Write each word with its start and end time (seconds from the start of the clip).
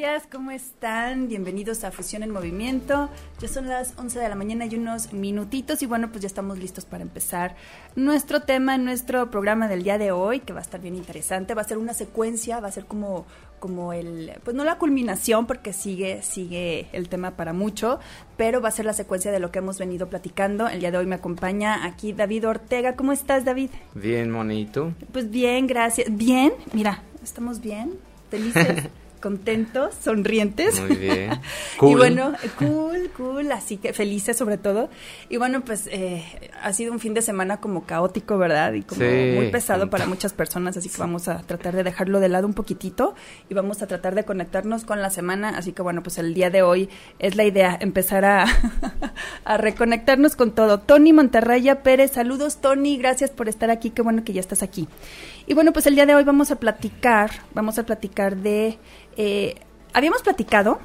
Días, 0.00 0.26
¿cómo 0.32 0.50
están? 0.50 1.28
Bienvenidos 1.28 1.84
a 1.84 1.90
Fusión 1.90 2.22
en 2.22 2.30
Movimiento. 2.30 3.10
Ya 3.38 3.48
son 3.48 3.68
las 3.68 3.92
11 3.98 4.18
de 4.18 4.30
la 4.30 4.34
mañana 4.34 4.64
y 4.64 4.74
unos 4.74 5.12
minutitos 5.12 5.82
y 5.82 5.84
bueno, 5.84 6.08
pues 6.10 6.22
ya 6.22 6.26
estamos 6.26 6.58
listos 6.58 6.86
para 6.86 7.02
empezar 7.02 7.54
nuestro 7.96 8.40
tema, 8.40 8.78
nuestro 8.78 9.30
programa 9.30 9.68
del 9.68 9.82
día 9.82 9.98
de 9.98 10.10
hoy, 10.10 10.40
que 10.40 10.54
va 10.54 10.60
a 10.60 10.62
estar 10.62 10.80
bien 10.80 10.96
interesante. 10.96 11.52
Va 11.52 11.60
a 11.60 11.66
ser 11.66 11.76
una 11.76 11.92
secuencia, 11.92 12.60
va 12.60 12.68
a 12.68 12.72
ser 12.72 12.86
como 12.86 13.26
como 13.58 13.92
el, 13.92 14.32
pues 14.42 14.56
no 14.56 14.64
la 14.64 14.78
culminación 14.78 15.46
porque 15.46 15.74
sigue, 15.74 16.22
sigue 16.22 16.86
el 16.92 17.10
tema 17.10 17.32
para 17.32 17.52
mucho, 17.52 18.00
pero 18.38 18.62
va 18.62 18.70
a 18.70 18.72
ser 18.72 18.86
la 18.86 18.94
secuencia 18.94 19.30
de 19.30 19.38
lo 19.38 19.50
que 19.50 19.58
hemos 19.58 19.78
venido 19.78 20.08
platicando. 20.08 20.66
El 20.66 20.80
día 20.80 20.92
de 20.92 20.96
hoy 20.96 21.04
me 21.04 21.16
acompaña 21.16 21.84
aquí 21.84 22.14
David 22.14 22.48
Ortega. 22.48 22.96
¿Cómo 22.96 23.12
estás, 23.12 23.44
David? 23.44 23.68
Bien, 23.94 24.30
monito. 24.30 24.94
Pues 25.12 25.28
bien, 25.28 25.66
gracias. 25.66 26.06
Bien, 26.10 26.54
mira, 26.72 27.02
estamos 27.22 27.60
bien, 27.60 27.98
felices. 28.30 28.88
contentos, 29.20 29.94
sonrientes. 30.02 30.80
Muy 30.80 30.96
bien. 30.96 31.30
Cool. 31.78 31.92
y 31.92 31.94
bueno, 31.94 32.34
cool, 32.58 33.10
cool, 33.16 33.52
así 33.52 33.78
que 33.78 33.94
felices 33.94 34.36
sobre 34.36 34.58
todo. 34.58 34.90
Y 35.30 35.38
bueno, 35.38 35.62
pues 35.62 35.88
eh, 35.90 36.22
ha 36.62 36.72
sido 36.74 36.92
un 36.92 37.00
fin 37.00 37.14
de 37.14 37.22
semana 37.22 37.58
como 37.58 37.84
caótico, 37.84 38.36
¿verdad? 38.36 38.74
Y 38.74 38.82
como 38.82 39.00
muy 39.00 39.50
pesado 39.50 39.88
para 39.88 40.06
muchas 40.06 40.32
personas, 40.34 40.76
así 40.76 40.90
que 40.90 40.98
vamos 40.98 41.28
a 41.28 41.38
tratar 41.42 41.74
de 41.74 41.82
dejarlo 41.82 42.20
de 42.20 42.28
lado 42.28 42.46
un 42.46 42.52
poquitito 42.52 43.14
y 43.48 43.54
vamos 43.54 43.80
a 43.80 43.86
tratar 43.86 44.14
de 44.14 44.24
conectarnos 44.24 44.84
con 44.84 45.00
la 45.00 45.10
semana. 45.10 45.50
Así 45.50 45.72
que 45.72 45.80
bueno, 45.80 46.02
pues 46.02 46.18
el 46.18 46.34
día 46.34 46.50
de 46.50 46.62
hoy 46.62 46.90
es 47.18 47.36
la 47.36 47.44
idea, 47.44 47.78
empezar 47.80 48.24
a, 48.24 48.44
a 49.44 49.56
reconectarnos 49.56 50.36
con 50.36 50.54
todo. 50.54 50.80
Tony 50.80 51.12
Monterraya 51.12 51.82
Pérez, 51.82 52.12
saludos 52.12 52.60
Tony, 52.60 52.98
gracias 52.98 53.30
por 53.30 53.48
estar 53.48 53.70
aquí, 53.70 53.90
qué 53.90 54.02
bueno 54.02 54.24
que 54.24 54.32
ya 54.32 54.40
estás 54.40 54.62
aquí. 54.62 54.88
Y 55.46 55.54
bueno, 55.54 55.72
pues 55.72 55.86
el 55.86 55.94
día 55.94 56.06
de 56.06 56.14
hoy 56.14 56.24
vamos 56.24 56.50
a 56.50 56.56
platicar, 56.56 57.30
vamos 57.54 57.78
a 57.78 57.84
platicar 57.84 58.36
de 58.36 58.78
eh, 59.22 59.54
habíamos 59.92 60.22
platicado 60.22 60.78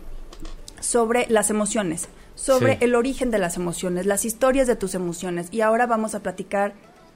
sobre 0.82 1.26
las 1.30 1.50
emociones, 1.50 2.10
sobre 2.36 2.78
el 2.82 2.94
origen 2.94 3.32
de 3.32 3.40
las 3.40 3.56
emociones, 3.56 4.06
las 4.06 4.26
historias 4.26 4.68
de 4.68 4.76
tus 4.76 4.94
emociones 4.94 5.48
y 5.52 5.62
ahora 5.62 5.88
vamos 5.88 6.16
a 6.16 6.20
platicar 6.20 6.74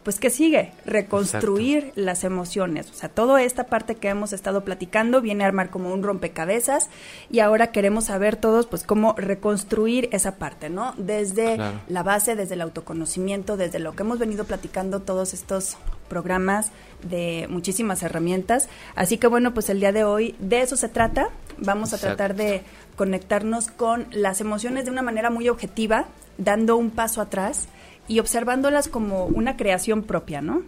pues 0.10 0.20
¿qué 0.20 0.32
sigue? 0.32 0.72
Reconstruir 0.88 1.92
las 1.94 2.24
emociones. 2.24 2.90
O 2.90 2.96
sea, 2.96 3.10
toda 3.10 3.44
esta 3.44 3.66
parte 3.66 3.94
que 3.94 4.08
hemos 4.08 4.34
estado 4.34 4.64
platicando 4.66 5.22
viene 5.22 5.44
a 5.44 5.48
armar 5.48 5.70
como 5.70 5.94
un 5.94 6.02
rompecabezas 6.02 6.90
y 7.30 7.42
ahora 7.42 7.72
queremos 7.72 8.06
saber 8.06 8.36
todos 8.36 8.66
pues 8.66 8.82
cómo 8.82 9.14
reconstruir 9.16 10.10
esa 10.12 10.38
parte, 10.38 10.72
¿no? 10.72 10.96
Desde 10.98 11.60
la 11.88 12.02
base, 12.02 12.36
desde 12.36 12.56
el 12.56 12.62
autoconocimiento, 12.62 13.56
desde 13.56 13.78
lo 13.78 13.96
que 13.96 14.02
hemos 14.02 14.18
venido 14.18 14.46
platicando 14.46 15.00
todos 15.00 15.36
estos 15.36 15.78
programas 16.08 16.72
de 17.08 17.46
muchísimas 17.48 18.02
herramientas. 18.02 18.68
Así 18.96 19.20
que 19.20 19.28
bueno, 19.28 19.54
pues 19.54 19.70
el 19.70 19.80
día 19.80 19.92
de 19.92 20.06
hoy 20.06 20.36
de 20.40 20.62
eso 20.62 20.76
se 20.76 20.90
trata. 20.90 21.30
Vamos 21.60 21.94
a 21.94 22.00
tratar 22.00 22.36
de 22.36 22.64
conectarnos 22.96 23.68
con 23.68 24.08
las 24.10 24.42
emociones 24.42 24.86
de 24.86 24.92
una 24.92 25.04
manera 25.04 25.30
muy 25.30 25.50
objetiva, 25.50 26.08
dando 26.40 26.78
un 26.78 26.90
paso 26.90 27.22
atrás 27.22 27.68
y 28.10 28.20
observándolas 28.20 28.90
como 28.90 29.26
una 29.26 29.56
creación 29.56 30.04
propia, 30.04 30.42
¿no? 30.42 30.64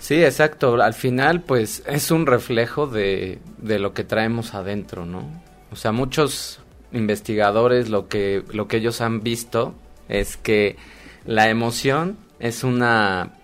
Sí, 0.00 0.24
exacto. 0.24 0.74
Al 0.82 0.94
final, 0.94 1.42
pues 1.42 1.84
es 1.86 2.10
un 2.10 2.26
reflejo 2.26 2.88
de, 2.88 3.38
de 3.58 3.78
lo 3.78 3.94
que 3.94 4.02
traemos 4.02 4.54
adentro, 4.54 5.06
¿no? 5.06 5.28
O 5.70 5.76
sea, 5.76 5.92
muchos 5.92 6.60
investigadores 6.92 7.88
lo 7.88 8.08
que, 8.08 8.42
lo 8.52 8.66
que 8.66 8.78
ellos 8.78 9.00
han 9.00 9.22
visto 9.22 9.74
es 10.08 10.36
que 10.36 10.76
la 11.26 11.50
emoción 11.50 12.16
es 12.40 12.64
una 12.64 13.34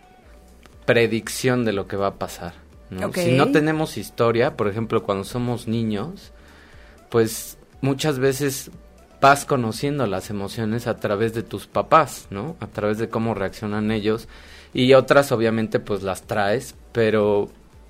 predicción 0.87 1.65
de 1.65 1.73
lo 1.73 1.87
que 1.87 1.97
va 1.97 2.09
a 2.09 2.15
pasar. 2.15 2.55
¿no? 2.91 3.13
Si 3.13 3.33
no 3.33 3.51
tenemos 3.51 3.97
historia, 3.97 4.57
por 4.57 4.69
ejemplo, 4.69 5.03
cuando 5.03 5.25
somos 5.25 5.69
niños, 5.69 6.33
pues 7.11 7.59
muchas 7.81 8.19
veces 8.19 8.71
vas 9.25 9.47
conociendo 9.47 10.07
las 10.07 10.29
emociones 10.29 10.87
a 10.87 10.99
través 10.99 11.33
de 11.33 11.43
tus 11.43 11.67
papás, 11.67 12.27
¿no? 12.29 12.57
A 12.61 12.67
través 12.67 12.99
de 12.99 13.09
cómo 13.09 13.33
reaccionan 13.33 13.91
ellos 13.91 14.29
y 14.75 14.93
otras 14.93 15.33
obviamente 15.33 15.81
pues 15.81 16.03
las 16.03 16.25
traes, 16.25 16.75
pero 16.93 17.49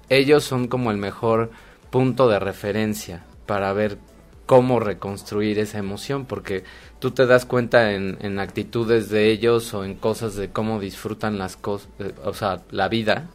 ellos 0.08 0.44
son 0.44 0.68
como 0.68 0.92
el 0.92 0.96
mejor 0.96 1.50
punto 1.90 2.28
de 2.28 2.38
referencia 2.38 3.24
para 3.46 3.72
ver 3.72 3.98
cómo 4.46 4.78
reconstruir 4.78 5.58
esa 5.58 5.78
emoción, 5.78 6.24
porque 6.24 6.62
tú 7.00 7.10
te 7.10 7.26
das 7.26 7.46
cuenta 7.46 7.94
en, 7.94 8.38
actitudes 8.38 9.08
de 9.08 9.32
ellos 9.32 9.74
o 9.74 9.84
en 9.84 9.94
cosas 9.94 10.36
de 10.36 10.50
cómo 10.50 10.78
disfrutan 10.78 11.36
las 11.36 11.56
cosas, 11.56 11.88
eh, 11.98 12.12
o 12.24 12.32
sea, 12.32 12.62
la 12.70 12.88
vida, 12.88 13.28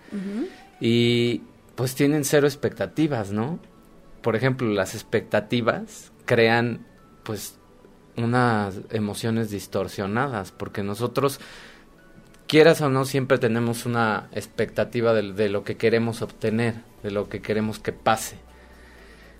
y 0.80 1.42
pues 1.76 1.96
tienen 1.96 2.24
cero 2.24 2.48
expectativas, 2.48 3.34
¿no? 3.34 3.60
Por 4.22 4.38
ejemplo, 4.38 4.70
las 4.70 4.96
expectativas 4.96 6.14
crean 6.26 6.86
pues 7.24 7.59
unas 8.24 8.80
emociones 8.92 9.50
distorsionadas, 9.50 10.52
porque 10.52 10.84
nosotros, 10.84 11.40
quieras 12.48 12.82
o 12.82 12.90
no, 12.90 13.06
siempre 13.06 13.38
tenemos 13.38 13.86
una 13.86 14.28
expectativa 14.32 15.14
de, 15.14 15.50
lo 15.50 15.64
que 15.64 15.78
queremos 15.78 16.22
obtener, 16.22 16.76
de 17.04 17.12
lo 17.12 17.30
que 17.30 17.42
queremos 17.42 17.80
que 17.80 17.94
pase. 17.94 18.38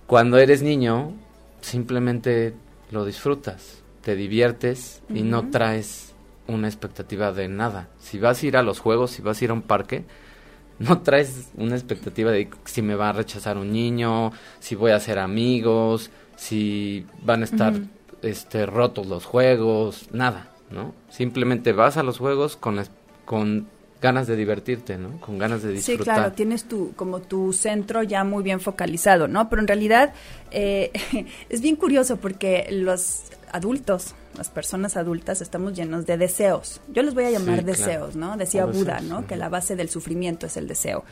Cuando 0.08 0.38
eres 0.38 0.62
niño, 0.62 1.14
simplemente 1.62 2.54
lo 2.92 3.06
disfrutas, 3.06 3.84
te 4.02 4.16
diviertes 4.16 5.02
y 5.14 5.22
no 5.22 5.50
traes 5.50 6.14
una 6.48 6.68
expectativa 6.68 7.32
de 7.32 7.48
nada. 7.48 7.90
Si 8.00 8.20
vas 8.20 8.42
a 8.42 8.46
ir 8.46 8.58
a 8.58 8.64
los 8.64 8.80
juegos, 8.80 9.12
si 9.12 9.22
vas 9.22 9.40
a 9.40 9.46
ir 9.46 9.52
a 9.52 9.54
un 9.54 9.62
parque, 9.62 10.06
no 10.80 11.02
traes 11.02 11.50
una 11.56 11.76
expectativa 11.76 12.32
de 12.32 12.50
si 12.66 12.82
me 12.82 12.96
va 12.96 13.10
a 13.10 13.14
rechazar 13.14 13.58
un 13.58 13.72
niño, 13.72 14.32
si 14.60 14.76
voy 14.76 14.92
a 14.92 14.96
hacer 14.96 15.20
amigos, 15.20 16.10
si 16.36 17.06
van 17.22 17.42
a 17.42 17.46
estar 17.46 17.74
este, 18.22 18.66
rotos 18.66 19.08
los 19.08 19.26
juegos, 19.26 20.10
nada, 20.12 20.48
¿no? 20.70 20.94
Simplemente 21.10 21.74
vas 21.74 21.98
a 21.98 22.04
los 22.04 22.18
juegos 22.18 22.58
con, 22.58 22.84
con 23.26 23.68
ganas 24.02 24.28
de 24.28 24.36
divertirte, 24.36 24.98
¿no? 24.98 25.20
Con 25.20 25.38
ganas 25.38 25.62
de 25.62 25.74
disfrutar. 25.74 25.98
Sí, 25.98 26.04
claro, 26.04 26.32
tienes 26.32 26.66
tu, 26.66 26.94
como 26.96 27.20
tu 27.20 27.54
centro 27.54 28.04
ya 28.04 28.24
muy 28.24 28.44
bien 28.44 28.60
focalizado, 28.60 29.28
¿no? 29.28 29.50
Pero 29.50 29.62
en 29.62 29.68
realidad 29.68 30.14
eh, 30.52 30.92
es 31.50 31.62
bien 31.62 31.76
curioso 31.76 32.18
porque 32.18 32.68
los 32.72 33.24
adultos, 33.52 34.16
las 34.38 34.50
personas 34.50 34.96
adultas, 34.96 35.42
estamos 35.42 35.74
llenos 35.74 36.06
de 36.06 36.18
deseos. 36.18 36.82
Yo 36.94 37.04
les 37.04 37.14
voy 37.14 37.26
a 37.26 37.32
llamar 37.32 37.64
deseos, 37.64 38.16
¿no? 38.16 38.38
Decía 38.38 38.66
Buda, 38.66 39.02
¿no? 39.02 39.28
Que 39.28 39.36
la 39.36 39.50
base 39.50 39.76
del 39.76 39.90
sufrimiento 39.90 40.46
es 40.46 40.56
el 40.56 40.68
deseo. 40.68 41.04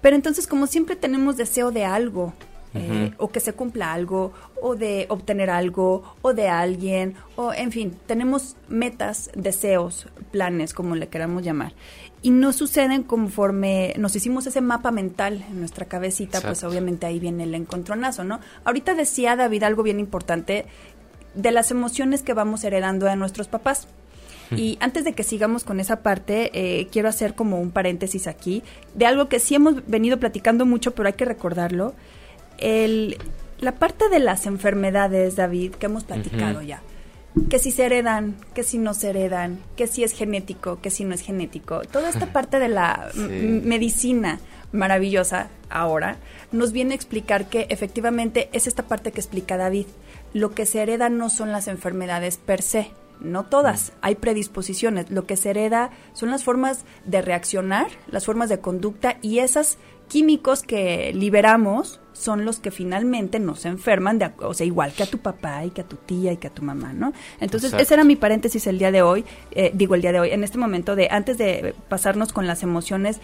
Pero 0.00 0.16
entonces, 0.16 0.46
como 0.46 0.66
siempre 0.66 0.96
tenemos 0.96 1.36
deseo 1.36 1.72
de 1.72 1.84
algo, 1.84 2.32
eh, 2.74 3.12
o 3.18 3.28
que 3.30 3.40
se 3.40 3.52
cumpla 3.52 3.92
algo, 3.92 4.32
o 4.60 4.76
de 4.76 5.06
obtener 5.08 5.50
algo, 5.50 6.14
o 6.22 6.34
de 6.34 6.48
alguien, 6.48 7.14
o 7.36 7.52
en 7.52 7.72
fin, 7.72 7.96
tenemos 8.06 8.56
metas, 8.68 9.30
deseos, 9.34 10.06
planes, 10.30 10.74
como 10.74 10.94
le 10.94 11.08
queramos 11.08 11.42
llamar. 11.42 11.72
Y 12.20 12.30
no 12.30 12.52
suceden 12.52 13.04
conforme 13.04 13.94
nos 13.96 14.16
hicimos 14.16 14.46
ese 14.46 14.60
mapa 14.60 14.90
mental 14.90 15.44
en 15.48 15.60
nuestra 15.60 15.86
cabecita, 15.86 16.40
pues 16.40 16.64
obviamente 16.64 17.06
ahí 17.06 17.20
viene 17.20 17.44
el 17.44 17.54
encontronazo, 17.54 18.24
¿no? 18.24 18.40
Ahorita 18.64 18.94
decía 18.94 19.36
David 19.36 19.62
algo 19.62 19.82
bien 19.82 20.00
importante 20.00 20.66
de 21.34 21.52
las 21.52 21.70
emociones 21.70 22.22
que 22.22 22.34
vamos 22.34 22.64
heredando 22.64 23.06
de 23.06 23.16
nuestros 23.16 23.48
papás. 23.48 23.88
Y 24.50 24.78
antes 24.80 25.04
de 25.04 25.12
que 25.12 25.24
sigamos 25.24 25.62
con 25.62 25.78
esa 25.78 26.02
parte, 26.02 26.50
eh, 26.54 26.88
quiero 26.90 27.10
hacer 27.10 27.34
como 27.34 27.60
un 27.60 27.70
paréntesis 27.70 28.26
aquí 28.26 28.62
de 28.94 29.04
algo 29.04 29.28
que 29.28 29.40
sí 29.40 29.54
hemos 29.54 29.86
venido 29.86 30.18
platicando 30.18 30.64
mucho, 30.64 30.94
pero 30.94 31.06
hay 31.06 31.12
que 31.12 31.26
recordarlo, 31.26 31.94
el, 32.58 33.18
la 33.58 33.72
parte 33.72 34.08
de 34.08 34.18
las 34.18 34.46
enfermedades, 34.46 35.36
David, 35.36 35.74
que 35.74 35.86
hemos 35.86 36.04
platicado 36.04 36.62
ya, 36.62 36.82
que 37.48 37.58
si 37.58 37.70
se 37.70 37.86
heredan, 37.86 38.36
que 38.54 38.62
si 38.62 38.78
no 38.78 38.94
se 38.94 39.10
heredan, 39.10 39.60
que 39.76 39.86
si 39.86 40.04
es 40.04 40.12
genético, 40.12 40.80
que 40.80 40.90
si 40.90 41.04
no 41.04 41.14
es 41.14 41.20
genético, 41.20 41.80
toda 41.82 42.08
esta 42.08 42.26
parte 42.32 42.58
de 42.58 42.68
la 42.68 43.10
medicina 43.14 44.40
maravillosa 44.72 45.48
ahora 45.70 46.18
nos 46.52 46.72
viene 46.72 46.92
a 46.92 46.96
explicar 46.96 47.48
que 47.48 47.66
efectivamente 47.70 48.48
es 48.52 48.66
esta 48.66 48.84
parte 48.84 49.12
que 49.12 49.20
explica 49.20 49.56
David. 49.56 49.86
Lo 50.34 50.52
que 50.52 50.66
se 50.66 50.80
hereda 50.82 51.08
no 51.08 51.30
son 51.30 51.52
las 51.52 51.68
enfermedades 51.68 52.36
per 52.36 52.62
se, 52.62 52.90
no 53.20 53.44
todas, 53.44 53.92
hay 54.00 54.14
predisposiciones. 54.16 55.10
Lo 55.10 55.26
que 55.26 55.36
se 55.36 55.50
hereda 55.50 55.90
son 56.12 56.30
las 56.30 56.44
formas 56.44 56.84
de 57.04 57.22
reaccionar, 57.22 57.88
las 58.08 58.26
formas 58.26 58.48
de 58.48 58.60
conducta 58.60 59.18
y 59.22 59.38
esos 59.38 59.78
químicos 60.08 60.62
que 60.62 61.12
liberamos 61.14 62.00
son 62.12 62.44
los 62.44 62.58
que 62.58 62.70
finalmente 62.70 63.38
nos 63.38 63.64
enferman, 63.64 64.18
de, 64.18 64.32
o 64.40 64.52
sea, 64.52 64.66
igual 64.66 64.92
que 64.92 65.04
a 65.04 65.06
tu 65.06 65.18
papá 65.18 65.64
y 65.64 65.70
que 65.70 65.82
a 65.82 65.84
tu 65.84 65.96
tía 65.96 66.32
y 66.32 66.36
que 66.36 66.48
a 66.48 66.50
tu 66.50 66.62
mamá, 66.62 66.92
¿no? 66.92 67.12
Entonces, 67.40 67.72
ese 67.72 67.94
era 67.94 68.02
mi 68.02 68.16
paréntesis 68.16 68.66
el 68.66 68.78
día 68.78 68.90
de 68.90 69.02
hoy, 69.02 69.24
eh, 69.52 69.70
digo 69.72 69.94
el 69.94 70.02
día 70.02 70.12
de 70.12 70.20
hoy, 70.20 70.30
en 70.30 70.42
este 70.42 70.58
momento 70.58 70.96
de, 70.96 71.08
antes 71.10 71.38
de 71.38 71.74
pasarnos 71.88 72.32
con 72.32 72.46
las 72.48 72.64
emociones, 72.64 73.20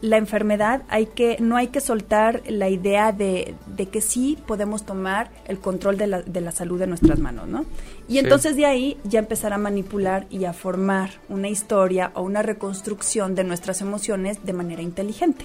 la 0.00 0.16
enfermedad 0.16 0.82
hay 0.88 1.06
que 1.06 1.36
no 1.40 1.56
hay 1.56 1.68
que 1.68 1.80
soltar 1.80 2.42
la 2.48 2.70
idea 2.70 3.12
de, 3.12 3.54
de 3.66 3.86
que 3.86 4.00
sí 4.00 4.38
podemos 4.46 4.86
tomar 4.86 5.30
el 5.46 5.58
control 5.58 5.98
de 5.98 6.06
la, 6.06 6.22
de 6.22 6.40
la 6.40 6.52
salud 6.52 6.78
de 6.78 6.86
nuestras 6.86 7.18
manos, 7.18 7.48
¿no? 7.48 7.66
Y 8.08 8.18
entonces 8.18 8.56
de 8.56 8.64
ahí 8.64 8.96
ya 9.04 9.18
empezar 9.18 9.52
a 9.52 9.58
manipular 9.58 10.26
y 10.30 10.46
a 10.46 10.52
formar 10.52 11.10
una 11.28 11.48
historia 11.48 12.12
o 12.14 12.22
una 12.22 12.42
reconstrucción 12.42 13.34
de 13.34 13.44
nuestras 13.44 13.82
emociones 13.82 14.44
de 14.44 14.52
manera 14.52 14.80
inteligente. 14.80 15.44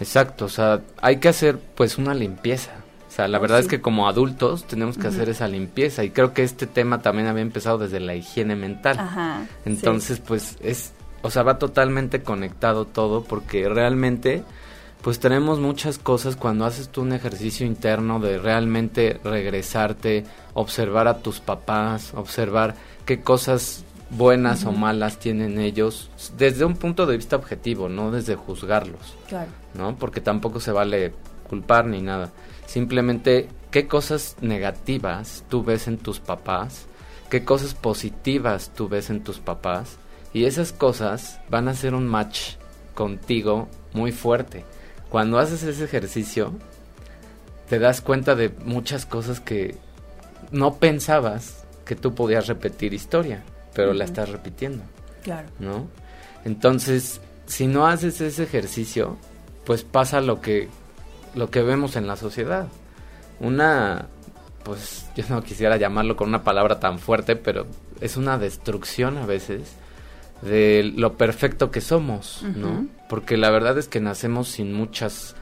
Exacto, 0.00 0.46
o 0.46 0.48
sea, 0.48 0.82
hay 1.00 1.16
que 1.16 1.28
hacer 1.28 1.58
pues 1.74 1.98
una 1.98 2.14
limpieza. 2.14 2.72
O 3.08 3.10
sea, 3.14 3.28
la 3.28 3.38
oh, 3.38 3.40
verdad 3.40 3.60
es 3.60 3.68
que 3.68 3.80
como 3.80 4.08
adultos 4.08 4.64
tenemos 4.66 4.98
que 4.98 5.06
hacer 5.06 5.28
esa 5.28 5.46
limpieza 5.46 6.02
y 6.02 6.10
creo 6.10 6.34
que 6.34 6.42
este 6.42 6.66
tema 6.66 7.00
también 7.00 7.28
había 7.28 7.42
empezado 7.42 7.78
desde 7.78 8.00
la 8.00 8.16
higiene 8.16 8.56
mental. 8.56 8.98
Ajá, 8.98 9.46
Entonces, 9.64 10.18
pues 10.18 10.56
es 10.60 10.92
o 11.24 11.30
sea, 11.30 11.42
va 11.42 11.58
totalmente 11.58 12.22
conectado 12.22 12.84
todo 12.84 13.24
porque 13.24 13.66
realmente 13.66 14.44
pues 15.00 15.20
tenemos 15.20 15.58
muchas 15.58 15.96
cosas 15.96 16.36
cuando 16.36 16.66
haces 16.66 16.90
tú 16.90 17.00
un 17.00 17.14
ejercicio 17.14 17.66
interno 17.66 18.20
de 18.20 18.38
realmente 18.38 19.20
regresarte, 19.24 20.24
observar 20.52 21.08
a 21.08 21.18
tus 21.18 21.40
papás, 21.40 22.12
observar 22.14 22.74
qué 23.06 23.20
cosas 23.20 23.84
buenas 24.10 24.64
o 24.64 24.72
malas 24.72 25.18
tienen 25.18 25.58
ellos 25.58 26.10
desde 26.36 26.64
un 26.64 26.76
punto 26.76 27.06
de 27.06 27.16
vista 27.16 27.36
objetivo, 27.36 27.88
no 27.88 28.10
desde 28.10 28.36
juzgarlos. 28.36 29.16
Claro. 29.28 29.50
¿No? 29.74 29.96
Porque 29.96 30.20
tampoco 30.20 30.60
se 30.60 30.72
vale 30.72 31.12
culpar 31.48 31.86
ni 31.86 32.00
nada. 32.00 32.30
Simplemente 32.66 33.48
qué 33.70 33.86
cosas 33.86 34.36
negativas 34.40 35.44
tú 35.48 35.64
ves 35.64 35.88
en 35.88 35.98
tus 35.98 36.20
papás, 36.20 36.86
qué 37.30 37.44
cosas 37.44 37.74
positivas 37.74 38.70
tú 38.74 38.88
ves 38.88 39.10
en 39.10 39.22
tus 39.22 39.38
papás 39.38 39.98
y 40.32 40.44
esas 40.44 40.72
cosas 40.72 41.40
van 41.48 41.68
a 41.68 41.72
hacer 41.72 41.94
un 41.94 42.06
match 42.06 42.54
contigo 42.94 43.68
muy 43.92 44.12
fuerte. 44.12 44.64
Cuando 45.10 45.38
haces 45.38 45.62
ese 45.62 45.84
ejercicio, 45.84 46.52
te 47.68 47.78
das 47.78 48.00
cuenta 48.00 48.34
de 48.34 48.50
muchas 48.64 49.06
cosas 49.06 49.40
que 49.40 49.76
no 50.50 50.74
pensabas 50.74 51.64
que 51.84 51.96
tú 51.96 52.14
podías 52.14 52.46
repetir 52.46 52.94
historia, 52.94 53.42
pero 53.74 53.92
la 53.92 54.04
estás 54.04 54.28
repitiendo. 54.28 54.82
Claro. 55.22 55.48
¿No? 55.58 55.88
Entonces, 56.44 57.20
si 57.46 57.66
no 57.66 57.86
haces 57.86 58.20
ese 58.20 58.44
ejercicio, 58.44 59.16
pues 59.64 59.82
pasa 59.84 60.20
lo 60.20 60.40
que 60.40 60.68
lo 61.34 61.50
que 61.50 61.62
vemos 61.62 61.96
en 61.96 62.06
la 62.06 62.16
sociedad. 62.16 62.68
Una 63.40 64.08
pues 64.64 65.06
yo 65.16 65.24
no 65.28 65.42
quisiera 65.42 65.76
llamarlo 65.76 66.16
con 66.16 66.28
una 66.28 66.42
palabra 66.42 66.80
tan 66.80 66.98
fuerte, 66.98 67.36
pero 67.36 67.66
es 68.00 68.16
una 68.16 68.38
destrucción 68.38 69.18
a 69.18 69.26
veces 69.26 69.76
de 70.42 70.92
lo 70.96 71.16
perfecto 71.16 71.70
que 71.70 71.80
somos, 71.80 72.42
¿no? 72.56 72.86
Porque 73.08 73.36
la 73.36 73.50
verdad 73.50 73.78
es 73.78 73.88
que 73.88 74.00
nacemos 74.00 74.48
sin 74.48 74.74
muchas 74.74 75.36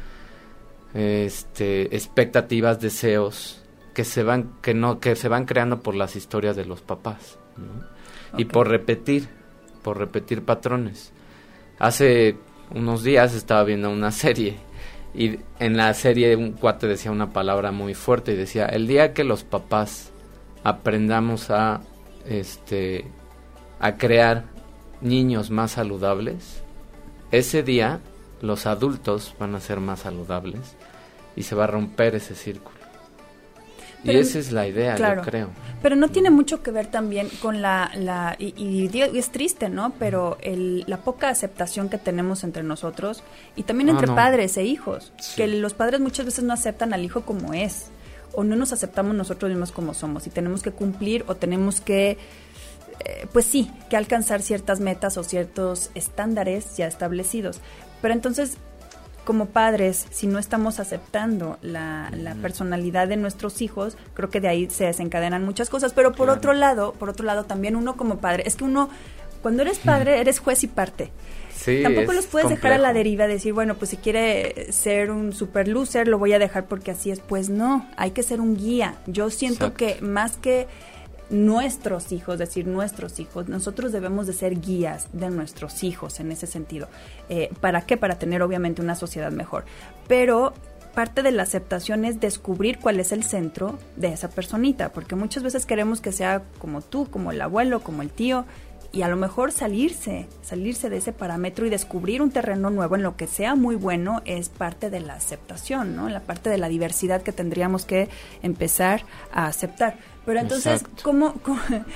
este, 0.94 1.96
expectativas, 1.96 2.80
deseos 2.80 3.62
que 3.94 4.04
se 4.04 4.22
van 4.22 4.52
que 4.62 4.74
no 4.74 5.00
que 5.00 5.16
se 5.16 5.28
van 5.28 5.44
creando 5.44 5.80
por 5.80 5.94
las 5.94 6.14
historias 6.14 6.56
de 6.56 6.66
los 6.66 6.82
papás, 6.82 7.38
¿no? 7.56 7.91
Y 8.36 8.46
por 8.46 8.68
repetir, 8.68 9.28
por 9.82 9.98
repetir 9.98 10.42
patrones. 10.44 11.12
Hace 11.78 12.36
unos 12.74 13.02
días 13.02 13.34
estaba 13.34 13.64
viendo 13.64 13.90
una 13.90 14.10
serie 14.10 14.56
y 15.14 15.38
en 15.58 15.76
la 15.76 15.92
serie 15.94 16.36
un 16.36 16.52
cuate 16.52 16.86
decía 16.86 17.10
una 17.10 17.32
palabra 17.32 17.70
muy 17.70 17.94
fuerte 17.94 18.32
y 18.32 18.36
decía, 18.36 18.66
"El 18.66 18.86
día 18.86 19.12
que 19.12 19.24
los 19.24 19.44
papás 19.44 20.10
aprendamos 20.64 21.50
a 21.50 21.80
este 22.26 23.04
a 23.80 23.96
crear 23.96 24.44
niños 25.00 25.50
más 25.50 25.72
saludables, 25.72 26.62
ese 27.32 27.62
día 27.62 28.00
los 28.40 28.66
adultos 28.66 29.34
van 29.38 29.54
a 29.54 29.60
ser 29.60 29.80
más 29.80 30.00
saludables 30.00 30.76
y 31.34 31.42
se 31.42 31.54
va 31.54 31.64
a 31.64 31.68
romper 31.68 32.14
ese 32.14 32.34
círculo. 32.34 32.71
Y 34.04 34.16
esa 34.16 34.38
es 34.38 34.52
la 34.52 34.66
idea, 34.66 34.96
yo 34.96 35.22
creo. 35.22 35.50
Pero 35.80 35.96
no 35.96 36.08
tiene 36.08 36.30
mucho 36.30 36.62
que 36.62 36.70
ver 36.70 36.86
también 36.86 37.28
con 37.40 37.60
la, 37.60 37.90
la 37.96 38.36
y, 38.38 38.88
es 38.96 39.30
triste, 39.30 39.68
¿no? 39.68 39.92
Pero 39.98 40.38
el, 40.40 40.84
la 40.86 40.98
poca 40.98 41.28
aceptación 41.28 41.88
que 41.88 41.98
tenemos 41.98 42.44
entre 42.44 42.62
nosotros 42.62 43.22
y 43.56 43.64
también 43.64 43.88
ah, 43.88 43.92
entre 43.92 44.08
padres 44.08 44.56
e 44.56 44.64
hijos, 44.64 45.12
que 45.36 45.46
los 45.46 45.74
padres 45.74 46.00
muchas 46.00 46.26
veces 46.26 46.44
no 46.44 46.52
aceptan 46.52 46.92
al 46.94 47.04
hijo 47.04 47.22
como 47.22 47.52
es 47.54 47.86
o 48.34 48.44
no 48.44 48.56
nos 48.56 48.72
aceptamos 48.72 49.14
nosotros 49.14 49.50
mismos 49.50 49.72
como 49.72 49.92
somos 49.92 50.26
y 50.26 50.30
tenemos 50.30 50.62
que 50.62 50.70
cumplir 50.70 51.24
o 51.26 51.34
tenemos 51.34 51.80
que 51.80 52.16
eh, 53.04 53.26
pues 53.32 53.46
sí, 53.46 53.70
que 53.90 53.96
alcanzar 53.96 54.42
ciertas 54.42 54.80
metas 54.80 55.16
o 55.16 55.24
ciertos 55.24 55.90
estándares 55.94 56.76
ya 56.76 56.86
establecidos. 56.86 57.60
Pero 58.00 58.14
entonces, 58.14 58.58
como 59.24 59.46
padres, 59.46 60.06
si 60.10 60.26
no 60.26 60.38
estamos 60.38 60.80
aceptando 60.80 61.58
la, 61.62 62.10
personalidad 62.40 63.08
de 63.08 63.16
nuestros 63.16 63.62
hijos, 63.62 63.96
creo 64.14 64.30
que 64.30 64.40
de 64.40 64.48
ahí 64.48 64.70
se 64.70 64.84
desencadenan 64.84 65.44
muchas 65.44 65.70
cosas. 65.70 65.92
Pero 65.92 66.12
por 66.12 66.28
otro 66.30 66.52
lado, 66.52 66.92
por 66.92 67.08
otro 67.08 67.24
lado, 67.24 67.44
también 67.44 67.76
uno 67.76 67.96
como 67.96 68.18
padre, 68.18 68.42
es 68.46 68.56
que 68.56 68.64
uno, 68.64 68.88
cuando 69.42 69.62
eres 69.62 69.78
padre, 69.78 70.20
eres 70.20 70.40
juez 70.40 70.64
y 70.64 70.66
parte. 70.68 71.10
Tampoco 71.82 72.12
los 72.12 72.26
puedes 72.26 72.48
dejar 72.48 72.72
a 72.72 72.78
la 72.78 72.92
deriva, 72.92 73.26
decir, 73.26 73.52
bueno, 73.52 73.76
pues 73.76 73.90
si 73.90 73.96
quiere 73.96 74.72
ser 74.72 75.10
un 75.10 75.32
super 75.32 75.68
loser, 75.68 76.08
lo 76.08 76.18
voy 76.18 76.32
a 76.32 76.38
dejar 76.38 76.66
porque 76.66 76.90
así 76.90 77.10
es. 77.10 77.20
Pues 77.20 77.48
no, 77.50 77.88
hay 77.96 78.10
que 78.10 78.22
ser 78.22 78.40
un 78.40 78.56
guía. 78.56 78.96
Yo 79.06 79.30
siento 79.30 79.74
que 79.74 79.98
más 80.00 80.36
que 80.36 80.66
nuestros 81.32 82.12
hijos, 82.12 82.38
decir 82.38 82.66
nuestros 82.66 83.18
hijos, 83.18 83.48
nosotros 83.48 83.90
debemos 83.90 84.26
de 84.26 84.34
ser 84.34 84.60
guías 84.60 85.08
de 85.12 85.30
nuestros 85.30 85.82
hijos 85.82 86.20
en 86.20 86.30
ese 86.30 86.46
sentido. 86.46 86.88
Eh, 87.28 87.50
¿Para 87.60 87.82
qué? 87.82 87.96
Para 87.96 88.18
tener 88.18 88.42
obviamente 88.42 88.82
una 88.82 88.94
sociedad 88.94 89.32
mejor. 89.32 89.64
Pero 90.06 90.52
parte 90.94 91.22
de 91.22 91.32
la 91.32 91.42
aceptación 91.44 92.04
es 92.04 92.20
descubrir 92.20 92.78
cuál 92.78 93.00
es 93.00 93.12
el 93.12 93.24
centro 93.24 93.78
de 93.96 94.12
esa 94.12 94.28
personita, 94.28 94.90
porque 94.90 95.16
muchas 95.16 95.42
veces 95.42 95.66
queremos 95.66 96.00
que 96.00 96.12
sea 96.12 96.42
como 96.58 96.82
tú, 96.82 97.08
como 97.10 97.32
el 97.32 97.40
abuelo, 97.40 97.80
como 97.80 98.02
el 98.02 98.10
tío, 98.10 98.44
y 98.92 99.02
a 99.02 99.08
lo 99.08 99.16
mejor 99.16 99.52
salirse, 99.52 100.28
salirse 100.42 100.90
de 100.90 100.98
ese 100.98 101.12
parámetro 101.12 101.64
y 101.64 101.70
descubrir 101.70 102.20
un 102.20 102.30
terreno 102.30 102.68
nuevo 102.68 102.94
en 102.94 103.02
lo 103.02 103.16
que 103.16 103.26
sea 103.26 103.54
muy 103.54 103.74
bueno 103.74 104.20
es 104.26 104.50
parte 104.50 104.90
de 104.90 105.00
la 105.00 105.14
aceptación, 105.14 105.96
¿no? 105.96 106.10
La 106.10 106.20
parte 106.20 106.50
de 106.50 106.58
la 106.58 106.68
diversidad 106.68 107.22
que 107.22 107.32
tendríamos 107.32 107.86
que 107.86 108.10
empezar 108.42 109.04
a 109.32 109.46
aceptar. 109.46 109.96
Pero 110.24 110.40
entonces, 110.40 110.84
¿cómo, 111.02 111.34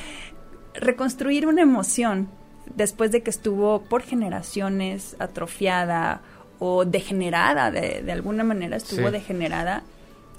reconstruir 0.75 1.46
una 1.46 1.62
emoción 1.62 2.28
después 2.75 3.12
de 3.12 3.23
que 3.23 3.31
estuvo 3.31 3.82
por 3.82 4.02
generaciones 4.02 5.17
atrofiada 5.19 6.23
o 6.58 6.84
degenerada, 6.84 7.70
de, 7.70 8.11
alguna 8.11 8.43
manera 8.43 8.76
estuvo 8.76 9.11
degenerada, 9.11 9.82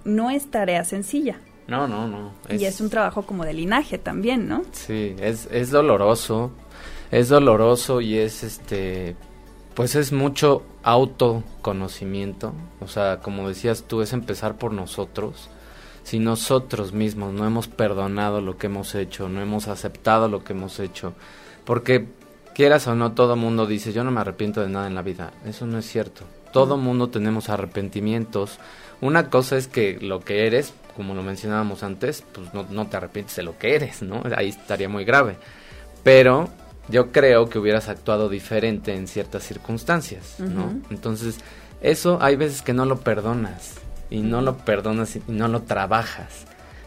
no 0.03 0.31
es 0.31 0.49
tarea 0.49 0.83
sencilla. 0.83 1.39
No, 1.67 1.87
no, 1.87 2.07
no. 2.07 2.31
Y 2.49 2.65
es 2.65 2.81
un 2.81 2.89
trabajo 2.89 3.23
como 3.23 3.45
de 3.45 3.53
linaje 3.53 3.97
también, 3.97 4.47
¿no? 4.47 4.63
Sí, 4.71 5.15
es, 5.19 5.47
es 5.51 5.69
doloroso, 5.69 6.51
es 7.11 7.29
doloroso 7.29 8.01
y 8.01 8.17
es 8.17 8.43
este, 8.43 9.15
pues 9.73 9.95
es 9.95 10.11
mucho 10.11 10.63
autoconocimiento, 10.81 12.53
o 12.79 12.87
sea, 12.87 13.19
como 13.19 13.47
decías 13.49 13.83
tú, 13.83 14.01
es 14.01 14.13
empezar 14.13 14.57
por 14.57 14.73
nosotros 14.73 15.49
si 16.07 16.19
nosotros 16.19 16.93
mismos 16.93 17.33
no 17.33 17.45
hemos 17.45 17.67
perdonado 17.67 18.39
lo 18.39 18.57
que 18.57 18.67
hemos 18.67 18.95
hecho, 18.95 19.27
no 19.27 19.41
hemos 19.41 19.67
aceptado 19.67 20.29
lo 20.29 20.41
que 20.41 20.53
hemos 20.53 20.79
hecho, 20.79 21.11
porque 21.65 22.05
quieras 22.55 22.87
o 22.87 22.95
no, 22.95 23.11
todo 23.11 23.35
mundo 23.35 23.67
dice, 23.67 23.91
yo 23.91 24.05
no 24.05 24.11
me 24.11 24.21
arrepiento 24.21 24.61
de 24.61 24.69
nada 24.69 24.87
en 24.87 24.95
la 24.95 25.01
vida. 25.01 25.33
Eso 25.45 25.65
no 25.65 25.77
es 25.77 25.85
cierto. 25.85 26.23
Todo 26.53 26.77
mundo 26.77 27.09
tenemos 27.09 27.49
arrepentimientos. 27.49 28.57
Una 29.01 29.29
cosa 29.29 29.57
es 29.57 29.67
que 29.67 29.99
lo 29.99 30.21
que 30.21 30.47
eres, 30.47 30.73
como 30.95 31.13
lo 31.13 31.23
mencionábamos 31.23 31.83
antes, 31.83 32.23
pues 32.31 32.53
no, 32.53 32.65
no 32.69 32.87
te 32.87 32.95
arrepientes 32.95 33.35
de 33.35 33.43
lo 33.43 33.57
que 33.57 33.75
eres, 33.75 34.01
¿no? 34.01 34.23
Ahí 34.33 34.47
estaría 34.47 34.87
muy 34.87 35.03
grave. 35.03 35.35
Pero 36.03 36.47
yo 36.87 37.11
creo 37.11 37.49
que 37.49 37.59
hubieras 37.59 37.89
actuado 37.89 38.29
diferente 38.29 38.95
en 38.95 39.09
ciertas 39.09 39.43
circunstancias, 39.43 40.39
¿no? 40.39 40.71
Entonces, 40.89 41.39
eso 41.81 42.17
hay 42.21 42.37
veces 42.37 42.61
que 42.61 42.71
no 42.71 42.85
lo 42.85 43.01
perdonas 43.01 43.81
y 44.09 44.19
no 44.19 44.41
lo 44.41 44.57
perdonas 44.57 45.15
y 45.15 45.21
no 45.27 45.47
lo 45.47 45.63
trabajas. 45.63 46.45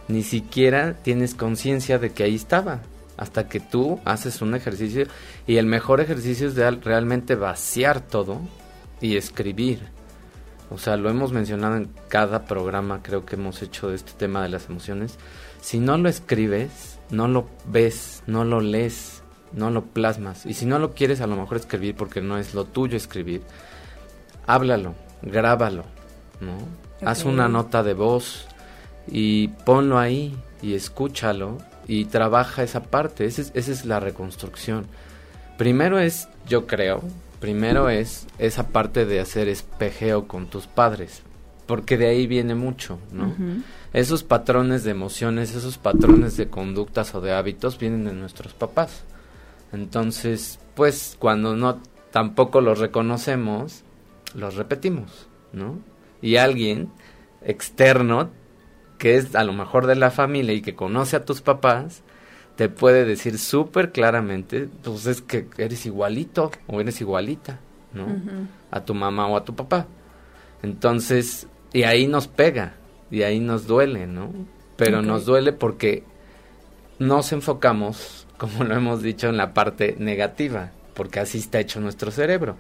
Ni 0.09 0.23
siquiera 0.23 0.95
tienes 0.95 1.35
conciencia 1.35 1.99
de 1.99 2.11
que 2.11 2.25
ahí 2.25 2.35
estaba. 2.35 2.81
Hasta 3.17 3.49
que 3.49 3.61
tú 3.61 4.00
haces 4.07 4.41
un 4.41 4.55
ejercicio 4.55 5.07
y 5.47 5.59
el 5.59 5.67
mejor 5.67 6.00
ejercicio 6.00 6.49
es 6.49 6.55
realmente 6.55 7.35
vaciar 7.35 8.00
todo 8.00 8.41
y 9.00 9.17
escribir. 9.17 9.81
O 10.71 10.79
sea, 10.79 10.97
lo 10.97 11.11
hemos 11.11 11.33
mencionado 11.33 11.77
en 11.77 11.91
cada 12.09 12.45
programa, 12.45 13.03
creo 13.03 13.27
que 13.27 13.37
hemos 13.37 13.61
hecho 13.61 13.89
de 13.89 13.97
este 13.97 14.12
tema 14.12 14.43
de 14.43 14.49
las 14.49 14.69
emociones. 14.69 15.19
Si 15.61 15.81
no 15.81 15.99
lo 15.99 16.09
escribes, 16.09 16.99
no 17.11 17.29
lo 17.29 17.49
ves, 17.67 18.23
no 18.27 18.45
lo 18.45 18.61
lees, 18.61 19.23
no 19.53 19.71
lo 19.71 19.85
plasmas. 19.85 20.47
Y 20.47 20.55
si 20.55 20.67
no 20.67 20.79
lo 20.79 20.95
quieres 20.95 21.21
a 21.21 21.27
lo 21.27 21.37
mejor 21.37 21.57
escribir 21.57 21.97
porque 21.97 22.21
no 22.21 22.39
es 22.39 22.55
lo 22.55 22.65
tuyo 22.65 22.97
escribir, 22.97 23.43
háblalo, 24.47 24.95
grábalo, 25.23 25.85
¿no? 26.41 26.57
Haz 27.04 27.25
una 27.25 27.49
nota 27.49 27.83
de 27.83 27.95
voz 27.95 28.47
y 29.09 29.49
ponlo 29.49 29.99
ahí 29.99 30.37
y 30.62 30.75
escúchalo 30.75 31.59
y 31.87 32.04
trabaja 32.07 32.62
esa 32.62 32.83
parte. 32.83 33.25
Esa 33.25 33.42
es, 33.42 33.52
esa 33.54 33.73
es 33.73 33.85
la 33.87 34.00
reconstrucción. 34.00 34.87
Primero 35.57 35.99
es, 35.99 36.28
yo 36.47 36.66
creo, 36.66 37.02
Primero 37.40 37.88
es 37.88 38.26
esa 38.38 38.69
parte 38.69 39.07
de 39.07 39.19
hacer 39.19 39.49
espejeo 39.49 40.28
con 40.28 40.49
tus 40.49 40.66
padres, 40.66 41.23
porque 41.66 41.97
de 41.97 42.07
ahí 42.07 42.26
viene 42.26 42.54
mucho, 42.54 42.99
¿no? 43.12 43.35
Esos 43.95 44.23
patrones 44.23 44.85
de 44.85 44.90
emociones, 44.90 45.54
esos 45.54 45.78
patrones 45.78 46.37
de 46.37 46.50
conductas 46.50 47.14
o 47.14 47.23
de 47.23 47.33
hábitos 47.33 47.78
vienen 47.78 48.04
de 48.04 48.12
nuestros 48.12 48.52
papás. 48.52 49.04
Entonces, 49.73 50.59
pues 50.75 51.16
cuando 51.19 51.57
no 51.57 51.78
tampoco 52.11 52.61
los 52.61 52.78
reconocemos, 52.78 53.85
los 54.35 54.57
repetimos, 54.57 55.26
¿no? 55.54 55.78
Y 56.23 56.37
alguien 56.37 56.91
externo 57.43 58.31
que 59.00 59.17
es 59.17 59.35
a 59.35 59.45
lo 59.45 59.55
mejor 59.55 59.87
de 59.87 59.95
la 59.95 60.11
familia 60.11 60.53
y 60.53 60.61
que 60.61 60.75
conoce 60.75 61.17
a 61.17 61.25
tus 61.25 61.41
papás, 61.41 62.03
te 62.57 62.69
puede 62.69 63.07
decir 63.07 63.39
súper 63.39 63.93
claramente, 63.93 64.69
pues 64.85 65.07
es 65.07 65.23
que 65.23 65.47
eres 65.57 65.87
igualito 65.87 66.50
o 66.67 66.83
eres 66.83 67.00
igualita, 67.00 67.59
¿no? 67.95 68.07
A 68.71 68.85
tu 68.85 68.93
mamá 68.93 69.27
o 69.27 69.39
a 69.39 69.45
tu 69.45 69.57
papá. 69.57 69.87
Entonces, 70.62 71.47
y 71.73 71.85
ahí 71.85 72.07
nos 72.07 72.29
pega, 72.29 72.75
y 73.11 73.23
ahí 73.23 73.41
nos 73.41 73.67
duele, 73.67 74.07
¿no? 74.07 74.31
Pero 74.77 75.00
nos 75.00 75.25
duele 75.25 75.55
porque 75.55 76.05
nos 76.99 77.33
enfocamos, 77.33 78.27
como 78.37 78.65
lo 78.65 78.75
hemos 78.75 79.03
dicho, 79.03 79.29
en 79.29 79.39
la 79.39 79.55
parte 79.55 79.97
negativa, 79.99 80.73
porque 80.93 81.21
así 81.21 81.39
está 81.39 81.59
hecho 81.59 81.81
nuestro 81.81 82.11
cerebro. 82.11 82.57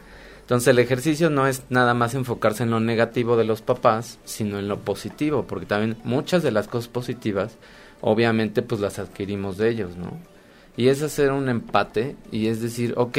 Entonces 0.50 0.66
el 0.66 0.80
ejercicio 0.80 1.30
no 1.30 1.46
es 1.46 1.62
nada 1.68 1.94
más 1.94 2.16
enfocarse 2.16 2.64
en 2.64 2.70
lo 2.70 2.80
negativo 2.80 3.36
de 3.36 3.44
los 3.44 3.62
papás, 3.62 4.18
sino 4.24 4.58
en 4.58 4.66
lo 4.66 4.80
positivo, 4.80 5.44
porque 5.46 5.64
también 5.64 5.96
muchas 6.02 6.42
de 6.42 6.50
las 6.50 6.66
cosas 6.66 6.88
positivas, 6.88 7.52
obviamente, 8.00 8.60
pues 8.60 8.80
las 8.80 8.98
adquirimos 8.98 9.58
de 9.58 9.70
ellos, 9.70 9.96
¿no? 9.96 10.10
Y 10.76 10.88
es 10.88 11.02
hacer 11.02 11.30
un 11.30 11.48
empate 11.48 12.16
y 12.32 12.48
es 12.48 12.60
decir, 12.60 12.94
ok, 12.96 13.18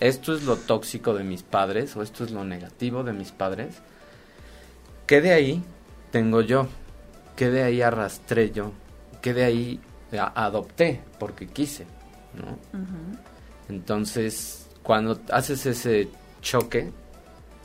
esto 0.00 0.34
es 0.34 0.44
lo 0.44 0.56
tóxico 0.56 1.12
de 1.12 1.22
mis 1.22 1.42
padres 1.42 1.94
o 1.96 2.02
esto 2.02 2.24
es 2.24 2.30
lo 2.30 2.44
negativo 2.44 3.04
de 3.04 3.12
mis 3.12 3.30
padres, 3.30 3.82
¿qué 5.06 5.20
de 5.20 5.34
ahí 5.34 5.62
tengo 6.12 6.40
yo? 6.40 6.66
¿Qué 7.36 7.50
de 7.50 7.62
ahí 7.62 7.82
arrastré 7.82 8.52
yo? 8.52 8.72
¿Qué 9.20 9.34
de 9.34 9.44
ahí 9.44 9.80
adopté 10.16 11.02
porque 11.18 11.46
quise? 11.46 11.84
¿no? 12.32 12.56
Entonces, 13.68 14.66
cuando 14.82 15.20
haces 15.30 15.66
ese 15.66 16.08
choque 16.44 16.92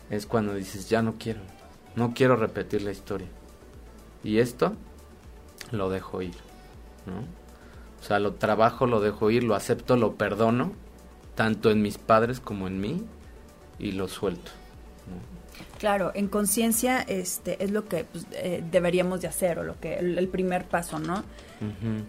es 0.10 0.26
cuando 0.26 0.56
dices, 0.56 0.90
ya 0.90 1.04
no 1.04 1.16
quiero, 1.20 1.42
no 1.96 2.14
quiero 2.16 2.36
repetir 2.36 2.82
la 2.82 2.92
historia. 2.92 3.28
Y 4.24 4.40
esto 4.40 4.74
lo 5.72 5.92
dejo 5.92 6.24
ir, 6.24 6.36
¿no? 7.06 7.20
O 8.02 8.04
sea, 8.04 8.20
lo 8.20 8.34
trabajo, 8.34 8.88
lo 8.88 9.02
dejo 9.02 9.30
ir, 9.30 9.44
lo 9.44 9.54
acepto, 9.54 9.98
lo 9.98 10.16
perdono, 10.16 10.72
tanto 11.36 11.70
en 11.70 11.82
mis 11.82 11.98
padres 11.98 12.40
como 12.40 12.68
en 12.68 12.80
mí, 12.80 13.04
y 13.78 13.92
lo 13.92 14.08
suelto. 14.08 14.52
Claro, 15.80 16.12
en 16.14 16.28
conciencia 16.28 17.00
este, 17.08 17.64
es 17.64 17.72
lo 17.72 17.88
que 17.88 18.04
pues, 18.04 18.26
eh, 18.34 18.62
deberíamos 18.70 19.22
de 19.22 19.30
hacer, 19.30 19.60
o 19.60 19.64
lo 19.64 19.80
que 19.80 19.96
el 19.96 20.28
primer 20.28 20.66
paso, 20.66 21.00
¿no? 21.00 21.24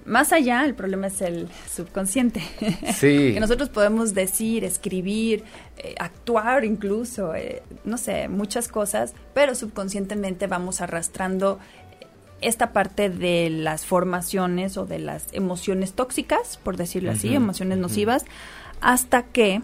Más 0.05 0.33
allá, 0.33 0.65
el 0.65 0.75
problema 0.75 1.07
es 1.07 1.23
el 1.23 1.49
subconsciente. 1.73 2.41
Sí. 2.95 3.31
que 3.35 3.41
nosotros 3.41 3.69
podemos 3.69 4.13
decir, 4.13 4.65
escribir, 4.65 5.45
eh, 5.79 5.95
actuar 5.99 6.65
incluso, 6.65 7.35
eh, 7.35 7.63
no 7.85 7.97
sé, 7.97 8.29
muchas 8.29 8.69
cosas, 8.69 9.15
pero 9.35 9.55
subconscientemente 9.55 10.49
vamos 10.49 10.81
arrastrando 10.81 11.59
esta 12.41 12.73
parte 12.73 13.09
de 13.09 13.51
las 13.51 13.87
formaciones 13.87 14.77
o 14.77 14.87
de 14.87 14.99
las 14.99 15.27
emociones 15.33 15.93
tóxicas, 15.93 16.59
por 16.63 16.77
decirlo 16.77 17.13
así, 17.13 17.35
emociones 17.35 17.79
nocivas, 17.79 18.25
hasta 18.81 19.25
que 19.25 19.63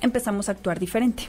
empezamos 0.00 0.48
a 0.48 0.52
actuar 0.52 0.80
diferente. 0.80 1.28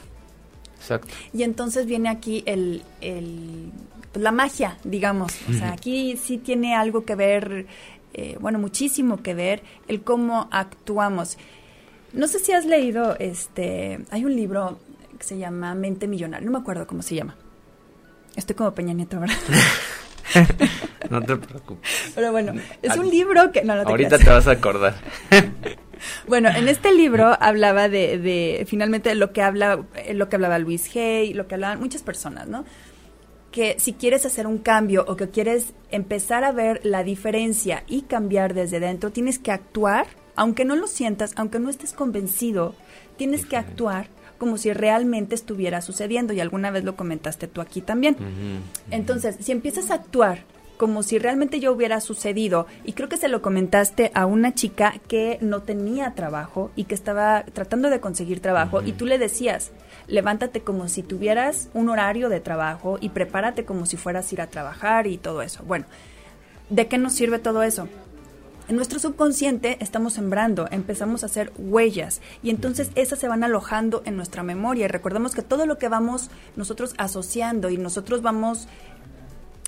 Exacto. 0.79 1.07
Y 1.33 1.43
entonces 1.43 1.86
viene 1.86 2.09
aquí 2.09 2.43
el, 2.45 2.83
el 3.01 3.71
pues, 4.12 4.24
la 4.24 4.31
magia, 4.31 4.77
digamos. 4.83 5.33
O 5.50 5.53
sea, 5.53 5.74
aquí 5.74 6.17
sí 6.17 6.38
tiene 6.38 6.75
algo 6.75 7.05
que 7.05 7.15
ver, 7.15 7.67
eh, 8.13 8.38
bueno, 8.39 8.59
muchísimo 8.59 9.21
que 9.21 9.33
ver 9.33 9.62
el 9.88 10.01
cómo 10.01 10.48
actuamos. 10.51 11.38
No 12.13 12.27
sé 12.27 12.39
si 12.39 12.51
has 12.51 12.65
leído, 12.65 13.15
este, 13.19 14.00
hay 14.09 14.25
un 14.25 14.36
libro 14.36 14.79
que 15.17 15.24
se 15.24 15.38
llama 15.38 15.75
Mente 15.75 16.07
Millonaria, 16.07 16.45
no 16.45 16.51
me 16.51 16.59
acuerdo 16.59 16.88
cómo 16.88 17.03
se 17.03 17.15
llama. 17.15 17.36
Estoy 18.36 18.55
como 18.55 18.74
Peña 18.74 18.93
Nieto, 18.93 19.19
¿verdad? 19.19 19.36
no 21.09 21.21
te 21.21 21.36
preocupes. 21.36 22.12
Pero 22.15 22.31
bueno, 22.31 22.53
es 22.81 22.95
un 22.95 23.09
libro 23.09 23.51
que... 23.51 23.63
No, 23.63 23.75
no 23.75 23.83
te 23.83 23.89
Ahorita 23.89 24.17
te 24.17 24.29
vas 24.29 24.48
a 24.48 24.51
acordar. 24.51 24.95
bueno, 26.27 26.49
en 26.49 26.67
este 26.67 26.93
libro 26.93 27.35
hablaba 27.39 27.89
de, 27.89 28.17
de, 28.17 28.65
finalmente, 28.67 29.13
lo 29.15 29.31
que 29.33 29.41
habla, 29.41 29.85
lo 30.13 30.29
que 30.29 30.35
hablaba 30.35 30.59
Luis 30.59 30.95
Hay, 30.95 31.33
lo 31.33 31.47
que 31.47 31.55
hablaban 31.55 31.79
muchas 31.79 32.03
personas, 32.03 32.47
¿no? 32.47 32.65
que 33.51 33.75
si 33.79 33.93
quieres 33.93 34.25
hacer 34.25 34.47
un 34.47 34.59
cambio 34.59 35.05
o 35.07 35.15
que 35.15 35.29
quieres 35.29 35.73
empezar 35.91 36.43
a 36.43 36.51
ver 36.51 36.81
la 36.83 37.03
diferencia 37.03 37.83
y 37.87 38.03
cambiar 38.03 38.53
desde 38.53 38.79
dentro, 38.79 39.11
tienes 39.11 39.39
que 39.39 39.51
actuar, 39.51 40.07
aunque 40.35 40.65
no 40.65 40.75
lo 40.75 40.87
sientas, 40.87 41.33
aunque 41.35 41.59
no 41.59 41.69
estés 41.69 41.93
convencido, 41.93 42.75
tienes 43.17 43.45
que 43.45 43.57
actuar 43.57 44.07
como 44.37 44.57
si 44.57 44.71
realmente 44.71 45.35
estuviera 45.35 45.81
sucediendo 45.81 46.31
y 46.31 46.39
alguna 46.39 46.71
vez 46.71 46.83
lo 46.83 46.95
comentaste 46.95 47.47
tú 47.47 47.59
aquí 47.59 47.81
también. 47.81 48.15
Entonces, 48.91 49.35
si 49.41 49.51
empiezas 49.51 49.91
a 49.91 49.95
actuar 49.95 50.45
como 50.79 51.03
si 51.03 51.19
realmente 51.19 51.59
yo 51.59 51.74
hubiera 51.74 52.00
sucedido. 52.00 52.65
Y 52.86 52.93
creo 52.93 53.09
que 53.09 53.17
se 53.17 53.27
lo 53.27 53.41
comentaste 53.41 54.12
a 54.13 54.25
una 54.25 54.55
chica 54.55 54.93
que 55.09 55.38
no 55.41 55.62
tenía 55.62 56.15
trabajo 56.15 56.71
y 56.77 56.86
que 56.86 56.95
estaba 56.95 57.43
tratando 57.51 57.89
de 57.89 58.00
conseguir 58.00 58.39
trabajo 58.39 58.81
y 58.81 58.93
tú 58.93 59.05
le 59.05 59.17
decías, 59.17 59.71
levántate 60.07 60.62
como 60.62 60.88
si 60.88 61.03
tuvieras 61.03 61.67
un 61.74 61.89
horario 61.89 62.29
de 62.29 62.39
trabajo 62.39 62.98
y 63.01 63.09
prepárate 63.09 63.65
como 63.65 63.86
si 63.86 63.98
fueras 63.98 64.31
a 64.31 64.36
ir 64.36 64.41
a 64.41 64.48
trabajar 64.48 65.05
y 65.05 65.17
todo 65.17 65.41
eso. 65.41 65.65
Bueno, 65.65 65.86
¿de 66.69 66.88
qué 66.88 66.98
nos 66.98 67.12
sirve 67.12 67.39
todo 67.39 67.62
eso? 67.62 67.89
En 68.69 68.77
nuestro 68.77 69.00
subconsciente 69.00 69.77
estamos 69.81 70.13
sembrando, 70.13 70.69
empezamos 70.71 71.24
a 71.24 71.25
hacer 71.25 71.51
huellas 71.57 72.21
y 72.41 72.51
entonces 72.51 72.91
esas 72.95 73.19
se 73.19 73.27
van 73.27 73.43
alojando 73.43 74.01
en 74.05 74.15
nuestra 74.15 74.43
memoria. 74.43 74.86
Y 74.86 74.88
recordemos 74.88 75.36
que 75.36 75.41
todo 75.41 75.65
lo 75.65 75.77
que 75.77 75.89
vamos 75.89 76.29
nosotros 76.55 76.93
asociando 76.98 77.69
y 77.69 77.77
nosotros 77.77 78.21
vamos 78.21 78.69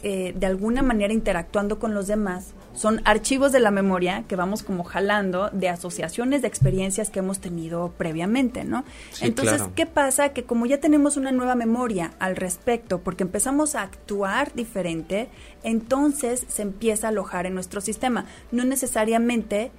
eh, 0.03 0.34
de 0.36 0.46
alguna 0.48 0.81
manera 0.81 1.13
interactuando 1.13 1.77
con 1.77 1.93
los 1.93 2.08
demás 2.08 2.53
son 2.74 3.01
archivos 3.05 3.51
de 3.51 3.60
la 3.60 3.70
memoria 3.70 4.24
que 4.27 4.36
vamos 4.36 4.63
como 4.63 4.84
jalando 4.84 5.50
de 5.51 5.70
asociaciones 5.70 6.41
de 6.41 6.48
experiencias 6.48 7.10
que 7.10 7.20
hemos 7.20 7.39
tenido 7.39 7.93
previamente, 7.98 8.63
¿no? 8.63 8.84
Entonces, 9.20 9.62
¿qué 9.75 9.86
pasa? 9.86 10.29
Que 10.29 10.43
como 10.43 10.65
ya 10.65 10.79
tenemos 10.79 11.17
una 11.17 11.31
nueva 11.31 11.53
memoria 11.53 12.13
al 12.17 12.36
respecto, 12.36 13.01
porque 13.01 13.24
empezamos 13.24 13.75
a 13.75 13.84
actuar 13.84 14.53
diferente, 14.55 15.29
entonces 15.63 16.46
se 16.48 16.63
empieza 16.63 17.08
a 17.08 17.10
alojar 17.10 17.46
en 17.46 17.53
nuestro 17.53 17.81
sistema. 17.81 18.25
No 18.51 18.63
necesariamente 18.63 19.72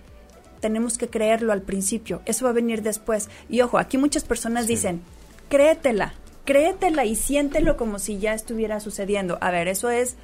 tenemos 0.61 0.99
que 0.99 1.09
creerlo 1.09 1.53
al 1.53 1.63
principio, 1.63 2.23
eso 2.27 2.45
va 2.45 2.51
a 2.51 2.55
venir 2.55 2.83
después. 2.83 3.29
Y 3.49 3.63
ojo, 3.63 3.79
aquí 3.79 3.99
muchas 3.99 4.23
personas 4.23 4.67
dicen, 4.67 5.03
créetela, 5.49 6.15
créetela 6.45 7.05
y 7.05 7.17
siéntelo 7.17 7.77
como 7.77 7.99
si 7.99 8.19
ya 8.19 8.35
estuviera 8.35 8.81
sucediendo. 8.81 9.39
A 9.41 9.51
ver, 9.51 9.69
eso 9.69 9.91
es, 9.91 10.17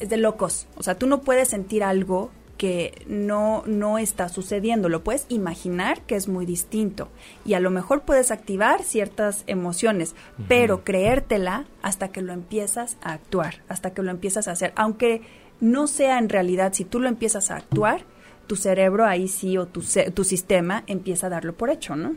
es 0.00 0.08
de 0.08 0.16
locos. 0.16 0.66
O 0.76 0.82
sea, 0.82 0.96
tú 0.96 1.06
no 1.06 1.22
puedes 1.22 1.48
sentir 1.48 1.84
algo 1.84 2.30
que 2.62 3.04
no, 3.08 3.64
no 3.66 3.98
está 3.98 4.28
sucediendo. 4.28 4.88
Lo 4.88 5.02
puedes 5.02 5.26
imaginar 5.28 6.02
que 6.02 6.14
es 6.14 6.28
muy 6.28 6.46
distinto. 6.46 7.08
Y 7.44 7.54
a 7.54 7.60
lo 7.60 7.70
mejor 7.70 8.02
puedes 8.02 8.30
activar 8.30 8.84
ciertas 8.84 9.42
emociones, 9.48 10.14
pero 10.46 10.84
creértela 10.84 11.64
hasta 11.82 12.08
que 12.08 12.22
lo 12.22 12.32
empiezas 12.32 12.98
a 13.02 13.14
actuar, 13.14 13.62
hasta 13.68 13.92
que 13.92 14.02
lo 14.02 14.12
empiezas 14.12 14.46
a 14.46 14.52
hacer. 14.52 14.72
Aunque 14.76 15.22
no 15.60 15.88
sea 15.88 16.18
en 16.18 16.28
realidad, 16.28 16.72
si 16.72 16.84
tú 16.84 17.00
lo 17.00 17.08
empiezas 17.08 17.50
a 17.50 17.56
actuar, 17.56 18.04
tu 18.46 18.54
cerebro 18.54 19.06
ahí 19.06 19.26
sí 19.26 19.58
o 19.58 19.66
tu, 19.66 19.82
tu 20.14 20.22
sistema 20.24 20.84
empieza 20.86 21.26
a 21.26 21.30
darlo 21.30 21.54
por 21.54 21.70
hecho, 21.70 21.96
¿no? 21.96 22.14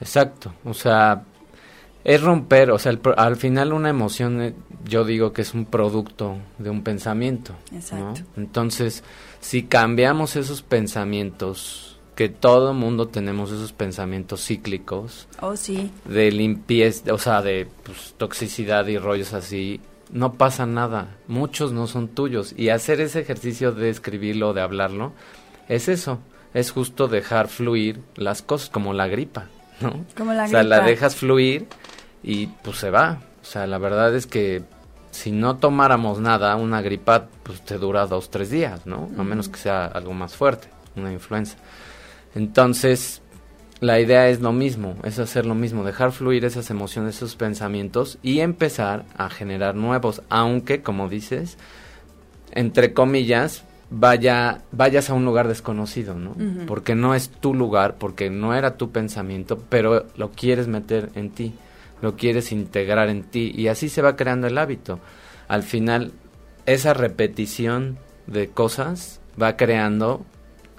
Exacto. 0.00 0.54
O 0.64 0.74
sea, 0.74 1.24
es 2.04 2.22
romper, 2.22 2.70
o 2.70 2.78
sea, 2.78 2.98
al 3.16 3.36
final 3.36 3.72
una 3.72 3.90
emoción, 3.90 4.40
eh, 4.40 4.54
yo 4.84 5.04
digo 5.04 5.32
que 5.32 5.42
es 5.42 5.54
un 5.54 5.66
producto 5.66 6.36
de 6.58 6.70
un 6.70 6.82
pensamiento. 6.82 7.54
Exacto. 7.72 8.22
Entonces, 8.36 9.04
si 9.40 9.64
cambiamos 9.64 10.36
esos 10.36 10.62
pensamientos, 10.62 11.98
que 12.14 12.28
todo 12.28 12.74
mundo 12.74 13.06
tenemos 13.06 13.52
esos 13.52 13.72
pensamientos 13.72 14.44
cíclicos. 14.44 15.28
Oh, 15.40 15.54
sí. 15.54 15.92
De 16.04 16.32
limpieza, 16.32 17.14
o 17.14 17.18
sea, 17.18 17.42
de 17.42 17.68
pues, 17.84 18.14
toxicidad 18.16 18.88
y 18.88 18.98
rollos 18.98 19.34
así, 19.34 19.80
no 20.10 20.32
pasa 20.32 20.66
nada. 20.66 21.16
Muchos 21.28 21.70
no 21.70 21.86
son 21.86 22.08
tuyos. 22.08 22.54
Y 22.56 22.70
hacer 22.70 23.00
ese 23.00 23.20
ejercicio 23.20 23.70
de 23.70 23.90
escribirlo, 23.90 24.52
de 24.52 24.62
hablarlo, 24.62 25.12
es 25.68 25.88
eso. 25.88 26.18
Es 26.54 26.72
justo 26.72 27.06
dejar 27.06 27.46
fluir 27.46 28.00
las 28.16 28.42
cosas, 28.42 28.68
como 28.68 28.94
la 28.94 29.06
gripa, 29.06 29.46
¿no? 29.80 30.04
Como 30.16 30.32
la 30.32 30.44
gripa. 30.44 30.58
O 30.58 30.62
sea, 30.62 30.62
la 30.64 30.80
dejas 30.80 31.14
fluir 31.14 31.68
y 32.28 32.46
pues 32.46 32.76
se 32.76 32.90
va. 32.90 33.18
O 33.40 33.44
sea, 33.44 33.66
la 33.66 33.78
verdad 33.78 34.14
es 34.14 34.26
que 34.26 34.62
si 35.10 35.32
no 35.32 35.56
tomáramos 35.56 36.20
nada, 36.20 36.54
una 36.56 36.82
gripa 36.82 37.26
pues 37.42 37.62
te 37.62 37.78
dura 37.78 38.06
dos, 38.06 38.30
tres 38.30 38.50
días, 38.50 38.86
¿no? 38.86 39.08
A 39.16 39.24
menos 39.24 39.48
que 39.48 39.58
sea 39.58 39.86
algo 39.86 40.12
más 40.12 40.36
fuerte, 40.36 40.68
una 40.94 41.10
influenza. 41.10 41.56
Entonces, 42.34 43.22
la 43.80 43.98
idea 43.98 44.28
es 44.28 44.40
lo 44.40 44.52
mismo, 44.52 44.96
es 45.04 45.18
hacer 45.18 45.46
lo 45.46 45.54
mismo, 45.54 45.84
dejar 45.84 46.12
fluir 46.12 46.44
esas 46.44 46.68
emociones, 46.68 47.16
esos 47.16 47.34
pensamientos 47.34 48.18
y 48.22 48.40
empezar 48.40 49.06
a 49.16 49.30
generar 49.30 49.74
nuevos, 49.74 50.20
aunque, 50.28 50.82
como 50.82 51.08
dices, 51.08 51.56
entre 52.50 52.92
comillas, 52.92 53.64
vaya, 53.88 54.60
vayas 54.70 55.08
a 55.08 55.14
un 55.14 55.24
lugar 55.24 55.48
desconocido, 55.48 56.14
¿no? 56.14 56.36
Porque 56.66 56.94
no 56.94 57.14
es 57.14 57.30
tu 57.30 57.54
lugar, 57.54 57.96
porque 57.96 58.28
no 58.28 58.54
era 58.54 58.76
tu 58.76 58.90
pensamiento, 58.90 59.58
pero 59.70 60.04
lo 60.16 60.30
quieres 60.32 60.68
meter 60.68 61.08
en 61.14 61.30
ti, 61.30 61.54
lo 62.00 62.16
quieres 62.16 62.52
integrar 62.52 63.08
en 63.08 63.24
ti 63.24 63.52
y 63.54 63.68
así 63.68 63.88
se 63.88 64.02
va 64.02 64.16
creando 64.16 64.46
el 64.46 64.58
hábito. 64.58 65.00
Al 65.48 65.62
final, 65.62 66.12
esa 66.66 66.94
repetición 66.94 67.98
de 68.26 68.48
cosas 68.48 69.20
va 69.40 69.56
creando 69.56 70.24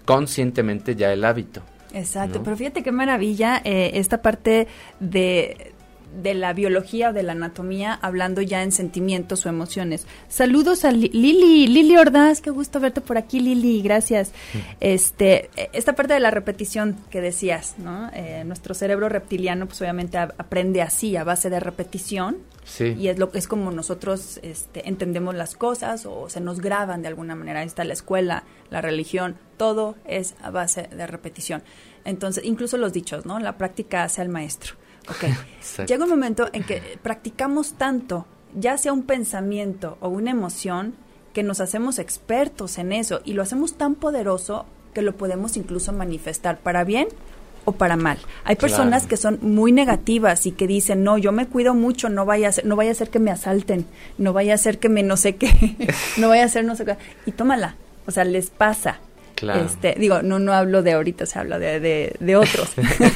conscientemente 0.05 0.95
ya 0.95 1.11
el 1.11 1.23
hábito. 1.25 1.61
Exacto, 1.93 2.43
pero 2.43 2.55
fíjate 2.55 2.83
qué 2.83 2.91
maravilla 2.91 3.61
eh, 3.63 3.91
esta 3.95 4.21
parte 4.21 4.67
de, 4.99 5.73
de 6.21 6.33
la 6.33 6.53
biología 6.53 7.09
o 7.09 7.13
de 7.13 7.23
la 7.23 7.33
anatomía, 7.33 7.93
hablando 7.93 8.41
ya 8.41 8.63
en 8.63 8.71
sentimientos 8.71 9.45
o 9.45 9.49
emociones. 9.49 10.07
Saludos 10.27 10.85
a 10.85 10.91
Lili, 10.91 11.67
Lili 11.67 11.97
Ordaz, 11.97 12.41
qué 12.41 12.49
gusto 12.49 12.79
verte 12.79 13.01
por 13.01 13.17
aquí, 13.17 13.39
Lili, 13.39 13.81
gracias. 13.81 14.31
Este, 14.79 15.49
esta 15.73 15.93
parte 15.93 16.13
de 16.13 16.19
la 16.19 16.31
repetición 16.31 16.97
que 17.09 17.21
decías, 17.21 17.75
¿no? 17.77 18.09
Eh, 18.13 18.43
nuestro 18.45 18.73
cerebro 18.73 19.09
reptiliano, 19.09 19.67
pues 19.67 19.81
obviamente 19.81 20.17
aprende 20.17 20.81
así, 20.81 21.15
a 21.15 21.23
base 21.23 21.49
de 21.49 21.59
repetición. 21.59 22.37
Sí. 22.65 22.95
Y 22.99 23.07
es 23.07 23.17
lo 23.17 23.31
que 23.31 23.39
es 23.39 23.47
como 23.47 23.71
nosotros 23.71 24.39
este, 24.43 24.87
entendemos 24.87 25.33
las 25.33 25.55
cosas 25.55 26.05
o 26.05 26.29
se 26.29 26.39
nos 26.39 26.59
graban 26.61 27.01
de 27.01 27.07
alguna 27.07 27.35
manera. 27.35 27.61
Ahí 27.61 27.67
está 27.67 27.83
la 27.83 27.93
escuela, 27.93 28.43
la 28.69 28.81
religión, 28.81 29.37
todo 29.57 29.95
es 30.05 30.35
a 30.41 30.51
base 30.51 30.87
de 30.95 31.07
repetición. 31.07 31.63
Entonces, 32.05 32.43
incluso 32.45 32.77
los 32.77 32.93
dichos, 32.93 33.25
¿no? 33.25 33.39
La 33.39 33.57
práctica 33.57 34.03
hace 34.03 34.21
al 34.21 34.29
maestro. 34.29 34.75
Llega 35.87 36.03
un 36.03 36.09
momento 36.09 36.49
en 36.53 36.63
que 36.63 36.81
practicamos 37.01 37.73
tanto, 37.73 38.25
ya 38.55 38.77
sea 38.77 38.93
un 38.93 39.03
pensamiento 39.03 39.97
o 40.01 40.09
una 40.09 40.31
emoción, 40.31 40.93
que 41.33 41.43
nos 41.43 41.59
hacemos 41.59 41.99
expertos 41.99 42.77
en 42.77 42.91
eso 42.91 43.21
y 43.23 43.33
lo 43.33 43.43
hacemos 43.43 43.73
tan 43.75 43.95
poderoso 43.95 44.65
que 44.93 45.01
lo 45.01 45.15
podemos 45.15 45.57
incluso 45.57 45.93
manifestar 45.93 46.57
para 46.57 46.83
bien 46.83 47.07
o 47.65 47.73
para 47.73 47.97
mal. 47.97 48.17
Hay 48.45 48.55
personas 48.55 49.05
que 49.05 49.17
son 49.17 49.37
muy 49.41 49.71
negativas 49.71 50.45
y 50.45 50.51
que 50.51 50.65
dicen, 50.65 51.03
"No, 51.03 51.17
yo 51.17 51.31
me 51.31 51.45
cuido 51.45 51.73
mucho, 51.75 52.09
no 52.09 52.25
vaya 52.25 52.49
a 52.49 52.51
ser, 52.51 52.65
no 52.65 52.75
vaya 52.75 52.91
a 52.91 52.95
ser 52.95 53.09
que 53.09 53.19
me 53.19 53.31
asalten, 53.31 53.85
no 54.17 54.33
vaya 54.33 54.55
a 54.55 54.57
ser 54.57 54.79
que 54.79 54.89
me 54.89 55.03
no 55.03 55.17
sé 55.17 55.35
qué, 55.35 55.75
no 56.17 56.29
vaya 56.29 56.45
a 56.45 56.49
ser 56.49 56.65
no 56.65 56.75
sé 56.75 56.85
qué." 56.85 56.97
Y 57.25 57.31
tómala. 57.31 57.75
O 58.07 58.11
sea, 58.11 58.23
les 58.23 58.49
pasa. 58.49 58.99
Este, 59.41 59.95
digo, 59.97 60.21
no, 60.21 60.39
no 60.39 60.53
hablo 60.53 60.83
de 60.83 60.93
ahorita, 60.93 61.25
se 61.25 61.39
habla 61.39 61.59
de, 61.59 61.79
de, 62.19 62.35
otros. 62.35 62.69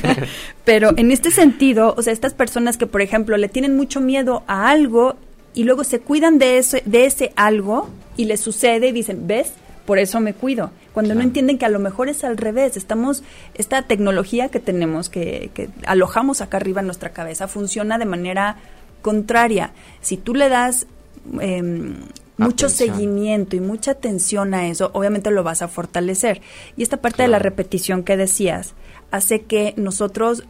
Pero 0.66 0.92
en 0.98 1.12
este 1.12 1.32
sentido, 1.32 1.94
o 1.98 2.02
sea, 2.02 2.14
estas 2.14 2.34
personas 2.34 2.78
que, 2.78 2.88
por 2.88 3.02
ejemplo, 3.02 3.38
le 3.38 3.50
tienen 3.50 3.76
mucho 3.76 4.00
miedo 4.00 4.44
a 4.48 4.70
algo 4.70 5.16
y 5.54 5.64
luego 5.64 5.84
se 5.84 6.00
cuidan 6.00 6.40
de, 6.40 6.58
eso, 6.58 6.78
de 6.86 7.06
ese 7.06 7.34
algo 7.36 7.90
y 8.18 8.26
les 8.26 8.40
sucede 8.40 8.88
y 8.88 8.92
dicen, 8.92 9.28
¿ves? 9.28 9.52
Por 9.86 10.00
eso 10.00 10.20
me 10.20 10.34
cuido. 10.34 10.72
Cuando 10.94 11.14
no 11.16 11.22
entienden 11.22 11.58
que 11.58 11.66
a 11.66 11.70
lo 11.70 11.80
mejor 11.80 12.08
es 12.08 12.24
al 12.24 12.38
revés, 12.38 12.78
estamos, 12.78 13.24
esta 13.56 13.82
tecnología 13.82 14.50
que 14.50 14.60
tenemos, 14.60 15.10
que, 15.10 15.50
que 15.54 15.70
alojamos 15.86 16.42
acá 16.42 16.58
arriba 16.58 16.82
en 16.82 16.88
nuestra 16.88 17.10
cabeza, 17.10 17.48
funciona 17.48 17.98
de 17.98 18.06
manera 18.06 18.58
contraria. 19.02 19.72
Si 20.02 20.18
tú 20.18 20.36
le 20.36 20.50
das 20.50 20.88
eh, 21.42 21.94
mucho 22.44 22.70
seguimiento 22.70 23.56
y 23.56 23.60
mucha 23.60 23.92
atención 23.92 24.54
a 24.54 24.68
eso, 24.68 24.92
obviamente 24.94 25.32
lo 25.32 25.44
vas 25.44 25.62
a 25.62 25.68
fortalecer. 25.68 26.42
Y 26.78 26.84
esta 26.84 26.98
parte 26.98 27.24
de 27.24 27.30
la 27.30 27.40
repetición 27.40 28.04
que 28.04 28.18
decías 28.18 28.74
hace 29.12 29.42
que 29.42 29.74
nosotros, 29.78 30.44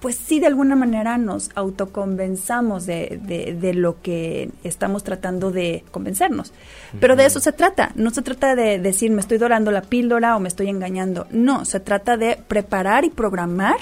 pues 0.00 0.16
sí, 0.16 0.40
de 0.40 0.46
alguna 0.46 0.76
manera 0.76 1.18
nos 1.18 1.50
autoconvenzamos 1.54 2.86
de, 2.86 3.20
de, 3.58 3.74
lo 3.74 4.02
que 4.02 4.50
estamos 4.64 5.04
tratando 5.04 5.50
de 5.50 5.84
convencernos. 5.90 6.52
Pero 7.00 7.16
de 7.16 7.26
eso 7.26 7.40
se 7.40 7.52
trata. 7.52 7.92
No 7.94 8.10
se 8.10 8.22
trata 8.22 8.54
de 8.54 8.78
decir 8.78 9.10
me 9.10 9.20
estoy 9.20 9.38
dorando 9.38 9.70
la 9.70 9.82
píldora 9.82 10.36
o 10.36 10.40
me 10.40 10.48
estoy 10.48 10.68
engañando. 10.68 11.26
No, 11.30 11.64
se 11.64 11.80
trata 11.80 12.16
de 12.16 12.38
preparar 12.48 13.04
y 13.04 13.10
programar 13.10 13.76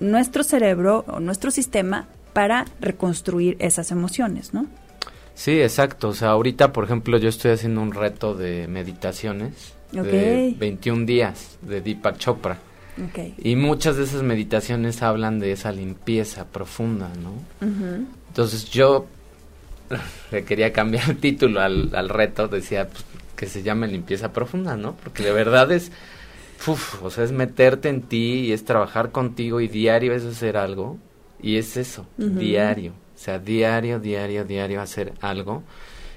nuestro 0.00 0.44
cerebro 0.44 1.04
o 1.08 1.20
nuestro 1.20 1.50
sistema 1.50 2.08
para 2.32 2.66
reconstruir 2.80 3.56
esas 3.58 3.90
emociones, 3.90 4.54
¿no? 4.54 4.66
Sí, 5.38 5.62
exacto. 5.62 6.08
O 6.08 6.14
sea, 6.14 6.30
ahorita, 6.30 6.72
por 6.72 6.82
ejemplo, 6.82 7.16
yo 7.16 7.28
estoy 7.28 7.52
haciendo 7.52 7.80
un 7.80 7.92
reto 7.92 8.34
de 8.34 8.66
meditaciones 8.66 9.72
de 9.92 10.52
21 10.58 11.06
días 11.06 11.58
de 11.62 11.80
Deepak 11.80 12.18
Chopra. 12.18 12.58
Y 13.38 13.54
muchas 13.54 13.96
de 13.96 14.02
esas 14.02 14.24
meditaciones 14.24 15.00
hablan 15.00 15.38
de 15.38 15.52
esa 15.52 15.70
limpieza 15.70 16.44
profunda, 16.46 17.12
¿no? 17.22 17.34
Entonces 18.26 18.68
yo 18.68 19.06
le 20.32 20.44
quería 20.44 20.72
cambiar 20.72 21.08
el 21.08 21.18
título 21.18 21.60
al, 21.60 21.94
al 21.94 22.08
reto, 22.08 22.48
decía 22.48 22.88
pues, 22.88 23.04
que 23.36 23.46
se 23.46 23.62
llame 23.62 23.86
limpieza 23.86 24.32
profunda, 24.32 24.76
¿no? 24.76 24.96
Porque 24.96 25.22
de 25.22 25.30
verdad 25.30 25.70
es, 25.70 25.92
uf, 26.66 27.00
o 27.00 27.10
sea, 27.10 27.22
es 27.22 27.30
meterte 27.30 27.88
en 27.88 28.02
ti 28.02 28.46
y 28.46 28.52
es 28.52 28.64
trabajar 28.64 29.12
contigo 29.12 29.60
y 29.60 29.68
diario 29.68 30.12
es 30.14 30.24
hacer 30.24 30.56
algo 30.56 30.98
y 31.40 31.58
es 31.58 31.76
eso, 31.76 32.06
diario. 32.16 32.92
O 33.18 33.20
sea, 33.20 33.40
diario, 33.40 33.98
diario, 33.98 34.44
diario 34.44 34.80
hacer 34.80 35.12
algo. 35.20 35.64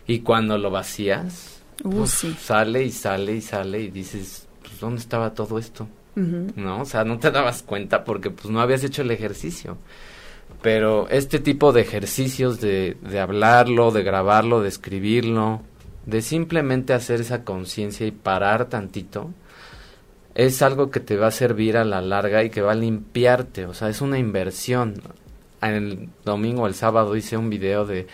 Y 0.05 0.19
cuando 0.19 0.59
lo 0.59 0.69
vacías, 0.69 1.63
uh, 1.83 2.05
sale 2.05 2.83
y 2.83 2.91
sale 2.91 3.33
y 3.33 3.41
sale 3.41 3.81
y 3.81 3.89
dices, 3.89 4.47
pues, 4.61 4.79
¿dónde 4.79 4.99
estaba 5.01 5.33
todo 5.33 5.57
esto? 5.57 5.87
¿No? 6.13 6.81
O 6.81 6.85
sea, 6.85 7.03
no 7.03 7.17
te 7.17 7.31
dabas 7.31 7.63
cuenta 7.63 8.03
porque 8.03 8.29
pues 8.29 8.51
no 8.51 8.61
habías 8.61 8.83
hecho 8.83 9.01
el 9.01 9.09
ejercicio. 9.09 9.77
Pero 10.61 11.07
este 11.09 11.39
tipo 11.39 11.71
de 11.71 11.81
ejercicios 11.81 12.61
de, 12.61 12.97
de 13.01 13.19
hablarlo, 13.19 13.89
de 13.91 14.03
grabarlo, 14.03 14.61
de 14.61 14.69
escribirlo, 14.69 15.61
de 16.05 16.21
simplemente 16.21 16.93
hacer 16.93 17.21
esa 17.21 17.43
conciencia 17.43 18.05
y 18.05 18.11
parar 18.11 18.69
tantito, 18.69 19.31
es 20.35 20.61
algo 20.61 20.91
que 20.91 20.99
te 20.99 21.17
va 21.17 21.27
a 21.27 21.31
servir 21.31 21.77
a 21.77 21.85
la 21.85 22.01
larga 22.01 22.43
y 22.43 22.51
que 22.51 22.61
va 22.61 22.73
a 22.73 22.75
limpiarte, 22.75 23.65
o 23.65 23.73
sea, 23.73 23.89
es 23.89 24.01
una 24.01 24.19
inversión 24.19 25.01
el 25.61 26.09
domingo 26.25 26.63
o 26.63 26.67
el 26.67 26.73
sábado 26.73 27.15
hice 27.15 27.37
un 27.37 27.49
video 27.49 27.85
de 27.85 28.07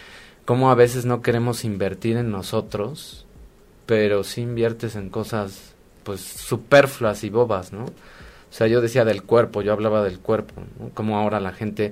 cómo 0.45 0.69
a 0.69 0.75
veces 0.75 1.05
no 1.05 1.21
queremos 1.21 1.63
invertir 1.63 2.17
en 2.17 2.31
nosotros, 2.31 3.25
pero 3.85 4.23
sí 4.23 4.41
inviertes 4.41 4.95
en 4.95 5.09
cosas 5.09 5.73
pues 6.03 6.21
superfluas 6.21 7.23
y 7.23 7.29
bobas, 7.29 7.73
¿no? 7.73 7.85
O 7.85 8.53
sea, 8.53 8.67
yo 8.67 8.79
decía 8.79 9.03
del 9.03 9.23
cuerpo, 9.23 9.61
yo 9.61 9.73
hablaba 9.73 10.03
del 10.03 10.19
cuerpo, 10.19 10.53
¿no? 10.79 10.89
Como 10.93 11.17
ahora 11.17 11.39
la 11.39 11.51
gente 11.51 11.91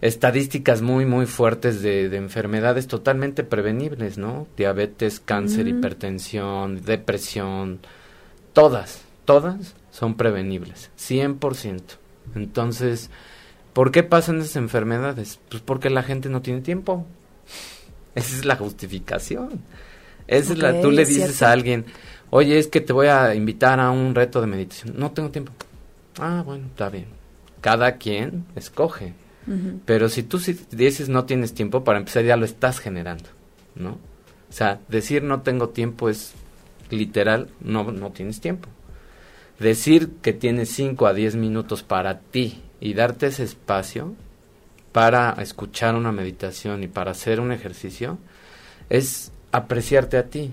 estadísticas 0.00 0.80
muy 0.80 1.04
muy 1.04 1.26
fuertes 1.26 1.82
de, 1.82 2.08
de 2.08 2.16
enfermedades 2.16 2.86
totalmente 2.86 3.44
prevenibles, 3.44 4.16
¿no? 4.16 4.46
Diabetes, 4.56 5.20
cáncer, 5.20 5.68
hipertensión, 5.68 6.82
depresión, 6.82 7.80
todas, 8.52 9.02
todas 9.24 9.74
son 9.90 10.14
prevenibles, 10.16 10.90
100%. 10.98 11.82
Entonces, 12.34 13.10
¿Por 13.72 13.92
qué 13.92 14.02
pasan 14.02 14.40
esas 14.40 14.56
enfermedades? 14.56 15.38
Pues 15.48 15.62
porque 15.62 15.90
la 15.90 16.02
gente 16.02 16.28
no 16.28 16.42
tiene 16.42 16.60
tiempo. 16.60 17.06
Esa 18.14 18.36
es 18.36 18.44
la 18.44 18.56
justificación. 18.56 19.60
Esa 20.26 20.52
es 20.52 20.58
la, 20.58 20.80
tú 20.80 20.90
le 20.90 21.04
dices 21.04 21.42
a 21.42 21.52
alguien, 21.52 21.84
oye, 22.30 22.58
es 22.58 22.68
que 22.68 22.80
te 22.80 22.92
voy 22.92 23.06
a 23.06 23.34
invitar 23.34 23.80
a 23.80 23.90
un 23.90 24.14
reto 24.14 24.40
de 24.40 24.46
meditación. 24.46 24.94
No 24.96 25.12
tengo 25.12 25.30
tiempo. 25.30 25.52
Ah, 26.18 26.42
bueno, 26.44 26.66
está 26.66 26.88
bien. 26.88 27.06
Cada 27.60 27.96
quien 27.96 28.44
escoge. 28.56 29.14
Pero 29.84 30.08
si 30.08 30.22
tú 30.22 30.40
dices 30.70 31.08
no 31.08 31.24
tienes 31.24 31.54
tiempo, 31.54 31.82
para 31.82 31.98
empezar 31.98 32.22
ya 32.22 32.36
lo 32.36 32.44
estás 32.44 32.78
generando, 32.78 33.28
¿no? 33.74 33.92
O 33.92 34.52
sea, 34.52 34.78
decir 34.86 35.24
no 35.24 35.40
tengo 35.40 35.70
tiempo 35.70 36.08
es 36.08 36.34
literal, 36.88 37.48
no, 37.60 37.90
no 37.90 38.10
tienes 38.10 38.40
tiempo. 38.40 38.68
Decir 39.58 40.10
que 40.22 40.32
tienes 40.32 40.68
5 40.70 41.04
a 41.06 41.14
10 41.14 41.34
minutos 41.34 41.82
para 41.82 42.20
ti 42.20 42.60
y 42.80 42.94
darte 42.94 43.26
ese 43.26 43.44
espacio 43.44 44.14
para 44.92 45.32
escuchar 45.40 45.94
una 45.94 46.12
meditación 46.12 46.82
y 46.82 46.88
para 46.88 47.12
hacer 47.12 47.40
un 47.40 47.52
ejercicio 47.52 48.18
es 48.88 49.32
apreciarte 49.52 50.16
a 50.16 50.28
ti, 50.28 50.50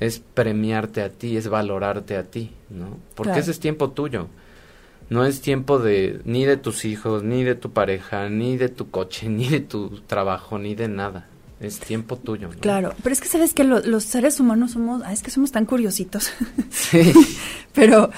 es 0.00 0.18
premiarte 0.18 1.02
a 1.02 1.10
ti, 1.10 1.36
es 1.36 1.48
valorarte 1.48 2.16
a 2.16 2.24
ti, 2.24 2.52
¿no? 2.68 2.98
Porque 3.14 3.38
ese 3.38 3.52
es 3.52 3.60
tiempo 3.60 3.90
tuyo. 3.90 4.28
No 5.08 5.26
es 5.26 5.40
tiempo 5.40 5.78
de 5.78 6.20
ni 6.24 6.44
de 6.44 6.56
tus 6.56 6.84
hijos, 6.84 7.22
ni 7.22 7.44
de 7.44 7.54
tu 7.54 7.72
pareja, 7.72 8.28
ni 8.28 8.56
de 8.56 8.68
tu 8.68 8.90
coche, 8.90 9.28
ni 9.30 9.48
de 9.48 9.60
tu 9.60 10.00
trabajo, 10.06 10.58
ni 10.58 10.74
de 10.74 10.88
nada 10.88 11.28
es 11.62 11.78
tiempo 11.78 12.16
tuyo. 12.16 12.50
Claro, 12.60 12.92
pero 13.02 13.12
es 13.12 13.20
que 13.20 13.28
sabes 13.28 13.54
que 13.54 13.64
los 13.64 14.04
seres 14.04 14.40
humanos 14.40 14.72
somos, 14.72 15.02
es 15.10 15.22
que 15.22 15.30
somos 15.30 15.52
tan 15.52 15.64
curiositos. 15.64 16.32
Sí. 16.70 17.12
pero, 17.74 18.10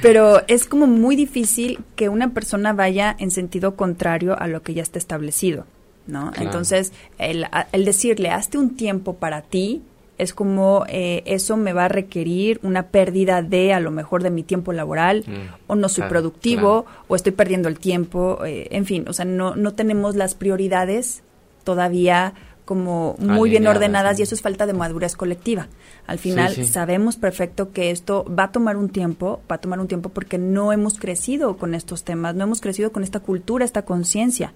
pero 0.00 0.42
es 0.46 0.66
como 0.66 0.86
muy 0.86 1.16
difícil 1.16 1.80
que 1.96 2.08
una 2.08 2.32
persona 2.32 2.72
vaya 2.72 3.14
en 3.18 3.30
sentido 3.30 3.76
contrario 3.76 4.38
a 4.38 4.46
lo 4.46 4.62
que 4.62 4.74
ya 4.74 4.82
está 4.82 4.98
establecido, 4.98 5.66
¿no? 6.06 6.32
Entonces, 6.36 6.92
el, 7.18 7.46
el 7.72 7.84
decirle, 7.84 8.30
hazte 8.30 8.58
un 8.58 8.76
tiempo 8.76 9.16
para 9.16 9.42
ti, 9.42 9.82
es 10.18 10.34
como 10.34 10.84
eh, 10.88 11.22
eso 11.26 11.56
me 11.56 11.72
va 11.72 11.86
a 11.86 11.88
requerir 11.88 12.60
una 12.62 12.88
pérdida 12.88 13.42
de 13.42 13.72
a 13.72 13.80
lo 13.80 13.90
mejor 13.90 14.22
de 14.22 14.30
mi 14.30 14.42
tiempo 14.42 14.72
laboral 14.72 15.24
Mm, 15.26 15.54
o 15.66 15.74
no 15.74 15.88
soy 15.88 16.02
claro, 16.02 16.10
productivo 16.10 16.84
claro. 16.84 17.04
o 17.08 17.16
estoy 17.16 17.32
perdiendo 17.32 17.68
el 17.68 17.78
tiempo, 17.78 18.44
eh, 18.44 18.68
en 18.70 18.86
fin, 18.86 19.04
o 19.08 19.12
sea, 19.12 19.24
no, 19.24 19.56
no 19.56 19.74
tenemos 19.74 20.14
las 20.14 20.34
prioridades 20.34 21.22
todavía 21.64 22.34
como 22.72 23.16
muy 23.18 23.50
bien 23.50 23.66
ordenadas 23.66 24.18
y 24.18 24.22
eso 24.22 24.34
es 24.34 24.40
falta 24.40 24.64
de 24.64 24.72
madurez 24.72 25.14
colectiva. 25.14 25.68
Al 26.06 26.18
final 26.18 26.54
sí. 26.54 26.64
sabemos 26.64 27.16
perfecto 27.16 27.70
que 27.70 27.90
esto 27.90 28.24
va 28.24 28.44
a 28.44 28.50
tomar 28.50 28.78
un 28.78 28.88
tiempo, 28.88 29.42
va 29.50 29.56
a 29.56 29.60
tomar 29.60 29.78
un 29.78 29.88
tiempo 29.88 30.08
porque 30.08 30.38
no 30.38 30.72
hemos 30.72 30.98
crecido 30.98 31.58
con 31.58 31.74
estos 31.74 32.02
temas, 32.02 32.34
no 32.34 32.44
hemos 32.44 32.62
crecido 32.62 32.90
con 32.90 33.02
esta 33.02 33.20
cultura, 33.20 33.66
esta 33.66 33.82
conciencia. 33.82 34.54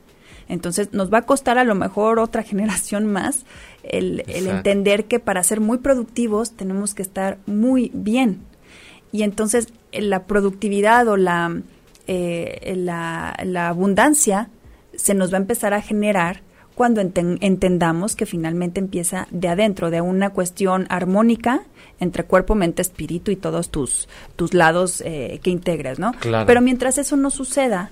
Entonces 0.48 0.94
nos 0.94 1.12
va 1.12 1.18
a 1.18 1.22
costar 1.26 1.58
a 1.58 1.64
lo 1.64 1.74
mejor 1.74 2.18
otra 2.20 2.42
generación 2.50 3.04
más 3.04 3.44
el, 3.82 4.24
entender 4.26 5.04
que 5.04 5.20
para 5.20 5.42
ser 5.42 5.60
muy 5.60 5.76
productivos 5.76 6.52
tenemos 6.52 6.94
que 6.94 7.02
estar 7.02 7.36
muy 7.44 7.90
bien. 7.92 8.40
Y 9.12 9.24
entonces 9.24 9.68
la 9.92 10.24
productividad 10.24 11.06
o 11.08 11.18
la, 11.18 11.60
eh, 12.06 12.72
la, 12.78 13.36
la 13.44 13.68
abundancia 13.68 14.48
se 14.94 15.12
nos 15.12 15.30
va 15.30 15.36
a 15.36 15.42
empezar 15.42 15.74
a 15.74 15.82
generar 15.82 16.45
cuando 16.76 17.00
enten- 17.00 17.38
entendamos 17.40 18.14
que 18.14 18.26
finalmente 18.26 18.78
empieza 18.78 19.26
de 19.30 19.48
adentro, 19.48 19.90
de 19.90 20.02
una 20.02 20.30
cuestión 20.30 20.86
armónica 20.90 21.62
entre 21.98 22.24
cuerpo, 22.24 22.54
mente, 22.54 22.82
espíritu 22.82 23.30
y 23.30 23.36
todos 23.36 23.70
tus, 23.70 24.08
tus 24.36 24.52
lados 24.52 25.02
eh, 25.04 25.40
que 25.42 25.48
integres, 25.50 25.98
¿no? 25.98 26.12
Claro. 26.20 26.46
Pero 26.46 26.60
mientras 26.60 26.98
eso 26.98 27.16
no 27.16 27.30
suceda, 27.30 27.90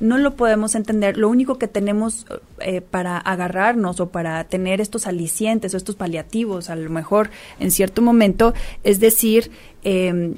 no 0.00 0.16
lo 0.16 0.36
podemos 0.36 0.74
entender. 0.74 1.18
Lo 1.18 1.28
único 1.28 1.58
que 1.58 1.68
tenemos 1.68 2.26
eh, 2.60 2.80
para 2.80 3.18
agarrarnos 3.18 4.00
o 4.00 4.08
para 4.08 4.42
tener 4.44 4.80
estos 4.80 5.06
alicientes 5.06 5.74
o 5.74 5.76
estos 5.76 5.94
paliativos, 5.94 6.70
a 6.70 6.76
lo 6.76 6.88
mejor 6.88 7.28
en 7.60 7.70
cierto 7.70 8.00
momento, 8.00 8.54
es 8.84 9.00
decir, 9.00 9.50
eh, 9.82 10.34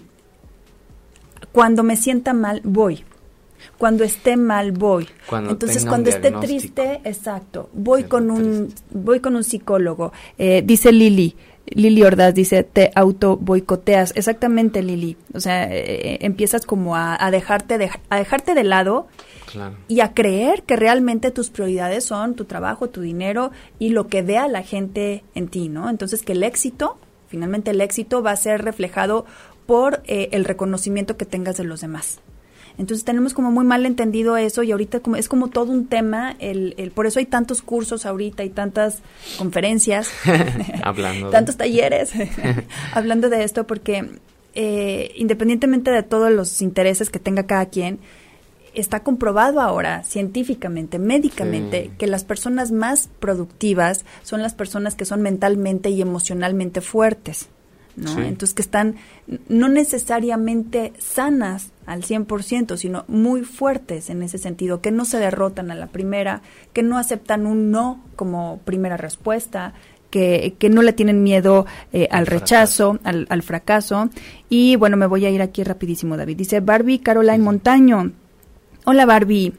cuando 1.52 1.84
me 1.84 1.96
sienta 1.96 2.32
mal, 2.34 2.60
voy. 2.64 3.04
Cuando 3.78 4.04
esté 4.04 4.36
mal, 4.36 4.72
voy. 4.72 5.08
Cuando 5.28 5.50
Entonces, 5.50 5.84
cuando 5.84 6.10
esté 6.10 6.30
triste, 6.32 7.00
exacto, 7.04 7.70
voy 7.72 8.04
con 8.04 8.30
un, 8.30 8.68
triste. 8.68 8.84
voy 8.92 9.20
con 9.20 9.36
un 9.36 9.44
psicólogo. 9.44 10.12
Eh, 10.38 10.62
dice 10.64 10.92
Lili, 10.92 11.36
Lili 11.66 12.02
Ordaz 12.02 12.34
dice, 12.34 12.62
te 12.62 12.92
auto 12.94 13.36
boicoteas. 13.36 14.12
Exactamente, 14.16 14.82
Lili. 14.82 15.16
O 15.34 15.40
sea, 15.40 15.68
eh, 15.70 16.18
empiezas 16.20 16.64
como 16.64 16.96
a, 16.96 17.16
a 17.24 17.30
dejarte 17.30 17.78
de, 17.78 17.90
a 18.08 18.16
dejarte 18.18 18.54
de 18.54 18.64
lado 18.64 19.08
Claro. 19.50 19.76
y 19.88 20.00
a 20.00 20.12
creer 20.12 20.64
que 20.64 20.74
realmente 20.76 21.30
tus 21.30 21.50
prioridades 21.50 22.04
son 22.04 22.34
tu 22.34 22.44
trabajo, 22.46 22.88
tu 22.88 23.00
dinero 23.00 23.52
y 23.78 23.90
lo 23.90 24.08
que 24.08 24.22
vea 24.22 24.48
la 24.48 24.62
gente 24.62 25.22
en 25.34 25.48
ti, 25.48 25.68
¿no? 25.68 25.88
Entonces 25.88 26.22
que 26.22 26.32
el 26.32 26.42
éxito, 26.42 26.98
finalmente 27.28 27.70
el 27.70 27.80
éxito 27.80 28.22
va 28.22 28.32
a 28.32 28.36
ser 28.36 28.62
reflejado 28.64 29.24
por 29.64 30.02
eh, 30.06 30.28
el 30.32 30.44
reconocimiento 30.44 31.16
que 31.16 31.26
tengas 31.26 31.56
de 31.56 31.64
los 31.64 31.80
demás. 31.80 32.20
Entonces 32.78 33.04
tenemos 33.04 33.32
como 33.32 33.50
muy 33.50 33.64
mal 33.64 33.86
entendido 33.86 34.36
eso 34.36 34.62
y 34.62 34.72
ahorita 34.72 35.00
como, 35.00 35.16
es 35.16 35.28
como 35.28 35.48
todo 35.48 35.72
un 35.72 35.86
tema, 35.86 36.36
el, 36.38 36.74
el, 36.76 36.90
por 36.90 37.06
eso 37.06 37.18
hay 37.18 37.26
tantos 37.26 37.62
cursos 37.62 38.04
ahorita 38.04 38.44
y 38.44 38.50
tantas 38.50 38.98
conferencias, 39.38 40.10
Hablando 40.82 41.30
tantos 41.30 41.56
talleres, 41.56 42.12
hablando 42.92 43.28
de 43.30 43.44
esto 43.44 43.66
porque 43.66 44.10
eh, 44.54 45.12
independientemente 45.16 45.90
de 45.90 46.02
todos 46.02 46.30
los 46.30 46.60
intereses 46.62 47.10
que 47.10 47.18
tenga 47.18 47.44
cada 47.44 47.66
quien, 47.66 47.98
está 48.74 49.02
comprobado 49.02 49.60
ahora 49.60 50.02
científicamente, 50.04 50.98
médicamente, 50.98 51.84
Sí. 51.84 51.90
que 51.98 52.06
las 52.06 52.24
personas 52.24 52.72
más 52.72 53.08
productivas 53.20 54.04
son 54.22 54.42
las 54.42 54.54
personas 54.54 54.94
que 54.94 55.06
son 55.06 55.22
mentalmente 55.22 55.88
y 55.88 56.02
emocionalmente 56.02 56.80
fuertes. 56.82 57.48
¿No? 57.96 58.14
Sí. 58.14 58.20
Entonces 58.20 58.54
que 58.54 58.62
están 58.62 58.96
no 59.48 59.68
necesariamente 59.68 60.92
sanas 60.98 61.70
al 61.86 62.02
100%, 62.02 62.76
sino 62.76 63.04
muy 63.08 63.42
fuertes 63.42 64.10
en 64.10 64.22
ese 64.22 64.38
sentido, 64.38 64.80
que 64.80 64.90
no 64.90 65.04
se 65.04 65.18
derrotan 65.18 65.70
a 65.70 65.74
la 65.74 65.86
primera, 65.86 66.42
que 66.72 66.82
no 66.82 66.98
aceptan 66.98 67.46
un 67.46 67.70
no 67.70 68.04
como 68.16 68.60
primera 68.64 68.96
respuesta, 68.96 69.74
que, 70.10 70.54
que 70.58 70.68
no 70.68 70.82
le 70.82 70.92
tienen 70.92 71.22
miedo 71.22 71.66
eh, 71.92 72.08
al 72.10 72.20
Al 72.20 72.26
rechazo, 72.26 72.98
al, 73.04 73.26
al 73.28 73.42
fracaso. 73.42 74.10
Y 74.48 74.76
bueno, 74.76 74.96
me 74.96 75.06
voy 75.06 75.26
a 75.26 75.30
ir 75.30 75.42
aquí 75.42 75.64
rapidísimo, 75.64 76.16
David. 76.16 76.36
Dice 76.36 76.60
Barbie 76.60 77.00
Caroline 77.00 77.38
Montaño. 77.38 78.12
Hola 78.84 79.06
Barbie. 79.06 79.52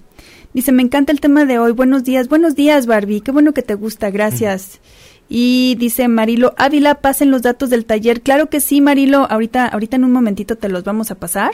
Dice, 0.54 0.71
me 0.71 0.82
encanta 0.82 1.12
el 1.12 1.19
tema 1.19 1.45
de 1.45 1.60
hoy. 1.60 1.71
Buenos 1.73 2.04
días, 2.04 2.30
buenos 2.30 2.56
días 2.56 2.88
Barbie. 2.88 3.21
Qué 3.21 3.32
bueno 3.32 3.54
que 3.54 3.62
te 3.62 3.76
gusta, 3.76 4.10
gracias. 4.10 4.80
Y 5.29 5.75
dice 5.75 6.07
Marilo 6.07 6.53
Ávila, 6.57 6.95
pasen 6.95 7.31
los 7.31 7.41
datos 7.41 7.69
del 7.69 7.85
taller. 7.85 8.21
Claro 8.21 8.49
que 8.49 8.61
sí, 8.61 8.79
Marilo. 8.79 9.27
Ahorita, 9.29 9.67
ahorita 9.67 9.97
en 9.97 10.05
un 10.05 10.11
momentito 10.11 10.55
te 10.55 10.69
los 10.69 10.83
vamos 10.83 11.11
a 11.11 11.15
pasar. 11.15 11.51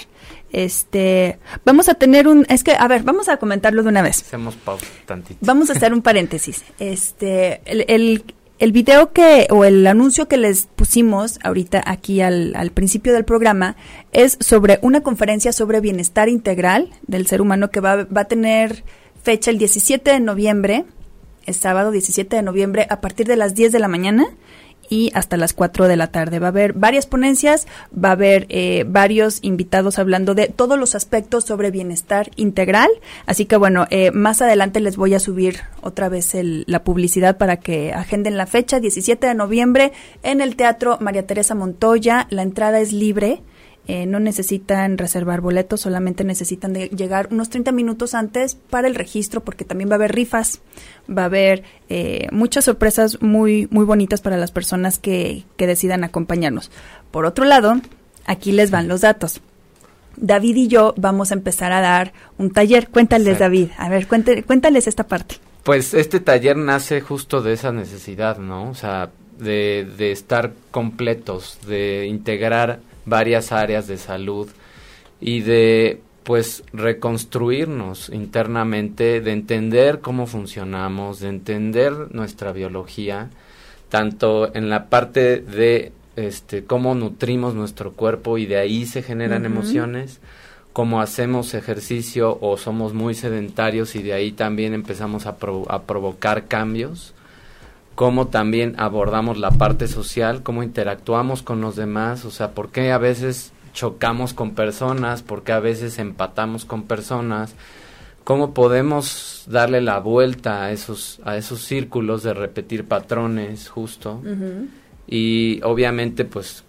Este, 0.51 1.39
vamos 1.65 1.89
a 1.89 1.95
tener 1.95 2.27
un, 2.27 2.45
es 2.49 2.63
que, 2.63 2.75
a 2.77 2.88
ver, 2.88 3.03
vamos 3.03 3.29
a 3.29 3.38
comentarlo 3.38 3.81
de 3.81 3.89
una 3.89 4.01
vez. 4.01 4.21
Hacemos 4.21 4.55
pausa 4.55 4.86
tantito. 5.05 5.39
Vamos 5.41 5.69
a 5.69 5.73
hacer 5.73 5.93
un 5.93 6.01
paréntesis. 6.01 6.63
Este, 6.83 7.62
el, 7.65 7.86
el, 7.88 8.23
el 8.59 8.71
video 8.71 9.13
que, 9.13 9.47
o 9.49 9.65
el 9.65 9.86
anuncio 9.88 10.27
que 10.27 10.38
les 10.38 10.67
pusimos 10.75 11.39
ahorita 11.43 11.81
aquí 11.86 12.21
al, 12.21 12.55
al 12.55 12.71
principio 12.71 13.13
del 13.13 13.25
programa 13.25 13.75
es 14.12 14.38
sobre 14.39 14.79
una 14.81 15.01
conferencia 15.01 15.53
sobre 15.53 15.79
bienestar 15.79 16.29
integral 16.29 16.89
del 17.07 17.25
ser 17.27 17.41
humano 17.41 17.71
que 17.71 17.79
va, 17.79 18.03
va 18.03 18.21
a 18.21 18.25
tener 18.25 18.83
fecha 19.21 19.49
el 19.49 19.57
17 19.57 20.12
de 20.12 20.19
noviembre, 20.19 20.86
es 21.45 21.58
sábado 21.58 21.91
17 21.91 22.36
de 22.36 22.41
noviembre, 22.41 22.88
a 22.89 23.01
partir 23.01 23.27
de 23.27 23.36
las 23.36 23.56
10 23.56 23.71
de 23.71 23.79
la 23.79 23.88
mañana 23.88 24.25
y 24.89 25.12
hasta 25.15 25.38
las 25.38 25.53
4 25.53 25.88
de 25.88 25.95
la 25.95 26.08
tarde. 26.08 26.39
Va 26.39 26.47
a 26.47 26.49
haber 26.49 26.73
varias 26.73 27.06
ponencias, 27.06 27.67
va 27.93 28.10
a 28.10 28.12
haber 28.12 28.45
eh, 28.49 28.84
varios 28.86 29.39
invitados 29.41 29.97
hablando 29.97 30.36
de 30.36 30.47
todos 30.49 30.77
los 30.77 30.93
aspectos 30.93 31.45
sobre 31.45 31.71
bienestar 31.71 32.29
integral. 32.36 32.89
Así 33.25 33.45
que 33.45 33.56
bueno, 33.56 33.88
eh, 33.91 34.12
más 34.12 34.41
adelante 34.41 34.82
les 34.82 34.97
voy 34.97 35.13
a 35.13 35.19
subir 35.19 35.62
otra 35.82 36.10
vez 36.10 36.36
el- 36.36 36.65
la 36.67 36.84
publicidad 36.84 37.38
para 37.38 37.58
que 37.58 37.93
agenden 37.93 38.36
la 38.38 38.45
fecha, 38.45 38.79
17 38.82 39.25
de 39.25 39.36
noviembre, 39.36 39.93
en 40.21 40.41
el 40.41 40.58
Teatro 40.58 40.97
María 40.99 41.25
Teresa 41.25 41.56
Montoya. 41.56 42.27
La 42.29 42.43
entrada 42.43 42.79
es 42.82 42.91
libre. 42.91 43.41
Eh, 43.88 44.06
no 44.06 44.19
necesitan 44.19 44.98
reservar 44.98 45.41
boletos, 45.41 45.82
solamente 45.82 46.24
necesitan 46.24 46.72
de 46.74 46.88
llegar 46.89 47.28
unos 47.32 47.50
30 47.50 47.72
minutos 47.74 48.13
antes 48.13 48.56
para 48.69 48.88
el 48.88 48.96
registro, 48.96 49.41
porque 49.43 49.65
también 49.65 49.89
va 49.89 49.93
a 49.93 49.96
haber 49.96 50.13
rifas, 50.15 50.62
va 51.10 51.24
a 51.24 51.26
haber 51.26 51.63
eh, 51.89 52.28
muchas 52.32 52.65
sorpresas 52.65 53.22
muy, 53.22 53.67
muy 53.72 53.84
bonitas 53.86 54.22
para 54.22 54.38
las 54.38 54.52
personas 54.52 55.00
que, 55.00 55.43
que 55.58 55.67
decidan 55.67 56.04
acompañarnos. 56.04 56.72
Por 57.12 57.26
otro 57.26 57.43
lado, 57.46 57.82
aquí 58.26 58.52
les 58.54 58.72
van 58.72 58.88
los 58.88 59.02
datos. 59.02 59.41
David 60.15 60.56
y 60.56 60.67
yo 60.67 60.93
vamos 60.96 61.32
a 61.32 61.34
empezar 61.34 61.72
a 61.72 61.82
dar 61.82 62.13
un 62.38 62.52
taller. 62.52 62.88
Cuéntales, 62.89 63.28
Exacto. 63.28 63.43
David. 63.46 63.67
A 63.78 63.89
ver, 63.89 64.08
cuente- 64.08 64.43
cuéntales 64.43 64.88
esta 64.88 65.08
parte. 65.08 65.36
Pues 65.63 65.93
este 65.93 66.19
taller 66.19 66.56
nace 66.56 67.02
justo 67.02 67.41
de 67.41 67.54
esa 67.54 67.72
necesidad, 67.72 68.38
¿no? 68.38 68.69
O 68.69 68.76
sea, 68.76 69.10
de, 69.39 69.88
de 69.98 70.12
estar 70.12 70.54
completos, 70.72 71.58
de 71.67 72.06
integrar 72.08 72.80
varias 73.06 73.52
áreas 73.52 73.88
de 73.88 73.98
salud 73.98 74.50
y 75.20 75.42
de 75.42 76.02
pues 76.24 76.63
reconstruirnos 76.72 78.10
internamente, 78.10 79.20
de 79.20 79.32
entender 79.32 80.00
cómo 80.00 80.26
funcionamos, 80.26 81.20
de 81.20 81.30
entender 81.30 81.94
nuestra 82.16 82.52
biología, 82.54 83.30
tanto 83.89 84.54
en 84.56 84.70
la 84.70 84.86
parte 84.89 85.39
de 85.39 85.92
este 86.16 86.63
cómo 86.63 86.96
nutrimos 86.96 87.56
nuestro 87.56 87.92
cuerpo 87.94 88.38
y 88.38 88.46
de 88.46 88.58
ahí 88.58 88.86
se 88.86 89.02
generan 89.04 89.46
emociones, 89.46 90.22
cómo 90.72 91.02
hacemos 91.02 91.54
ejercicio 91.54 92.38
o 92.39 92.58
somos 92.58 92.94
muy 92.94 93.16
sedentarios 93.16 93.96
y 93.96 94.02
de 94.04 94.13
ahí 94.13 94.32
también 94.32 94.74
empezamos 94.74 95.26
a, 95.26 95.38
pro- 95.38 95.66
a 95.70 95.84
provocar 95.84 96.48
cambios, 96.48 97.13
cómo 97.95 98.27
también 98.27 98.75
abordamos 98.77 99.38
la 99.38 99.51
parte 99.51 99.88
social, 99.88 100.43
cómo 100.43 100.63
interactuamos 100.63 101.43
con 101.43 101.62
los 101.62 101.75
demás, 101.75 102.25
o 102.25 102.32
sea, 102.32 102.51
por 102.51 102.69
qué 102.69 102.91
a 102.91 102.97
veces 102.97 103.51
chocamos 103.73 104.34
con 104.34 104.51
personas, 104.51 105.21
por 105.21 105.43
qué 105.43 105.51
a 105.51 105.60
veces 105.60 105.99
empatamos 105.99 106.65
con 106.65 106.84
personas, 106.84 107.56
cómo 108.23 108.53
podemos 108.53 109.45
darle 109.47 109.82
la 109.82 109.99
vuelta 109.99 110.63
a 110.63 110.71
esos, 110.71 111.19
a 111.25 111.38
esos 111.38 111.62
círculos 111.62 112.23
de 112.23 112.34
repetir 112.34 112.86
patrones 112.88 113.69
justo. 113.69 114.21
Y 115.08 115.62
obviamente 115.63 116.25
pues 116.25 116.63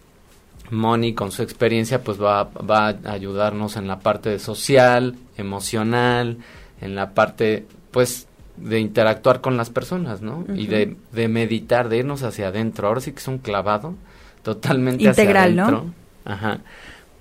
Moni 0.70 1.14
con 1.14 1.30
su 1.30 1.42
experiencia 1.42 2.02
pues 2.02 2.20
va, 2.20 2.44
va 2.44 2.88
a 2.88 3.12
ayudarnos 3.12 3.76
en 3.76 3.86
la 3.86 4.00
parte 4.00 4.30
de 4.30 4.38
social, 4.38 5.16
emocional, 5.36 6.38
en 6.80 6.94
la 6.94 7.14
parte 7.14 7.66
pues 7.90 8.26
de 8.56 8.80
interactuar 8.80 9.40
con 9.40 9.56
las 9.56 9.70
personas, 9.70 10.22
¿no? 10.22 10.44
Y 10.54 10.66
de, 10.66 10.96
de 11.12 11.28
meditar, 11.28 11.88
de 11.88 11.98
irnos 11.98 12.22
hacia 12.22 12.48
adentro. 12.48 12.88
Ahora 12.88 13.00
sí 13.00 13.12
que 13.12 13.18
es 13.18 13.28
un 13.28 13.38
clavado 13.38 13.94
totalmente 14.42 15.04
Integral, 15.04 15.50
hacia 15.50 15.54
¿no? 15.54 15.62
adentro. 15.62 15.94
Ajá. 16.24 16.60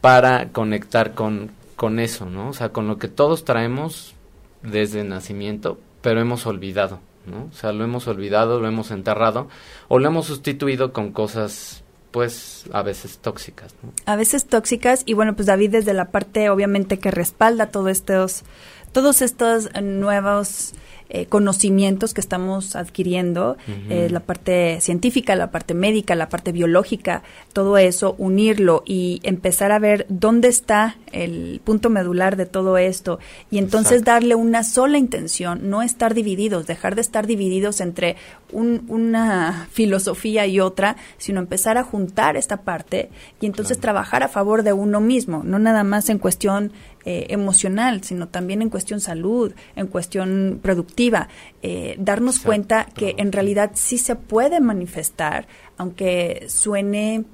Para 0.01 0.49
conectar 0.49 1.13
con, 1.13 1.51
con 1.75 1.99
eso, 1.99 2.25
¿no? 2.25 2.49
O 2.49 2.53
sea, 2.53 2.69
con 2.69 2.87
lo 2.87 2.97
que 2.97 3.07
todos 3.07 3.45
traemos 3.45 4.13
desde 4.61 5.03
nacimiento, 5.03 5.79
pero 6.01 6.21
hemos 6.21 6.45
olvidado, 6.45 6.99
¿no? 7.25 7.45
O 7.51 7.53
sea, 7.53 7.71
lo 7.71 7.83
hemos 7.83 8.07
olvidado, 8.07 8.59
lo 8.59 8.67
hemos 8.67 8.91
enterrado 8.91 9.47
o 9.87 9.99
lo 9.99 10.07
hemos 10.07 10.27
sustituido 10.27 10.93
con 10.93 11.11
cosas 11.11 11.83
pues 12.11 12.65
a 12.71 12.83
veces 12.83 13.17
tóxicas. 13.17 13.73
¿no? 13.81 13.91
A 14.05 14.15
veces 14.15 14.45
tóxicas 14.45 15.01
y 15.07 15.13
bueno, 15.13 15.35
pues 15.35 15.47
David 15.47 15.71
desde 15.71 15.95
la 15.95 16.11
parte 16.11 16.51
obviamente 16.51 16.99
que 16.99 17.09
respalda 17.09 17.71
todos 17.71 17.89
estos 17.89 18.43
todos 18.91 19.23
estos 19.23 19.69
nuevos 19.81 20.73
eh, 21.15 21.27
conocimientos 21.27 22.11
que 22.15 22.21
estamos 22.21 22.75
adquiriendo, 22.75 23.55
eh, 23.87 24.07
la 24.09 24.19
parte 24.19 24.81
científica, 24.81 25.35
la 25.35 25.51
parte 25.51 25.75
médica, 25.75 26.15
la 26.15 26.27
parte 26.27 26.51
biológica, 26.51 27.21
todo 27.53 27.77
eso, 27.77 28.15
unirlo 28.17 28.81
y 28.83 29.21
empezar 29.21 29.71
a 29.71 29.77
ver 29.77 30.07
dónde 30.09 30.47
está 30.47 30.97
el 31.11 31.61
punto 31.63 31.91
medular 31.91 32.35
de 32.35 32.47
todo 32.47 32.79
esto. 32.79 33.19
Y 33.51 33.59
entonces 33.59 34.03
darle 34.03 34.33
una 34.33 34.63
sola 34.63 34.97
intención, 34.97 35.69
no 35.69 35.83
estar 35.83 36.15
divididos, 36.15 36.65
dejar 36.65 36.95
de 36.95 37.01
estar 37.01 37.27
divididos 37.27 37.79
entre 37.79 38.15
una 38.51 39.67
filosofía 39.71 40.47
y 40.47 40.59
otra, 40.59 40.95
sino 41.19 41.39
empezar 41.39 41.77
a 41.77 41.83
juntar 41.83 42.37
esta 42.37 42.61
parte 42.63 43.09
y 43.39 43.45
entonces 43.45 43.79
trabajar 43.79 44.23
a 44.23 44.29
favor 44.29 44.63
de 44.63 44.73
uno 44.73 44.99
mismo, 44.99 45.43
no 45.43 45.59
nada 45.59 45.83
más 45.83 46.09
en 46.09 46.17
cuestión 46.17 46.71
eh, 47.05 47.25
emocional, 47.31 48.01
sino 48.01 48.29
también 48.29 48.61
en 48.61 48.69
cuestión 48.69 49.01
salud, 49.01 49.51
en 49.75 49.87
cuestión 49.87 50.59
productiva, 50.61 51.27
eh, 51.61 51.95
darnos 51.99 52.39
cuenta 52.39 52.85
que 52.85 53.15
en 53.17 53.33
realidad 53.33 53.71
sí 53.73 53.97
se 53.97 54.15
puede 54.15 54.61
manifestar, 54.61 55.45
aunque 55.75 56.45
suene 56.47 57.25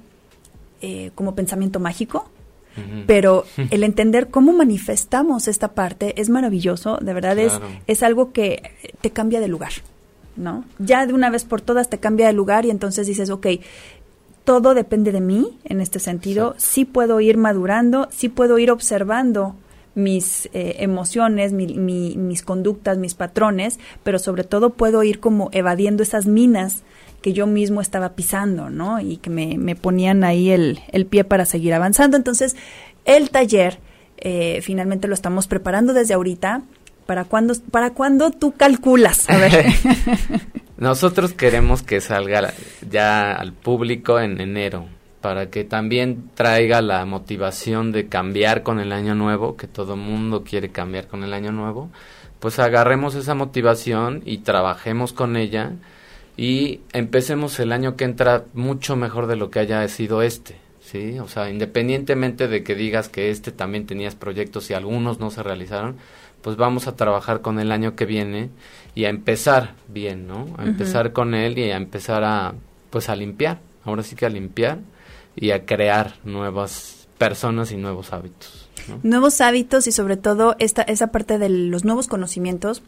eh, 0.80 1.12
como 1.14 1.36
pensamiento 1.36 1.78
mágico, 1.78 2.28
pero 3.06 3.44
el 3.70 3.84
entender 3.84 4.28
cómo 4.28 4.52
manifestamos 4.52 5.46
esta 5.46 5.68
parte 5.68 6.20
es 6.20 6.30
maravilloso, 6.30 6.98
de 7.00 7.14
verdad 7.14 7.38
es, 7.38 7.52
es 7.86 8.02
algo 8.02 8.32
que 8.32 8.72
te 9.00 9.10
cambia 9.10 9.38
de 9.38 9.46
lugar, 9.46 9.72
¿no? 10.34 10.64
Ya 10.80 11.06
de 11.06 11.12
una 11.12 11.30
vez 11.30 11.44
por 11.44 11.60
todas 11.60 11.88
te 11.88 11.98
cambia 11.98 12.26
de 12.26 12.32
lugar 12.32 12.66
y 12.66 12.70
entonces 12.70 13.06
dices, 13.06 13.30
ok, 13.30 13.46
todo 14.44 14.74
depende 14.74 15.12
de 15.12 15.20
mí 15.20 15.58
en 15.64 15.80
este 15.80 15.98
sentido. 15.98 16.54
Sí 16.56 16.84
puedo 16.84 17.20
ir 17.20 17.36
madurando, 17.36 18.08
sí 18.10 18.28
puedo 18.28 18.58
ir 18.58 18.70
observando 18.70 19.54
mis 19.94 20.46
eh, 20.52 20.76
emociones, 20.78 21.52
mis 21.52 22.42
conductas, 22.42 22.98
mis 22.98 23.14
patrones, 23.14 23.78
pero 24.02 24.18
sobre 24.18 24.44
todo 24.44 24.70
puedo 24.70 25.02
ir 25.02 25.20
como 25.20 25.50
evadiendo 25.52 26.02
esas 26.02 26.26
minas 26.26 26.82
que 27.22 27.32
yo 27.32 27.46
mismo 27.46 27.80
estaba 27.80 28.10
pisando, 28.10 28.70
¿no? 28.70 29.00
Y 29.00 29.18
que 29.18 29.30
me, 29.30 29.76
ponían 29.76 30.24
ahí 30.24 30.50
el, 30.50 30.80
pie 31.08 31.24
para 31.24 31.44
seguir 31.44 31.74
avanzando. 31.74 32.16
Entonces, 32.16 32.56
el 33.04 33.30
taller 33.30 33.78
eh, 34.18 34.60
finalmente 34.62 35.08
lo 35.08 35.14
estamos 35.14 35.46
preparando 35.46 35.92
desde 35.92 36.14
ahorita. 36.14 36.62
¿Para 37.06 37.24
cuándo, 37.24 37.54
para 37.70 37.90
cuándo 37.90 38.30
tú 38.30 38.52
calculas? 38.52 39.28
A 39.28 39.36
ver. 39.36 39.66
Nosotros 40.80 41.34
queremos 41.34 41.82
que 41.82 42.00
salga 42.00 42.54
ya 42.90 43.32
al 43.32 43.52
público 43.52 44.18
en 44.18 44.40
enero, 44.40 44.86
para 45.20 45.50
que 45.50 45.62
también 45.62 46.30
traiga 46.34 46.80
la 46.80 47.04
motivación 47.04 47.92
de 47.92 48.08
cambiar 48.08 48.62
con 48.62 48.80
el 48.80 48.92
año 48.92 49.14
nuevo, 49.14 49.58
que 49.58 49.66
todo 49.66 49.94
mundo 49.96 50.42
quiere 50.42 50.70
cambiar 50.70 51.06
con 51.06 51.22
el 51.22 51.34
año 51.34 51.52
nuevo, 51.52 51.90
pues 52.38 52.58
agarremos 52.58 53.14
esa 53.14 53.34
motivación 53.34 54.22
y 54.24 54.38
trabajemos 54.38 55.12
con 55.12 55.36
ella 55.36 55.72
y 56.38 56.80
empecemos 56.94 57.60
el 57.60 57.72
año 57.72 57.96
que 57.96 58.04
entra 58.04 58.44
mucho 58.54 58.96
mejor 58.96 59.26
de 59.26 59.36
lo 59.36 59.50
que 59.50 59.58
haya 59.58 59.86
sido 59.88 60.22
este. 60.22 60.56
¿sí? 60.80 61.18
O 61.18 61.28
sea, 61.28 61.50
independientemente 61.50 62.48
de 62.48 62.64
que 62.64 62.74
digas 62.74 63.10
que 63.10 63.30
este 63.30 63.52
también 63.52 63.84
tenías 63.84 64.14
proyectos 64.14 64.70
y 64.70 64.72
algunos 64.72 65.20
no 65.20 65.30
se 65.30 65.42
realizaron, 65.42 65.96
pues 66.40 66.56
vamos 66.56 66.86
a 66.86 66.96
trabajar 66.96 67.42
con 67.42 67.60
el 67.60 67.70
año 67.70 67.96
que 67.96 68.06
viene 68.06 68.48
y 68.94 69.04
a 69.04 69.08
empezar 69.08 69.74
bien, 69.88 70.26
¿no? 70.26 70.46
A 70.58 70.64
empezar 70.64 71.12
con 71.12 71.34
él 71.34 71.58
y 71.58 71.70
a 71.70 71.76
empezar 71.76 72.24
a, 72.24 72.54
pues 72.90 73.08
a 73.08 73.16
limpiar, 73.16 73.60
ahora 73.84 74.02
sí 74.02 74.16
que 74.16 74.26
a 74.26 74.28
limpiar 74.30 74.78
y 75.36 75.52
a 75.52 75.64
crear 75.64 76.14
nuevas 76.24 77.08
personas 77.18 77.70
y 77.72 77.76
nuevos 77.76 78.12
hábitos. 78.12 78.68
Nuevos 79.02 79.40
hábitos 79.40 79.86
y 79.86 79.92
sobre 79.92 80.16
todo 80.16 80.56
esta, 80.58 80.82
esa 80.82 81.08
parte 81.08 81.38
de 81.38 81.48
los 81.48 81.84
nuevos 81.84 82.08
conocimientos. 82.08 82.82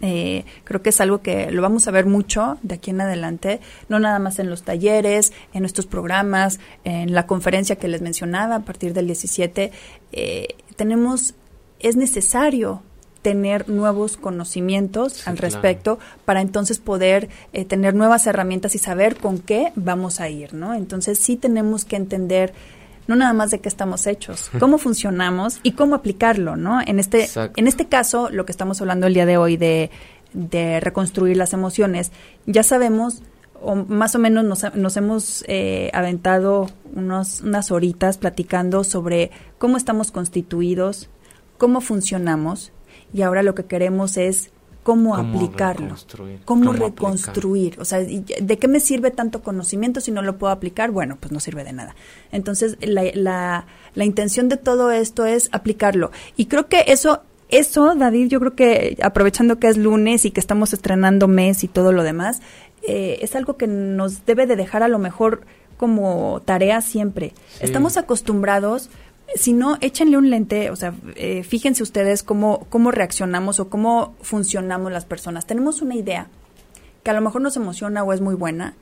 Eh, 0.00 0.46
creo 0.64 0.80
que 0.80 0.88
es 0.88 1.00
algo 1.02 1.20
que 1.20 1.50
lo 1.50 1.60
vamos 1.60 1.86
a 1.86 1.90
ver 1.90 2.06
mucho 2.06 2.58
de 2.62 2.76
aquí 2.76 2.90
en 2.90 3.02
adelante, 3.02 3.60
no 3.90 4.00
nada 4.00 4.18
más 4.18 4.38
en 4.38 4.48
los 4.48 4.62
talleres, 4.62 5.34
en 5.52 5.60
nuestros 5.60 5.86
programas, 5.86 6.60
en 6.84 7.12
la 7.12 7.26
conferencia 7.26 7.76
que 7.76 7.88
les 7.88 8.00
mencionaba 8.00 8.56
a 8.56 8.60
partir 8.60 8.94
del 8.94 9.06
17. 9.06 9.70
Eh, 10.12 10.48
tenemos, 10.76 11.34
es 11.78 11.96
necesario 11.96 12.82
tener 13.22 13.68
nuevos 13.68 14.16
conocimientos 14.16 15.26
al 15.26 15.38
respecto 15.38 15.98
para 16.24 16.40
entonces 16.40 16.78
poder 16.78 17.28
eh, 17.52 17.64
tener 17.64 17.94
nuevas 17.94 18.26
herramientas 18.26 18.74
y 18.74 18.78
saber 18.78 19.16
con 19.16 19.38
qué 19.38 19.72
vamos 19.76 20.20
a 20.20 20.28
ir, 20.28 20.52
¿no? 20.52 20.74
Entonces 20.74 21.18
sí 21.18 21.36
tenemos 21.36 21.84
que 21.84 21.96
entender 21.96 22.52
no 23.06 23.16
nada 23.16 23.32
más 23.32 23.50
de 23.50 23.60
qué 23.60 23.68
estamos 23.68 24.06
hechos, 24.06 24.50
cómo 24.58 24.78
funcionamos 24.78 25.60
y 25.62 25.72
cómo 25.72 25.94
aplicarlo, 25.94 26.56
¿no? 26.56 26.80
En 26.84 26.98
este, 26.98 27.28
en 27.56 27.68
este 27.68 27.86
caso, 27.86 28.28
lo 28.30 28.44
que 28.44 28.52
estamos 28.52 28.80
hablando 28.80 29.06
el 29.06 29.14
día 29.14 29.26
de 29.26 29.36
hoy 29.36 29.56
de, 29.56 29.90
de 30.32 30.80
reconstruir 30.80 31.36
las 31.36 31.52
emociones, 31.52 32.10
ya 32.46 32.62
sabemos 32.62 33.22
o 33.64 33.76
más 33.76 34.16
o 34.16 34.18
menos 34.18 34.44
nos, 34.44 34.74
nos 34.74 34.96
hemos 34.96 35.44
eh, 35.46 35.90
aventado 35.94 36.68
unos, 36.96 37.42
unas 37.42 37.70
horitas 37.70 38.18
platicando 38.18 38.82
sobre 38.82 39.30
cómo 39.58 39.76
estamos 39.76 40.10
constituidos, 40.10 41.08
cómo 41.58 41.80
funcionamos 41.80 42.72
y 43.12 43.22
ahora 43.22 43.42
lo 43.42 43.54
que 43.54 43.64
queremos 43.64 44.16
es 44.16 44.50
cómo, 44.82 45.14
aplicarlo, 45.16 45.94
cómo, 46.44 46.72
reconstruir. 46.72 47.80
O 47.80 47.84
sea, 47.84 48.00
¿de 48.00 48.58
qué 48.58 48.68
me 48.68 48.80
sirve 48.80 49.10
tanto 49.10 49.42
conocimiento 49.42 50.00
si 50.00 50.10
no 50.10 50.22
lo 50.22 50.38
puedo 50.38 50.52
aplicar? 50.52 50.90
Bueno, 50.90 51.16
pues 51.20 51.32
no 51.32 51.40
sirve 51.40 51.64
de 51.64 51.72
nada. 51.72 51.94
Entonces, 52.32 52.76
la, 52.80 53.04
la, 53.14 53.66
la 53.94 54.04
intención 54.04 54.48
de 54.48 54.56
todo 54.56 54.90
esto 54.90 55.26
es 55.26 55.48
aplicarlo. 55.52 56.10
Y 56.36 56.46
creo 56.46 56.68
que 56.68 56.84
eso 56.88 57.22
eso, 57.52 57.94
David, 57.94 58.28
yo 58.28 58.40
creo 58.40 58.54
que 58.54 58.96
aprovechando 59.02 59.58
que 59.58 59.68
es 59.68 59.76
lunes 59.76 60.24
y 60.24 60.30
que 60.30 60.40
estamos 60.40 60.72
estrenando 60.72 61.28
mes 61.28 61.64
y 61.64 61.68
todo 61.68 61.92
lo 61.92 62.02
demás, 62.02 62.40
eh, 62.82 63.18
es 63.20 63.36
algo 63.36 63.58
que 63.58 63.66
nos 63.66 64.24
debe 64.24 64.46
de 64.46 64.56
dejar 64.56 64.82
a 64.82 64.88
lo 64.88 64.98
mejor 64.98 65.42
como 65.76 66.40
tarea 66.46 66.80
siempre. 66.80 67.34
Estamos 67.60 67.98
acostumbrados 67.98 68.88
si 69.34 69.52
no, 69.52 69.78
échenle 69.80 70.16
un 70.16 70.30
lente, 70.30 70.70
o 70.70 70.76
sea, 70.76 70.94
eh, 71.16 71.42
fíjense 71.42 71.82
ustedes 71.82 72.22
cómo, 72.22 72.66
cómo 72.68 72.90
reaccionamos 72.90 73.60
o 73.60 73.68
cómo 73.68 74.14
funcionamos 74.20 74.92
las 74.92 75.04
personas. 75.04 75.46
Tenemos 75.46 75.82
una 75.82 75.94
idea 75.94 76.28
que 77.02 77.10
a 77.10 77.14
lo 77.14 77.20
mejor 77.20 77.42
nos 77.42 77.56
emociona 77.56 78.02
o 78.02 78.12
es 78.12 78.20
muy 78.20 78.34
buena 78.34 78.74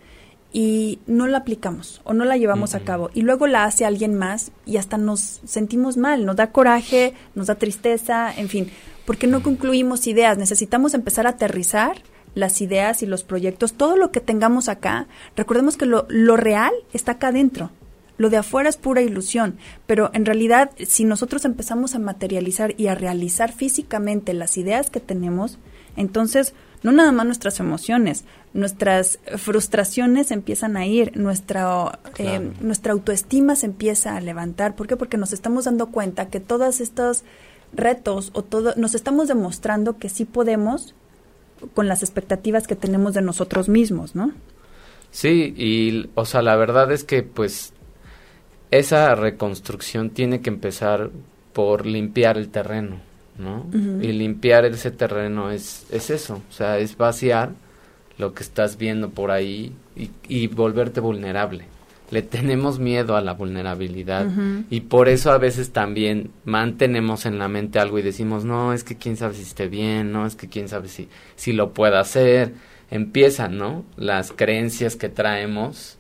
y 0.53 0.99
no 1.07 1.27
la 1.27 1.39
aplicamos 1.39 2.01
o 2.05 2.13
no 2.13 2.25
la 2.25 2.37
llevamos 2.37 2.75
a 2.75 2.81
cabo 2.81 3.11
y 3.15 3.23
luego 3.23 3.47
la 3.47 3.65
hace 3.65 3.85
alguien 3.85 4.15
más 4.15 4.51
y 4.67 4.79
hasta 4.79 4.99
nos 4.99 5.41
sentimos 5.45 5.97
mal, 5.97 6.27
nos 6.27 6.37
da 6.37 6.51
coraje, 6.51 7.15
nos 7.35 7.47
da 7.47 7.55
tristeza, 7.55 8.33
en 8.37 8.49
fin, 8.49 8.71
porque 9.07 9.27
no 9.27 9.43
concluimos 9.43 10.07
ideas. 10.07 10.39
Necesitamos 10.39 10.95
empezar 10.95 11.27
a 11.27 11.31
aterrizar 11.31 12.03
las 12.35 12.61
ideas 12.61 13.03
y 13.03 13.07
los 13.07 13.25
proyectos, 13.25 13.75
todo 13.75 13.97
lo 13.97 14.13
que 14.13 14.21
tengamos 14.21 14.69
acá. 14.69 15.07
Recordemos 15.37 15.77
que 15.77 15.87
lo, 15.87 16.07
lo 16.09 16.37
real 16.37 16.73
está 16.93 17.13
acá 17.13 17.29
adentro 17.29 17.71
lo 18.21 18.29
de 18.29 18.37
afuera 18.37 18.69
es 18.69 18.77
pura 18.77 19.01
ilusión, 19.01 19.57
pero 19.87 20.11
en 20.13 20.27
realidad 20.27 20.73
si 20.87 21.05
nosotros 21.05 21.47
empezamos 21.47 21.95
a 21.95 21.99
materializar 21.99 22.75
y 22.77 22.89
a 22.89 22.95
realizar 22.95 23.51
físicamente 23.51 24.35
las 24.35 24.59
ideas 24.59 24.91
que 24.91 25.01
tenemos, 25.01 25.57
entonces 25.97 26.53
no 26.83 26.93
nada 26.93 27.13
más 27.13 27.25
nuestras 27.25 27.61
emociones, 27.61 28.25
nuestras 28.53 29.21
frustraciones 29.39 30.33
empiezan 30.33 30.77
a 30.77 30.85
ir, 30.85 31.17
nuestra, 31.17 31.99
eh, 32.19 32.51
nuestra 32.61 32.93
autoestima 32.93 33.57
se 33.57 33.65
empieza 33.65 34.15
a 34.15 34.21
levantar. 34.21 34.77
¿Por 34.77 34.87
qué? 34.87 34.99
Porque 34.99 35.17
nos 35.17 35.33
estamos 35.33 35.65
dando 35.65 35.87
cuenta 35.87 36.29
que 36.29 36.41
todos 36.41 36.83
estos 36.83 37.25
retos 37.73 38.33
o 38.35 38.43
todo, 38.43 38.75
nos 38.77 38.95
estamos 38.95 39.29
demostrando 39.29 39.97
que 39.97 40.11
sí 40.11 40.27
podemos 40.27 40.95
con 41.73 41.89
las 41.89 42.03
expectativas 42.03 42.67
que 42.67 42.77
tenemos 42.77 43.15
de 43.15 43.23
nosotros 43.23 43.71
mismos, 43.71 44.15
¿no? 44.15 44.33
Sí, 45.11 45.55
y 45.57 46.11
o 46.15 46.27
sea, 46.27 46.43
la 46.43 46.57
verdad 46.57 46.93
es 46.93 47.03
que 47.03 47.23
pues 47.23 47.73
esa 48.71 49.15
reconstrucción 49.15 50.11
tiene 50.11 50.41
que 50.41 50.51
empezar 50.51 51.11
por 51.53 51.87
limpiar 51.87 52.39
el 52.39 52.49
terreno, 52.49 52.97
¿no? 53.39 53.67
Y 54.03 54.13
limpiar 54.13 54.65
ese 54.65 54.91
terreno 54.91 55.51
es, 55.51 55.87
es 55.91 56.11
eso, 56.11 56.43
o 56.49 56.53
sea, 56.53 56.79
es 56.79 56.97
vaciar 56.97 57.51
lo 58.19 58.35
que 58.35 58.43
estás 58.43 58.77
viendo 58.77 59.11
por 59.11 59.31
ahí 59.31 59.73
y, 59.97 60.11
y 60.29 60.47
volverte 60.47 61.01
vulnerable. 61.01 61.65
Le 62.11 62.23
tenemos 62.23 62.81
miedo 62.81 63.17
a 63.17 63.21
la 63.21 63.35
vulnerabilidad 63.35 64.27
y 64.69 64.81
por 64.81 65.09
eso 65.09 65.31
a 65.31 65.39
veces 65.39 65.71
también 65.71 66.33
mantenemos 66.45 67.25
en 67.25 67.39
la 67.39 67.47
mente 67.47 67.79
algo 67.79 68.01
y 68.01 68.03
decimos, 68.03 68.45
no, 68.45 68.73
es 68.73 68.83
que 68.83 68.97
quién 68.97 69.17
sabe 69.17 69.35
si 69.35 69.43
esté 69.43 69.69
bien, 69.69 70.11
no, 70.11 70.27
es 70.27 70.35
que 70.35 70.49
quién 70.49 70.69
sabe 70.69 70.89
si, 70.89 71.09
si 71.37 71.53
lo 71.53 71.73
pueda 71.73 72.01
hacer. 72.01 72.53
Empiezan, 72.91 73.57
¿no? 73.57 73.85
Las 73.97 74.33
creencias 74.33 74.97
que 74.97 75.09
traemos 75.09 75.99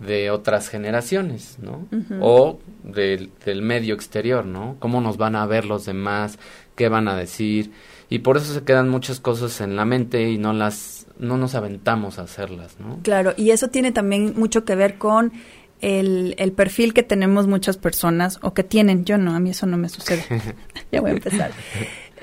de 0.00 0.30
otras 0.30 0.68
generaciones, 0.68 1.58
¿no? 1.62 1.86
O 2.20 2.58
del, 2.82 3.30
del 3.44 3.62
medio 3.62 3.94
exterior, 3.94 4.44
¿no? 4.44 4.76
Cómo 4.80 5.00
nos 5.00 5.16
van 5.16 5.36
a 5.36 5.46
ver 5.46 5.64
los 5.64 5.86
demás, 5.86 6.38
qué 6.74 6.88
van 6.88 7.08
a 7.08 7.16
decir, 7.16 7.70
y 8.10 8.18
por 8.18 8.36
eso 8.36 8.52
se 8.52 8.62
quedan 8.64 8.88
muchas 8.88 9.20
cosas 9.20 9.60
en 9.60 9.76
la 9.76 9.84
mente 9.84 10.28
y 10.28 10.36
no 10.38 10.52
las, 10.52 11.06
no 11.18 11.36
nos 11.38 11.54
aventamos 11.54 12.18
a 12.18 12.22
hacerlas, 12.22 12.76
¿no? 12.80 12.98
Claro, 13.02 13.34
y 13.36 13.50
eso 13.50 13.68
tiene 13.68 13.92
también 13.92 14.34
mucho 14.36 14.64
que 14.64 14.74
ver 14.74 14.98
con 14.98 15.32
el, 15.80 16.34
el 16.38 16.52
perfil 16.52 16.92
que 16.92 17.02
tenemos 17.02 17.46
muchas 17.46 17.76
personas, 17.76 18.38
o 18.42 18.52
que 18.52 18.64
tienen, 18.64 19.04
yo 19.04 19.16
no, 19.16 19.34
a 19.34 19.40
mí 19.40 19.50
eso 19.50 19.66
no 19.66 19.76
me 19.76 19.88
sucede, 19.88 20.24
ya 20.92 21.00
voy 21.00 21.10
a 21.10 21.14
empezar. 21.14 21.52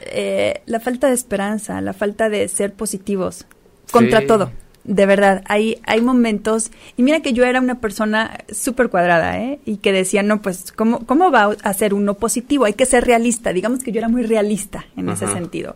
Eh, 0.04 0.62
la 0.66 0.80
falta 0.80 1.08
de 1.08 1.14
esperanza, 1.14 1.80
la 1.82 1.94
falta 1.94 2.30
de 2.30 2.48
ser 2.48 2.74
positivos 2.74 3.46
contra 3.92 4.22
Sí. 4.22 4.28
todo. 4.28 4.52
De 4.84 5.06
verdad, 5.06 5.44
hay, 5.48 5.80
hay 5.86 6.02
momentos, 6.02 6.72
y 6.98 7.04
mira 7.04 7.20
que 7.22 7.34
yo 7.34 7.46
era 7.46 7.60
una 7.60 7.80
persona 7.80 8.39
súper 8.52 8.89
cuadrada, 8.89 9.39
¿eh? 9.39 9.60
Y 9.63 9.78
que 9.78 9.91
decía, 9.91 10.24
no, 10.24 10.41
pues, 10.41 10.72
¿cómo, 10.72 11.06
¿cómo 11.06 11.30
va 11.30 11.56
a 11.63 11.74
ser 11.74 11.94
uno 11.94 12.15
positivo? 12.15 12.65
Hay 12.65 12.74
que 12.74 12.88
ser 12.88 13.06
realista. 13.06 13.54
Digamos 13.54 13.84
que 13.84 13.91
yo 13.91 14.00
era 14.00 14.10
muy 14.10 14.24
realista 14.24 14.86
en 14.98 15.10
ese 15.10 15.28
sentido. 15.28 15.76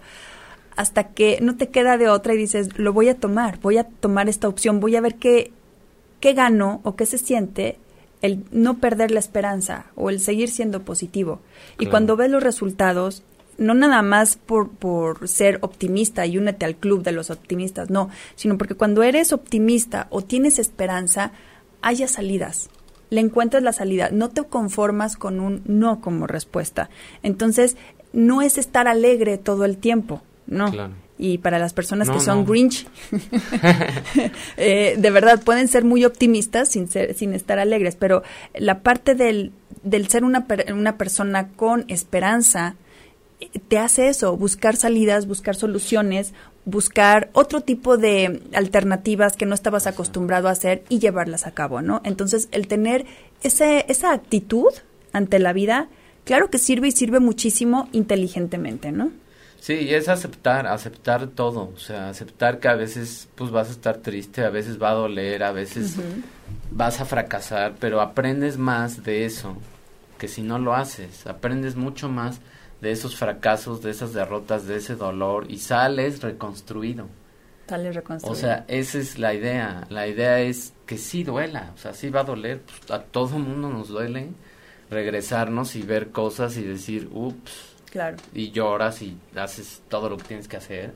Hasta 0.75 1.09
que 1.09 1.37
no 1.41 1.55
te 1.55 1.69
queda 1.69 1.97
de 1.97 2.09
otra 2.09 2.33
y 2.33 2.37
dices, 2.37 2.77
lo 2.79 2.93
voy 2.93 3.07
a 3.09 3.15
tomar, 3.15 3.59
voy 3.61 3.77
a 3.77 3.83
tomar 3.85 4.27
esta 4.27 4.47
opción, 4.47 4.79
voy 4.79 4.95
a 4.95 5.01
ver 5.01 5.15
qué, 5.15 5.51
qué 6.19 6.33
gano 6.33 6.81
o 6.83 6.95
qué 6.95 7.05
se 7.05 7.17
siente 7.19 7.77
el 8.21 8.43
no 8.51 8.77
perder 8.79 9.11
la 9.11 9.19
esperanza 9.19 9.85
o 9.95 10.09
el 10.09 10.19
seguir 10.19 10.49
siendo 10.49 10.81
positivo. 10.81 11.41
Y 11.75 11.77
Claro. 11.77 11.91
cuando 11.91 12.15
ves 12.17 12.31
los 12.31 12.41
resultados, 12.43 13.21
no 13.57 13.73
nada 13.73 14.01
más 14.01 14.35
por, 14.35 14.69
por 14.69 15.27
ser 15.27 15.59
optimista 15.61 16.25
y 16.25 16.37
únete 16.37 16.65
al 16.65 16.75
club 16.75 17.03
de 17.03 17.11
los 17.11 17.29
optimistas, 17.29 17.89
no, 17.89 18.09
sino 18.35 18.57
porque 18.57 18.75
cuando 18.75 19.03
eres 19.03 19.31
optimista 19.33 20.07
o 20.09 20.21
tienes 20.21 20.59
esperanza, 20.59 21.31
haya 21.81 22.07
salidas. 22.07 22.69
Le 23.11 23.21
encuentras 23.21 23.61
la 23.63 23.71
salida, 23.71 24.09
no 24.11 24.29
te 24.29 24.43
conformas 24.43 25.15
con 25.15 25.39
un 25.39 25.61
no 25.65 26.01
como 26.01 26.25
respuesta. 26.27 26.89
Entonces, 27.23 27.77
no 28.13 28.41
es 28.41 28.57
estar 28.57 28.87
alegre 28.87 29.37
todo 29.37 29.63
el 29.65 29.77
tiempo, 29.77 30.21
no. 30.47 30.71
Claro. 30.71 30.93
Y 31.17 31.37
para 31.37 31.59
las 31.59 31.71
personas 31.71 32.07
No, 32.09 32.15
que 32.15 32.19
son 32.19 32.39
no. 32.39 32.45
Grinch, 32.45 32.85
eh, 34.57 34.95
de 34.97 35.09
verdad 35.11 35.41
pueden 35.43 35.67
ser 35.67 35.83
muy 35.83 36.05
optimistas 36.05 36.69
sin 36.69 36.87
ser, 36.87 37.13
sin 37.13 37.33
estar 37.33 37.59
alegres, 37.59 37.95
pero 37.95 38.23
la 38.53 38.79
parte 38.81 39.15
del, 39.15 39.51
del 39.83 40.07
ser 40.07 40.23
una, 40.23 40.45
per- 40.45 40.73
una 40.73 40.97
persona 40.97 41.49
con 41.55 41.85
esperanza 41.87 42.75
te 43.67 43.77
hace 43.77 44.09
eso, 44.09 44.35
buscar 44.37 44.75
salidas, 44.75 45.27
buscar 45.27 45.55
soluciones, 45.55 46.33
buscar 46.65 47.29
otro 47.33 47.61
tipo 47.61 47.97
de 47.97 48.41
alternativas 48.53 49.35
que 49.35 49.45
no 49.45 49.55
estabas 49.55 49.87
acostumbrado 49.87 50.47
a 50.47 50.51
hacer 50.51 50.83
y 50.89 50.99
llevarlas 50.99 51.47
a 51.47 51.51
cabo, 51.51 51.81
¿no? 51.81 52.01
Entonces, 52.03 52.47
el 52.51 52.67
tener 52.67 53.05
ese, 53.43 53.85
esa 53.87 54.13
actitud 54.13 54.73
ante 55.13 55.39
la 55.39 55.53
vida, 55.53 55.87
claro 56.23 56.49
que 56.49 56.57
sirve 56.57 56.89
y 56.89 56.91
sirve 56.91 57.19
muchísimo 57.19 57.87
inteligentemente, 57.91 58.91
¿no? 58.91 59.11
Sí, 59.65 59.73
y 59.73 59.93
es 59.95 60.09
aceptar, 60.09 60.67
aceptar 60.67 61.25
todo, 61.27 61.71
o 61.73 61.79
sea, 61.79 62.09
aceptar 62.09 62.59
que 62.59 62.67
a 62.67 62.75
veces 62.75 63.27
pues 63.33 63.49
vas 63.49 63.69
a 63.69 63.71
estar 63.71 63.97
triste, 63.97 64.43
a 64.43 64.51
veces 64.51 64.79
va 64.79 64.91
a 64.91 64.93
doler, 64.93 65.43
a 65.43 65.51
veces 65.51 65.95
vas 66.69 67.01
a 67.01 67.05
fracasar, 67.05 67.73
pero 67.79 67.99
aprendes 67.99 68.59
más 68.59 69.03
de 69.03 69.25
eso 69.25 69.57
que 70.19 70.27
si 70.27 70.43
no 70.43 70.59
lo 70.59 70.75
haces, 70.75 71.25
aprendes 71.25 71.75
mucho 71.75 72.09
más 72.09 72.41
de 72.85 72.91
esos 72.91 73.15
fracasos, 73.15 73.81
de 73.81 73.89
esas 73.89 74.13
derrotas, 74.13 74.67
de 74.67 74.75
ese 74.75 74.95
dolor 74.95 75.49
y 75.49 75.57
sales 75.57 76.21
reconstruido. 76.21 77.07
Tal 77.65 77.83
es 77.87 77.95
reconstruir. 77.95 78.31
O 78.31 78.39
sea, 78.39 78.63
esa 78.67 78.99
es 78.99 79.17
la 79.17 79.33
idea, 79.33 79.87
la 79.89 80.05
idea 80.05 80.39
es 80.39 80.71
que 80.85 80.99
sí 80.99 81.23
duela, 81.23 81.71
o 81.73 81.79
sea, 81.79 81.95
sí 81.95 82.11
va 82.11 82.19
a 82.19 82.25
doler, 82.25 82.61
pues, 82.61 82.91
a 82.91 83.01
todo 83.01 83.39
mundo 83.39 83.69
nos 83.69 83.87
duele 83.87 84.27
regresarnos 84.91 85.75
y 85.75 85.81
ver 85.81 86.11
cosas 86.11 86.57
y 86.57 86.61
decir, 86.61 87.09
ups, 87.11 87.75
claro. 87.89 88.17
y 88.35 88.51
lloras 88.51 89.01
y 89.01 89.17
haces 89.35 89.81
todo 89.89 90.07
lo 90.07 90.17
que 90.17 90.25
tienes 90.25 90.47
que 90.47 90.57
hacer, 90.57 90.93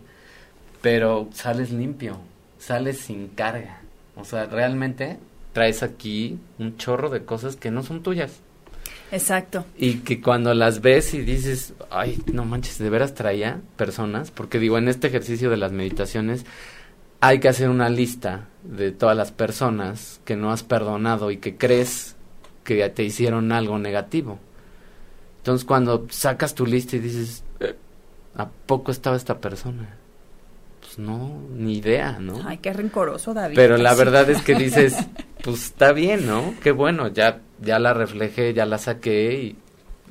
pero 0.83 1.27
sales 1.33 1.71
limpio, 1.71 2.19
sales 2.59 2.99
sin 2.99 3.29
carga. 3.29 3.81
O 4.15 4.25
sea, 4.25 4.45
realmente 4.45 5.17
traes 5.53 5.81
aquí 5.81 6.37
un 6.59 6.77
chorro 6.77 7.09
de 7.09 7.25
cosas 7.25 7.55
que 7.55 7.71
no 7.71 7.81
son 7.81 8.03
tuyas. 8.03 8.41
Exacto. 9.11 9.65
Y 9.77 9.95
que 9.99 10.21
cuando 10.21 10.53
las 10.53 10.81
ves 10.81 11.13
y 11.13 11.21
dices, 11.21 11.73
ay, 11.89 12.21
no 12.31 12.45
manches, 12.45 12.77
de 12.77 12.89
veras 12.89 13.15
traía 13.15 13.61
personas, 13.75 14.31
porque 14.31 14.59
digo, 14.59 14.77
en 14.77 14.87
este 14.87 15.07
ejercicio 15.07 15.49
de 15.49 15.57
las 15.57 15.71
meditaciones 15.71 16.45
hay 17.21 17.39
que 17.39 17.49
hacer 17.49 17.69
una 17.69 17.89
lista 17.89 18.47
de 18.63 18.91
todas 18.91 19.17
las 19.17 19.31
personas 19.31 20.21
que 20.25 20.35
no 20.35 20.51
has 20.51 20.63
perdonado 20.63 21.31
y 21.31 21.37
que 21.37 21.57
crees 21.57 22.15
que 22.63 22.87
te 22.89 23.03
hicieron 23.03 23.51
algo 23.51 23.77
negativo. 23.77 24.39
Entonces 25.37 25.65
cuando 25.65 26.07
sacas 26.09 26.55
tu 26.55 26.65
lista 26.65 26.95
y 26.95 26.99
dices, 26.99 27.43
"Eh, 27.59 27.75
¿a 28.35 28.47
poco 28.47 28.91
estaba 28.91 29.15
esta 29.15 29.39
persona? 29.39 29.95
Pues 30.79 30.97
no, 30.97 31.41
ni 31.53 31.77
idea, 31.77 32.19
¿no? 32.19 32.41
Ay, 32.45 32.59
qué 32.59 32.71
rencoroso, 32.71 33.33
David. 33.33 33.55
Pero 33.55 33.77
la 33.77 33.93
verdad 33.95 34.29
es 34.29 34.41
que 34.41 34.55
dices, 34.55 34.95
pues 35.43 35.65
está 35.65 35.91
bien, 35.91 36.25
¿no? 36.25 36.53
Qué 36.63 36.71
bueno, 36.71 37.09
ya, 37.09 37.41
ya 37.61 37.79
la 37.79 37.93
reflejé, 37.93 38.53
ya 38.53 38.65
la 38.65 38.77
saqué 38.77 39.33
y 39.41 39.55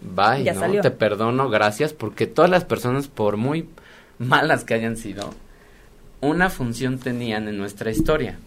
bye, 0.02 0.44
Ya 0.44 0.54
¿no? 0.54 0.60
salió. 0.60 0.82
Te 0.82 0.90
perdono, 0.90 1.48
gracias, 1.48 1.92
porque 1.92 2.26
todas 2.26 2.50
las 2.50 2.64
personas, 2.64 3.08
por 3.08 3.36
muy 3.36 3.68
malas 4.18 4.64
que 4.64 4.74
hayan 4.74 4.96
sido, 4.96 5.30
una 6.20 6.50
función 6.50 6.98
tenían 6.98 7.48
en 7.48 7.58
nuestra 7.58 7.90
historia, 7.90 8.38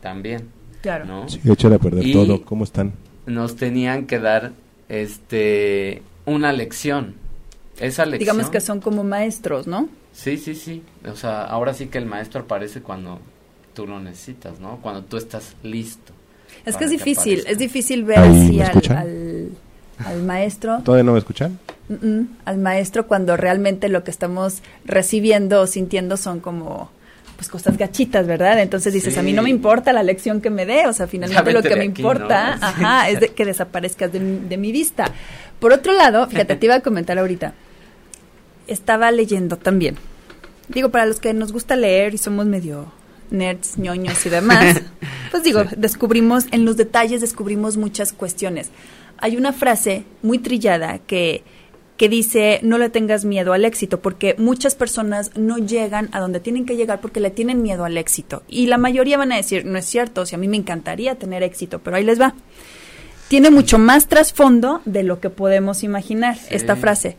también, 0.00 0.48
Claro. 0.82 1.04
¿no? 1.04 1.28
Sí, 1.28 1.40
échale 1.44 1.76
a 1.76 1.78
perder 1.78 2.06
Y- 2.06 2.12
todo. 2.12 2.42
¿Cómo 2.44 2.64
están? 2.64 2.92
Nos 3.26 3.56
tenían 3.56 4.06
que 4.06 4.18
dar, 4.18 4.52
este, 4.88 6.02
una 6.26 6.52
lección. 6.52 7.14
Esa 7.78 8.04
lección. 8.04 8.18
Digamos 8.36 8.50
que 8.50 8.60
son 8.60 8.80
como 8.80 9.04
maestros, 9.04 9.66
¿no? 9.66 9.88
Sí, 10.12 10.36
sí, 10.36 10.54
sí. 10.54 10.82
O 11.10 11.14
sea, 11.16 11.44
ahora 11.44 11.72
sí 11.74 11.86
que 11.86 11.98
el 11.98 12.06
maestro 12.06 12.40
aparece 12.42 12.82
cuando 12.82 13.20
tú 13.74 13.86
lo 13.86 14.00
necesitas, 14.00 14.58
¿no? 14.60 14.78
Cuando 14.82 15.02
tú 15.04 15.16
estás 15.16 15.54
listo. 15.62 16.12
Es 16.66 16.76
que 16.76 16.84
es 16.84 16.90
difícil, 16.90 17.44
es 17.46 17.58
difícil 17.58 18.04
ver 18.04 18.18
Ahí, 18.18 18.30
así 18.30 18.56
¿me 18.58 18.64
al, 18.64 18.96
al, 18.96 19.48
al 20.06 20.22
maestro, 20.22 20.78
¿Todavía 20.84 21.04
no 21.04 21.12
me 21.12 21.18
escuchan? 21.18 21.58
al 22.44 22.58
maestro 22.58 23.06
cuando 23.08 23.36
realmente 23.36 23.88
lo 23.88 24.04
que 24.04 24.12
estamos 24.12 24.62
recibiendo 24.84 25.62
o 25.62 25.66
sintiendo 25.66 26.16
son 26.16 26.38
como 26.40 26.90
pues 27.36 27.48
cosas 27.48 27.76
gachitas, 27.78 28.26
¿verdad? 28.26 28.60
Entonces 28.60 28.92
dices, 28.92 29.16
a 29.18 29.22
mí 29.22 29.32
no 29.32 29.42
me 29.42 29.48
importa 29.50 29.92
la 29.94 30.02
lección 30.02 30.40
que 30.42 30.50
me 30.50 30.66
dé, 30.66 30.86
o 30.86 30.92
sea, 30.92 31.06
finalmente 31.08 31.52
lo 31.52 31.62
que 31.62 31.74
me 31.74 31.84
aquí, 31.86 32.02
importa, 32.02 32.56
¿no? 32.56 32.66
ajá, 32.66 33.08
es 33.08 33.18
de 33.20 33.28
que 33.30 33.44
desaparezcas 33.46 34.12
de, 34.12 34.20
mi- 34.20 34.46
de 34.48 34.56
mi 34.58 34.70
vista. 34.72 35.06
Por 35.58 35.72
otro 35.72 35.92
lado, 35.94 36.26
fíjate, 36.28 36.54
te 36.56 36.66
iba 36.66 36.74
a 36.76 36.80
comentar 36.80 37.18
ahorita, 37.18 37.54
estaba 38.66 39.10
leyendo 39.10 39.56
también. 39.56 39.96
Digo, 40.68 40.90
para 40.90 41.06
los 41.06 41.18
que 41.18 41.32
nos 41.34 41.52
gusta 41.52 41.76
leer 41.76 42.14
y 42.14 42.18
somos 42.18 42.46
medio 42.46 42.92
nerds, 43.32 43.78
ñoños 43.78 44.24
y 44.26 44.28
demás, 44.30 44.82
pues 45.30 45.42
digo, 45.42 45.62
descubrimos, 45.76 46.46
en 46.50 46.64
los 46.64 46.76
detalles 46.76 47.20
descubrimos 47.20 47.76
muchas 47.76 48.12
cuestiones. 48.12 48.70
Hay 49.18 49.36
una 49.36 49.52
frase 49.52 50.04
muy 50.22 50.38
trillada 50.38 50.98
que, 50.98 51.42
que 51.96 52.08
dice, 52.08 52.60
no 52.62 52.78
le 52.78 52.88
tengas 52.88 53.24
miedo 53.26 53.52
al 53.52 53.64
éxito, 53.66 54.00
porque 54.00 54.34
muchas 54.38 54.74
personas 54.74 55.32
no 55.36 55.58
llegan 55.58 56.08
a 56.12 56.20
donde 56.20 56.40
tienen 56.40 56.64
que 56.64 56.76
llegar 56.76 57.00
porque 57.02 57.20
le 57.20 57.30
tienen 57.30 57.60
miedo 57.60 57.84
al 57.84 57.98
éxito. 57.98 58.42
Y 58.48 58.66
la 58.66 58.78
mayoría 58.78 59.18
van 59.18 59.32
a 59.32 59.36
decir, 59.36 59.66
no 59.66 59.76
es 59.78 59.84
cierto, 59.84 60.24
si 60.24 60.34
a 60.34 60.38
mí 60.38 60.48
me 60.48 60.56
encantaría 60.56 61.16
tener 61.16 61.42
éxito, 61.42 61.80
pero 61.80 61.96
ahí 61.96 62.04
les 62.04 62.18
va. 62.20 62.34
Tiene 63.28 63.50
mucho 63.50 63.78
más 63.78 64.08
trasfondo 64.08 64.80
de 64.86 65.02
lo 65.02 65.20
que 65.20 65.30
podemos 65.30 65.82
imaginar 65.84 66.36
Sí. 66.36 66.46
esta 66.50 66.74
frase. 66.76 67.16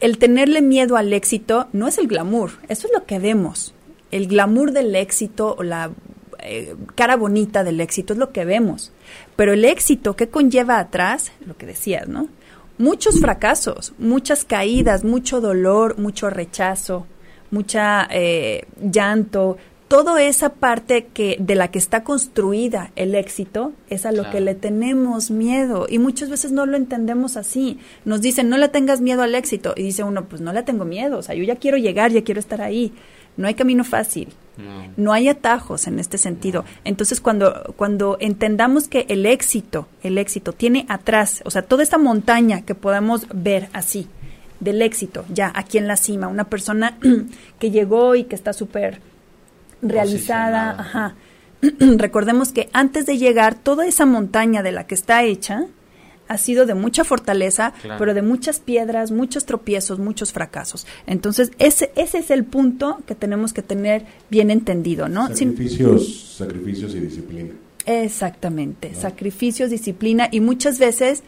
El 0.00 0.16
tenerle 0.16 0.62
miedo 0.62 0.96
al 0.96 1.12
éxito 1.12 1.66
no 1.72 1.86
es 1.88 1.98
el 1.98 2.06
glamour, 2.06 2.52
eso 2.68 2.86
es 2.86 2.92
lo 2.94 3.04
que 3.04 3.18
vemos. 3.18 3.74
El 4.10 4.26
glamour 4.26 4.72
del 4.72 4.94
éxito 4.96 5.54
o 5.58 5.62
la 5.62 5.90
eh, 6.42 6.74
cara 6.94 7.16
bonita 7.16 7.64
del 7.64 7.80
éxito 7.80 8.12
es 8.14 8.18
lo 8.18 8.32
que 8.32 8.44
vemos. 8.44 8.92
Pero 9.36 9.52
el 9.52 9.64
éxito, 9.64 10.16
¿qué 10.16 10.28
conlleva 10.28 10.78
atrás? 10.78 11.32
Lo 11.46 11.56
que 11.56 11.66
decías, 11.66 12.08
¿no? 12.08 12.28
Muchos 12.78 13.20
fracasos, 13.20 13.92
muchas 13.98 14.44
caídas, 14.44 15.04
mucho 15.04 15.40
dolor, 15.42 15.98
mucho 15.98 16.30
rechazo, 16.30 17.06
mucha 17.50 18.08
eh, 18.10 18.64
llanto, 18.80 19.58
toda 19.88 20.22
esa 20.22 20.50
parte 20.54 21.08
que 21.12 21.36
de 21.40 21.56
la 21.56 21.68
que 21.70 21.78
está 21.78 22.04
construida 22.04 22.92
el 22.96 23.14
éxito 23.16 23.72
es 23.90 24.06
a 24.06 24.12
lo 24.12 24.18
Claro. 24.22 24.30
que 24.30 24.40
le 24.40 24.54
tenemos 24.54 25.30
miedo 25.32 25.86
y 25.90 25.98
muchas 25.98 26.30
veces 26.30 26.52
no 26.52 26.64
lo 26.64 26.76
entendemos 26.76 27.36
así. 27.36 27.78
Nos 28.04 28.20
dicen, 28.20 28.48
"No 28.48 28.56
le 28.56 28.68
tengas 28.68 29.00
miedo 29.00 29.22
al 29.22 29.34
éxito." 29.34 29.74
Y 29.76 29.82
dice 29.82 30.04
uno, 30.04 30.26
"Pues 30.26 30.40
no 30.40 30.52
le 30.52 30.62
tengo 30.62 30.84
miedo, 30.84 31.18
o 31.18 31.22
sea, 31.22 31.34
yo 31.34 31.42
ya 31.42 31.56
quiero 31.56 31.76
llegar, 31.76 32.12
ya 32.12 32.22
quiero 32.22 32.38
estar 32.40 32.62
ahí." 32.62 32.92
No 33.40 33.48
hay 33.48 33.54
camino 33.54 33.84
fácil. 33.84 34.28
No. 34.56 34.92
No 34.96 35.12
hay 35.12 35.28
atajos 35.28 35.86
en 35.86 35.98
este 35.98 36.18
sentido. 36.18 36.64
Entonces, 36.84 37.20
cuando, 37.20 37.74
cuando 37.76 38.18
entendamos 38.20 38.88
que 38.88 39.06
el 39.08 39.24
éxito, 39.24 39.88
el 40.02 40.18
éxito 40.18 40.52
tiene 40.52 40.84
atrás, 40.88 41.42
o 41.46 41.50
sea, 41.50 41.62
toda 41.62 41.82
esta 41.82 41.96
montaña 41.96 42.62
que 42.62 42.74
podamos 42.74 43.26
ver 43.32 43.70
así, 43.72 44.08
del 44.60 44.82
éxito, 44.82 45.24
ya 45.32 45.50
aquí 45.54 45.78
en 45.78 45.88
la 45.88 45.96
cima, 45.96 46.28
una 46.28 46.44
persona 46.44 46.98
que 47.58 47.70
llegó 47.70 48.14
y 48.14 48.24
que 48.24 48.34
está 48.34 48.52
súper 48.52 49.00
realizada, 49.80 50.78
ajá. 50.78 51.14
recordemos 51.96 52.52
que 52.52 52.68
antes 52.74 53.06
de 53.06 53.16
llegar, 53.16 53.54
toda 53.54 53.86
esa 53.86 54.04
montaña 54.04 54.62
de 54.62 54.72
la 54.72 54.86
que 54.86 54.94
está 54.94 55.24
hecha 55.24 55.66
ha 56.30 56.38
sido 56.38 56.64
de 56.64 56.74
mucha 56.74 57.02
fortaleza, 57.02 57.72
pero 57.98 58.14
de 58.14 58.22
muchas 58.22 58.60
piedras, 58.60 59.10
muchos 59.10 59.46
tropiezos, 59.46 59.98
muchos 59.98 60.32
fracasos. 60.32 60.86
Entonces, 61.08 61.50
ese, 61.58 61.90
ese 61.96 62.18
es 62.18 62.30
el 62.30 62.44
punto 62.44 63.00
que 63.04 63.16
tenemos 63.16 63.52
que 63.52 63.62
tener 63.62 64.04
bien 64.30 64.52
entendido, 64.52 65.08
¿no? 65.08 65.26
Sacrificios, 65.26 66.36
sacrificios 66.38 66.94
y 66.94 67.00
disciplina. 67.00 67.50
Exactamente, 67.84 68.94
sacrificios, 68.94 69.70
disciplina 69.70 70.28
y 70.30 70.38
muchas 70.38 70.78
veces 70.78 71.24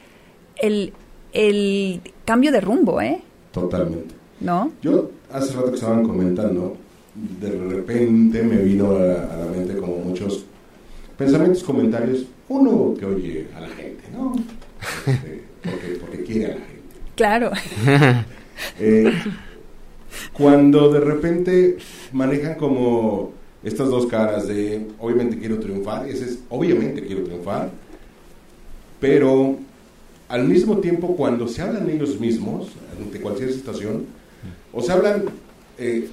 el, 0.55 0.93
el 1.33 2.01
cambio 2.25 2.53
de 2.53 2.61
rumbo, 2.61 3.01
¿eh? 3.01 3.23
Totalmente. 3.51 4.15
¿No? 4.39 4.71
Yo 4.83 5.11
hace 5.33 5.53
rato 5.55 5.71
que 5.71 5.77
estaban 5.77 6.07
comentando, 6.07 6.77
de 7.41 7.51
repente 7.51 8.41
me 8.45 8.59
vino 8.59 8.95
a, 8.95 9.01
la 9.01 9.47
mente 9.53 9.77
como 9.79 9.97
muchos 9.97 10.45
pensamientos, 11.19 11.65
comentarios, 11.65 12.25
uno 12.49 12.95
que 12.97 13.05
oye 13.05 13.49
a 13.57 13.63
la 13.63 13.69
gente, 13.69 14.05
¿no? 14.13 14.35
Porque, 15.63 15.99
porque 16.01 16.25
quiere 16.25 16.47
a 16.47 16.49
la 16.49 16.55
gente. 16.55 17.01
Claro. 17.15 17.51
Eh, 18.79 19.11
cuando 20.33 20.93
de 20.93 21.01
repente 21.01 21.79
manejan 22.13 22.55
como 22.55 23.33
estas 23.65 23.89
dos 23.89 24.07
caras 24.07 24.47
de 24.47 24.87
obviamente 25.01 25.39
quiero 25.39 25.59
triunfar, 25.59 26.09
ese 26.09 26.27
es 26.27 26.39
obviamente 26.49 27.05
quiero 27.05 27.25
triunfar, 27.25 27.71
pero 29.01 29.57
al 30.29 30.45
mismo 30.45 30.79
tiempo 30.79 31.17
cuando 31.17 31.49
se 31.49 31.63
hablan 31.63 31.89
ellos 31.91 32.21
mismos 32.21 32.69
ante 32.99 33.21
cualquier 33.21 33.53
situación, 33.53 34.07
o 34.73 34.81
se 34.81 34.93
hablan 34.93 35.25
eh, 35.79 36.09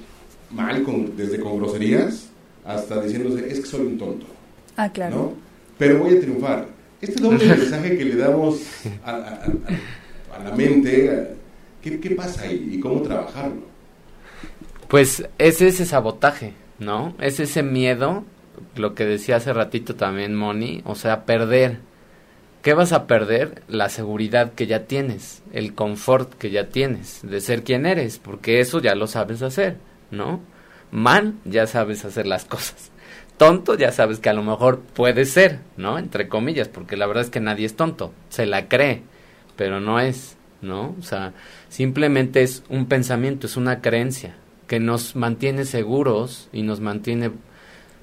mal, 0.50 0.82
con, 0.82 1.16
desde 1.16 1.38
con 1.40 1.58
groserías 1.58 2.28
hasta 2.64 3.00
diciéndose 3.00 3.50
es 3.50 3.60
que 3.60 3.66
soy 3.66 3.86
un 3.86 3.98
tonto. 3.98 4.26
Ah, 4.76 4.90
claro. 4.90 5.16
¿no? 5.16 5.32
Pero 5.78 5.98
voy 5.98 6.16
a 6.16 6.20
triunfar. 6.20 6.79
Este 7.00 7.20
doble 7.20 7.44
mensaje 7.44 7.96
que 7.96 8.04
le 8.04 8.16
damos 8.16 8.60
a, 9.04 9.10
a, 10.34 10.44
la 10.44 10.56
mente, 10.56 11.28
¿qué, 11.82 11.98
¿qué 11.98 12.10
pasa 12.10 12.42
ahí 12.42 12.70
y 12.72 12.80
cómo 12.80 13.02
trabajarlo? 13.02 13.62
Pues 14.88 15.24
es 15.38 15.62
ese 15.62 15.86
sabotaje 15.86 16.54
¿no? 16.80 17.14
Es 17.20 17.38
ese 17.38 17.62
miedo, 17.62 18.24
lo 18.74 18.94
que 18.94 19.04
decía 19.04 19.36
hace 19.36 19.52
ratito 19.52 19.94
también 19.94 20.34
Moni, 20.34 20.82
o 20.84 20.96
sea, 20.96 21.24
perder. 21.24 21.78
¿Qué 22.62 22.74
vas 22.74 22.92
a 22.92 23.06
perder? 23.06 23.62
La 23.68 23.88
seguridad 23.88 24.52
que 24.54 24.66
ya 24.66 24.86
tienes, 24.86 25.42
el 25.52 25.74
confort 25.74 26.34
que 26.34 26.50
ya 26.50 26.68
tienes 26.68 27.20
de 27.22 27.40
ser 27.40 27.62
quien 27.62 27.86
eres, 27.86 28.18
porque 28.18 28.60
eso 28.60 28.80
ya 28.80 28.94
lo 28.94 29.06
sabes 29.06 29.42
hacer, 29.42 29.76
¿no? 30.10 30.40
Mal, 30.90 31.34
ya 31.44 31.66
sabes 31.66 32.04
hacer 32.04 32.26
las 32.26 32.44
cosas. 32.46 32.90
Tonto, 33.40 33.74
ya 33.74 33.90
sabes 33.90 34.18
que 34.18 34.28
a 34.28 34.34
lo 34.34 34.42
mejor 34.42 34.80
puede 34.80 35.24
ser, 35.24 35.60
¿no? 35.78 35.98
Entre 35.98 36.28
comillas, 36.28 36.68
porque 36.68 36.98
la 36.98 37.06
verdad 37.06 37.24
es 37.24 37.30
que 37.30 37.40
nadie 37.40 37.64
es 37.64 37.74
tonto, 37.74 38.12
se 38.28 38.44
la 38.44 38.68
cree, 38.68 39.00
pero 39.56 39.80
no 39.80 39.98
es, 39.98 40.36
¿no? 40.60 40.94
O 40.98 41.02
sea, 41.02 41.32
simplemente 41.70 42.42
es 42.42 42.62
un 42.68 42.84
pensamiento, 42.84 43.46
es 43.46 43.56
una 43.56 43.80
creencia, 43.80 44.36
que 44.66 44.78
nos 44.78 45.16
mantiene 45.16 45.64
seguros 45.64 46.50
y 46.52 46.64
nos 46.64 46.80
mantiene, 46.80 47.30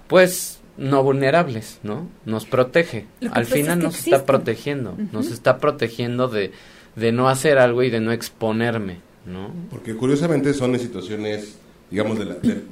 pues, 0.08 0.60
no 0.76 1.04
vulnerables, 1.04 1.82
¿no? 1.84 2.08
Nos 2.26 2.46
protege. 2.46 3.06
Al 3.32 3.46
final 3.46 3.78
nos 3.78 4.00
está 4.00 4.26
protegiendo, 4.26 4.98
nos 5.12 5.30
está 5.30 5.60
protegiendo 5.60 6.30
de, 6.30 6.52
de 6.96 7.12
no 7.12 7.30
hacer 7.30 7.60
algo 7.60 7.84
y 7.84 7.92
de 7.92 8.00
no 8.00 8.12
exponerme, 8.12 9.02
¿no? 9.28 9.52
Porque 9.70 9.96
curiosamente 9.96 10.56
son 10.56 10.74
en 10.74 10.80
situaciones, 10.80 11.60
digamos, 11.92 12.18
de, 12.18 12.26
de, 12.26 12.64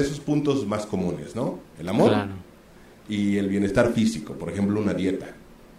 esos 0.00 0.20
puntos 0.20 0.66
más 0.66 0.86
comunes, 0.86 1.34
¿no? 1.36 1.60
El 1.78 1.88
amor 1.88 2.12
y 3.08 3.36
el 3.36 3.48
bienestar 3.48 3.92
físico, 3.92 4.34
por 4.34 4.50
ejemplo, 4.50 4.80
una 4.80 4.94
dieta. 4.94 5.34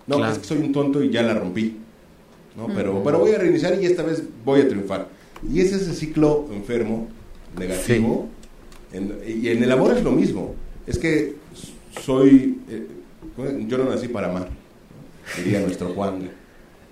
No, 0.08 0.26
es 0.26 0.38
que 0.38 0.46
soy 0.46 0.60
un 0.60 0.72
tonto 0.72 1.04
y 1.04 1.10
ya 1.10 1.24
la 1.24 1.34
rompí, 1.34 1.78
¿no? 2.56 2.68
Pero, 2.68 3.04
pero 3.04 3.20
voy 3.20 3.32
a 3.32 3.38
reiniciar 3.40 3.82
y 3.82 3.86
esta 3.86 4.04
vez 4.04 4.24
voy 4.44 4.62
a 4.62 4.68
triunfar. 4.68 5.08
Y 5.52 5.62
es 5.62 5.74
ese 5.74 5.94
ciclo 5.94 6.48
enfermo 6.52 7.08
negativo. 7.58 8.30
y 8.94 9.48
en 9.50 9.64
el 9.64 9.72
amor 9.72 9.98
es 9.98 10.04
lo 10.04 10.12
mismo. 10.12 10.56
Es 10.86 10.98
que 10.98 11.36
soy. 12.02 12.60
Eh, 12.70 12.88
yo 13.68 13.78
no 13.78 13.90
nací 13.90 14.08
para 14.08 14.30
amar, 14.30 14.50
diría 15.38 15.60
nuestro 15.62 15.90
Juan. 15.90 16.30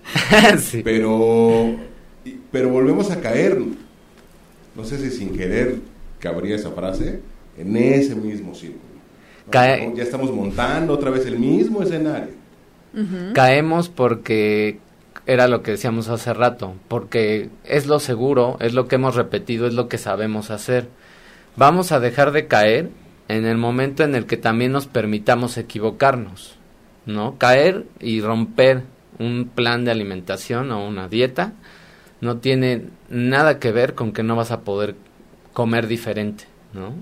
Pero, 0.84 1.78
pero 2.52 2.70
volvemos 2.70 3.10
a 3.10 3.22
caer, 3.22 3.58
no 4.76 4.84
sé 4.84 4.98
si 4.98 5.18
sin 5.18 5.30
querer 5.30 5.80
cabría 6.24 6.56
esa 6.56 6.72
frase, 6.72 7.20
en 7.58 7.76
ese 7.76 8.16
mismo 8.16 8.56
círculo. 8.56 8.94
Ya 9.52 10.04
estamos 10.04 10.32
montando 10.32 10.94
otra 10.94 11.12
vez 11.12 11.26
el 11.26 11.38
mismo 11.38 11.84
escenario. 11.84 12.32
Caemos 13.34 13.90
porque 13.90 14.80
era 15.26 15.48
lo 15.50 15.62
que 15.62 15.72
decíamos 15.72 16.08
hace 16.08 16.34
rato, 16.34 16.76
porque 16.88 17.50
es 17.66 17.88
lo 17.88 18.00
seguro, 18.00 18.58
es 18.62 18.74
lo 18.74 18.88
que 18.88 18.96
hemos 18.96 19.16
repetido, 19.16 19.68
es 19.68 19.74
lo 19.74 19.90
que 19.90 19.98
sabemos 19.98 20.50
hacer. 20.50 20.88
Vamos 21.58 21.92
a 21.92 22.00
dejar 22.00 22.32
de 22.32 22.48
caer 22.48 22.90
en 23.28 23.46
el 23.46 23.58
momento 23.58 24.04
en 24.04 24.16
el 24.16 24.26
que 24.26 24.38
también 24.38 24.72
nos 24.72 24.88
permitamos 24.88 25.58
equivocarnos, 25.58 26.56
¿no? 27.06 27.38
Caer 27.38 27.86
y 28.00 28.22
romper 28.22 28.84
un 29.20 29.50
plan 29.54 29.84
de 29.84 29.92
alimentación 29.92 30.72
o 30.72 30.88
una 30.88 31.10
dieta 31.10 31.54
no 32.22 32.38
tiene 32.38 32.86
nada 33.10 33.60
que 33.60 33.72
ver 33.72 33.94
con 33.94 34.14
que 34.14 34.24
no 34.24 34.36
vas 34.36 34.52
a 34.52 34.62
poder 34.62 34.96
comer 35.54 35.88
diferente, 35.88 36.46
¿no? 36.74 36.94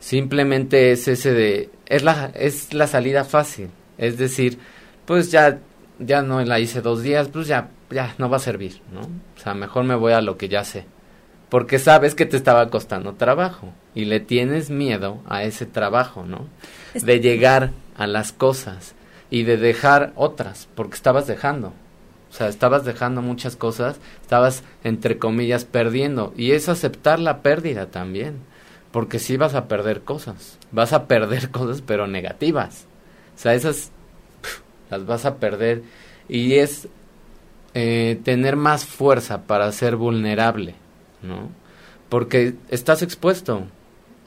Simplemente 0.00 0.92
es 0.92 1.08
ese 1.08 1.32
de 1.32 1.70
es 1.86 2.02
la 2.02 2.30
es 2.34 2.74
la 2.74 2.86
salida 2.86 3.24
fácil, 3.24 3.70
es 3.96 4.18
decir, 4.18 4.58
pues 5.06 5.30
ya 5.30 5.60
ya 5.98 6.22
no 6.22 6.42
la 6.44 6.60
hice 6.60 6.80
dos 6.80 7.02
días, 7.02 7.28
pues 7.28 7.46
ya, 7.46 7.70
ya 7.90 8.14
no 8.18 8.28
va 8.28 8.38
a 8.38 8.40
servir, 8.40 8.80
¿no? 8.92 9.02
O 9.02 9.40
sea, 9.40 9.54
mejor 9.54 9.84
me 9.84 9.94
voy 9.94 10.12
a 10.12 10.20
lo 10.20 10.36
que 10.36 10.48
ya 10.48 10.64
sé. 10.64 10.86
Porque 11.48 11.78
sabes 11.78 12.14
que 12.14 12.26
te 12.26 12.36
estaba 12.36 12.68
costando 12.70 13.14
trabajo 13.14 13.72
y 13.94 14.06
le 14.06 14.20
tienes 14.20 14.70
miedo 14.70 15.22
a 15.26 15.44
ese 15.44 15.66
trabajo, 15.66 16.24
¿no? 16.24 16.48
De 16.94 17.20
llegar 17.20 17.70
a 17.96 18.06
las 18.06 18.32
cosas 18.32 18.94
y 19.30 19.44
de 19.44 19.56
dejar 19.56 20.12
otras, 20.16 20.68
porque 20.74 20.96
estabas 20.96 21.26
dejando. 21.26 21.72
O 22.34 22.36
sea, 22.36 22.48
estabas 22.48 22.84
dejando 22.84 23.22
muchas 23.22 23.54
cosas, 23.54 24.00
estabas, 24.20 24.64
entre 24.82 25.18
comillas, 25.18 25.64
perdiendo. 25.64 26.34
Y 26.36 26.50
es 26.50 26.68
aceptar 26.68 27.20
la 27.20 27.42
pérdida 27.42 27.92
también, 27.92 28.40
porque 28.90 29.20
sí 29.20 29.36
vas 29.36 29.54
a 29.54 29.68
perder 29.68 30.00
cosas. 30.00 30.58
Vas 30.72 30.92
a 30.92 31.06
perder 31.06 31.50
cosas, 31.52 31.80
pero 31.80 32.08
negativas. 32.08 32.86
O 33.36 33.38
sea, 33.38 33.54
esas 33.54 33.92
las 34.90 35.06
vas 35.06 35.26
a 35.26 35.36
perder 35.36 35.84
y 36.28 36.54
es 36.54 36.88
eh, 37.72 38.20
tener 38.24 38.56
más 38.56 38.84
fuerza 38.84 39.42
para 39.42 39.70
ser 39.70 39.94
vulnerable, 39.94 40.74
¿no? 41.22 41.50
Porque 42.08 42.56
estás 42.68 43.02
expuesto, 43.02 43.62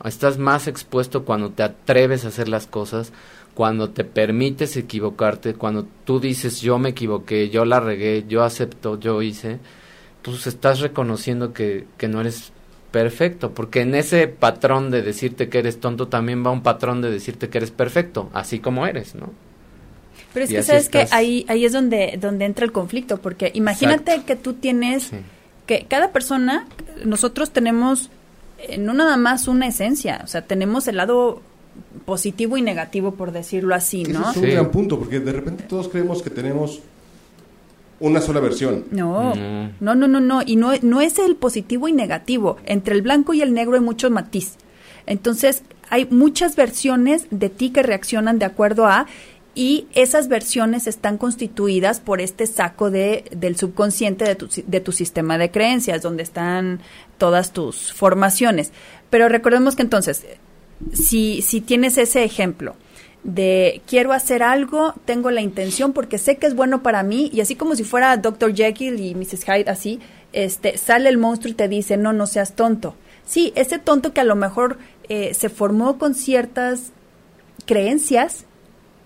estás 0.06 0.38
más 0.38 0.70
expuesto 0.70 1.26
cuando 1.26 1.50
te 1.50 1.64
atreves 1.64 2.24
a 2.24 2.30
hacer 2.30 2.48
las 2.48 2.68
cosas, 2.68 3.12
cuando 3.58 3.90
te 3.90 4.04
permites 4.04 4.78
equivocarte, 4.78 5.56
cuando 5.56 5.88
tú 6.06 6.20
dices 6.20 6.62
yo 6.62 6.78
me 6.78 6.90
equivoqué, 6.90 7.50
yo 7.50 7.66
la 7.66 7.80
regué, 7.80 8.24
yo 8.28 8.44
acepto, 8.44 9.00
yo 9.00 9.24
hice, 9.24 9.58
pues 10.22 10.46
estás 10.46 10.80
reconociendo 10.80 11.54
que, 11.54 11.88
que 11.98 12.08
no 12.08 12.22
eres 12.22 12.52
perfecto, 12.92 13.56
porque 13.56 13.82
en 13.82 13.96
ese 13.96 14.28
patrón 14.28 14.92
de 14.92 15.02
decirte 15.02 15.50
que 15.50 15.58
eres 15.58 15.80
tonto 15.80 16.08
también 16.08 16.46
va 16.46 16.52
un 16.52 16.62
patrón 16.62 17.02
de 17.02 17.10
decirte 17.10 17.50
que 17.50 17.58
eres 17.58 17.72
perfecto, 17.72 18.30
así 18.32 18.60
como 18.60 18.86
eres, 18.86 19.16
¿no? 19.16 19.32
Pero 20.36 20.46
es 20.46 20.52
que 20.52 20.62
sabes 20.62 20.90
que 20.90 21.08
ahí, 21.10 21.44
ahí 21.50 21.66
es 21.66 21.74
donde, 21.74 22.16
donde 22.22 22.46
entra 22.46 22.64
el 22.64 22.72
conflicto, 22.72 23.18
porque 23.18 23.50
imagínate 23.56 24.22
que 24.22 24.36
tú 24.36 24.54
tienes, 24.54 25.10
que 25.66 25.88
cada 25.90 26.12
persona, 26.12 26.68
nosotros 27.06 27.50
tenemos 27.50 28.12
eh, 28.60 28.78
no 28.78 28.94
nada 28.94 29.18
más 29.18 29.48
una 29.48 29.66
esencia, 29.66 30.22
o 30.24 30.28
sea, 30.28 30.44
tenemos 30.44 30.88
el 30.88 30.98
lado 30.98 31.42
positivo 32.06 32.58
y 32.58 32.62
negativo, 32.62 33.12
por 33.12 33.32
decirlo 33.32 33.76
así, 33.76 34.04
¿no? 34.04 34.32
es 34.32 34.38
un 34.38 34.50
gran 34.50 34.72
punto, 34.72 34.98
porque 34.98 35.20
de 35.20 35.32
repente 35.32 35.64
todos 35.64 35.88
creemos 35.88 36.22
que 36.22 36.30
tenemos 36.30 36.82
una 38.00 38.22
sola 38.22 38.40
versión. 38.40 38.86
No, 38.92 39.34
no, 39.36 39.96
no, 39.96 40.08
no, 40.08 40.20
no, 40.20 40.42
y 40.46 40.56
no, 40.56 40.72
no 40.82 41.02
es 41.02 41.20
el 41.20 41.36
positivo 41.36 41.88
y 41.88 41.94
negativo. 41.94 42.58
Entre 42.66 42.96
el 42.96 43.02
blanco 43.02 43.34
y 43.34 43.42
el 43.42 43.54
negro 43.54 43.76
hay 43.76 43.82
mucho 43.82 44.10
matiz. 44.10 44.54
Entonces, 45.06 45.64
hay 45.90 46.06
muchas 46.10 46.56
versiones 46.56 47.28
de 47.32 47.50
ti 47.50 47.72
que 47.72 47.84
reaccionan 47.84 48.40
de 48.40 48.46
acuerdo 48.46 48.86
a 48.86 49.08
y 49.56 49.88
esas 49.96 50.28
versiones 50.28 50.86
están 50.86 51.18
constituidas 51.18 52.00
por 52.00 52.22
este 52.22 52.46
saco 52.46 52.92
de, 52.92 53.26
del 53.36 53.58
subconsciente 53.58 54.24
de 54.24 54.36
tu, 54.36 54.48
de 54.68 54.80
tu 54.82 54.92
sistema 54.92 55.40
de 55.40 55.50
creencias, 55.50 56.04
donde 56.04 56.22
están 56.22 56.80
todas 57.18 57.54
tus 57.54 57.92
formaciones. 57.92 58.72
Pero 59.10 59.30
recordemos 59.30 59.76
que 59.76 59.82
entonces, 59.82 60.28
si, 60.94 61.42
si 61.42 61.62
tienes 61.62 61.98
ese 61.98 62.24
ejemplo, 62.24 62.76
de 63.24 63.82
quiero 63.88 64.14
hacer 64.14 64.42
algo, 64.42 64.94
tengo 65.06 65.32
la 65.32 65.42
intención 65.42 65.92
porque 65.92 66.18
sé 66.18 66.38
que 66.38 66.48
es 66.48 66.56
bueno 66.56 66.82
para 66.82 67.04
mí 67.04 67.30
y 67.34 67.42
así 67.42 67.56
como 67.56 67.76
si 67.76 67.84
fuera 67.84 68.16
Dr. 68.16 68.56
Jekyll 68.56 69.00
y 69.00 69.16
Mrs. 69.16 69.44
Hyde 69.44 69.70
así, 69.70 70.00
este 70.34 70.78
sale 70.78 71.10
el 71.10 71.18
monstruo 71.18 71.52
y 71.52 71.56
te 71.56 71.68
dice, 71.68 71.98
"No, 71.98 72.14
no 72.14 72.26
seas 72.26 72.54
tonto." 72.54 72.96
Sí, 73.26 73.52
ese 73.56 73.80
tonto 73.80 74.14
que 74.14 74.22
a 74.22 74.24
lo 74.24 74.36
mejor 74.36 74.78
eh, 75.10 75.34
se 75.34 75.50
formó 75.50 75.98
con 75.98 76.16
ciertas 76.16 76.94
creencias 77.66 78.46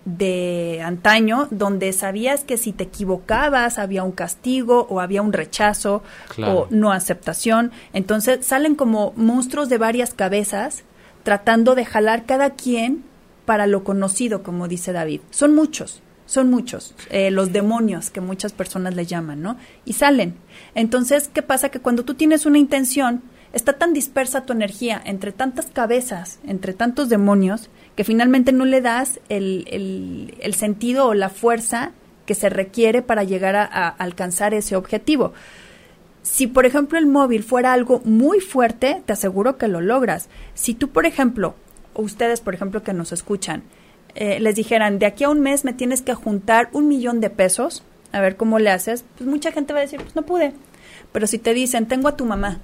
de 0.05 0.81
antaño 0.83 1.47
donde 1.51 1.93
sabías 1.93 2.43
que 2.43 2.57
si 2.57 2.73
te 2.73 2.85
equivocabas 2.85 3.77
había 3.79 4.03
un 4.03 4.11
castigo 4.11 4.87
o 4.89 4.99
había 4.99 5.21
un 5.21 5.33
rechazo 5.33 6.03
o 6.37 6.67
no 6.69 6.91
aceptación. 6.91 7.71
Entonces 7.93 8.45
salen 8.45 8.75
como 8.75 9.13
monstruos 9.15 9.69
de 9.69 9.77
varias 9.77 10.13
cabezas 10.13 10.83
tratando 11.23 11.75
de 11.75 11.85
jalar 11.85 12.25
cada 12.25 12.51
quien 12.51 13.03
para 13.45 13.67
lo 13.67 13.83
conocido, 13.83 14.43
como 14.43 14.67
dice 14.67 14.93
David. 14.93 15.21
Son 15.29 15.53
muchos, 15.55 16.01
son 16.25 16.49
muchos, 16.49 16.95
eh, 17.09 17.31
los 17.31 17.51
demonios 17.51 18.09
que 18.09 18.21
muchas 18.21 18.53
personas 18.53 18.95
le 18.95 19.05
llaman, 19.05 19.41
¿no? 19.41 19.57
Y 19.85 19.93
salen. 19.93 20.35
Entonces, 20.75 21.29
¿qué 21.33 21.41
pasa? 21.41 21.69
Que 21.69 21.79
cuando 21.79 22.05
tú 22.05 22.13
tienes 22.13 22.45
una 22.45 22.57
intención, 22.57 23.21
está 23.53 23.73
tan 23.73 23.93
dispersa 23.93 24.45
tu 24.45 24.53
energía 24.53 25.01
entre 25.03 25.31
tantas 25.31 25.65
cabezas, 25.67 26.39
entre 26.45 26.73
tantos 26.73 27.09
demonios, 27.09 27.69
que 27.95 28.03
finalmente 28.03 28.51
no 28.51 28.65
le 28.65 28.81
das 28.81 29.19
el, 29.29 30.31
el, 30.39 30.53
sentido 30.53 31.07
o 31.07 31.13
la 31.13 31.29
fuerza 31.29 31.91
que 32.25 32.35
se 32.35 32.49
requiere 32.49 33.01
para 33.01 33.23
llegar 33.23 33.55
a, 33.55 33.65
a, 33.65 33.89
alcanzar 33.89 34.53
ese 34.53 34.75
objetivo. 34.75 35.33
Si, 36.21 36.47
por 36.47 36.65
ejemplo, 36.65 36.99
el 36.99 37.07
móvil 37.07 37.43
fuera 37.43 37.73
algo 37.73 38.01
muy 38.05 38.39
fuerte, 38.39 39.01
te 39.05 39.13
aseguro 39.13 39.57
que 39.57 39.67
lo 39.67 39.81
logras. 39.81 40.29
Si 40.53 40.73
tú, 40.73 40.89
por 40.89 41.05
ejemplo, 41.05 41.55
ustedes, 41.95 42.41
por 42.41 42.53
ejemplo, 42.53 42.83
que 42.83 42.93
nos 42.93 43.11
escuchan, 43.11 43.63
eh, 44.13 44.39
les 44.39 44.55
dijeran, 44.55 44.99
de 44.99 45.05
aquí 45.05 45.23
a 45.23 45.29
un 45.29 45.39
mes 45.39 45.65
me 45.65 45.73
tienes 45.73 46.01
que 46.01 46.13
juntar 46.13 46.69
un 46.73 46.87
millón 46.87 47.21
de 47.21 47.29
pesos, 47.29 47.83
a 48.11 48.21
ver 48.21 48.35
cómo 48.35 48.59
le 48.59 48.69
haces, 48.69 49.05
pues 49.17 49.29
mucha 49.29 49.51
gente 49.51 49.73
va 49.73 49.79
a 49.79 49.83
decir, 49.83 49.99
pues 50.01 50.15
no 50.15 50.23
pude. 50.23 50.53
Pero 51.11 51.27
si 51.27 51.37
te 51.39 51.53
dicen, 51.53 51.87
tengo 51.87 52.07
a 52.07 52.15
tu 52.15 52.25
mamá, 52.25 52.59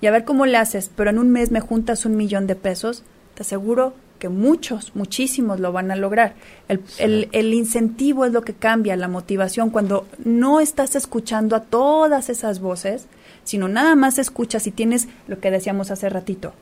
y 0.00 0.06
a 0.06 0.10
ver 0.10 0.24
cómo 0.24 0.46
le 0.46 0.56
haces, 0.56 0.90
pero 0.94 1.10
en 1.10 1.18
un 1.18 1.30
mes 1.30 1.50
me 1.50 1.60
juntas 1.60 2.04
un 2.04 2.16
millón 2.16 2.46
de 2.46 2.56
pesos, 2.56 3.04
te 3.34 3.42
aseguro 3.42 3.94
que 4.20 4.28
muchos, 4.28 4.94
muchísimos 4.94 5.58
lo 5.58 5.72
van 5.72 5.90
a 5.90 5.96
lograr. 5.96 6.34
El, 6.68 6.80
el, 6.98 7.28
el, 7.32 7.52
incentivo 7.52 8.24
es 8.24 8.32
lo 8.32 8.42
que 8.42 8.54
cambia, 8.54 8.94
la 8.94 9.08
motivación, 9.08 9.70
cuando 9.70 10.06
no 10.24 10.60
estás 10.60 10.94
escuchando 10.94 11.56
a 11.56 11.64
todas 11.64 12.30
esas 12.30 12.60
voces, 12.60 13.06
sino 13.42 13.66
nada 13.66 13.96
más 13.96 14.18
escuchas 14.18 14.68
y 14.68 14.70
tienes 14.70 15.08
lo 15.26 15.40
que 15.40 15.50
decíamos 15.50 15.90
hace 15.90 16.08
ratito, 16.08 16.52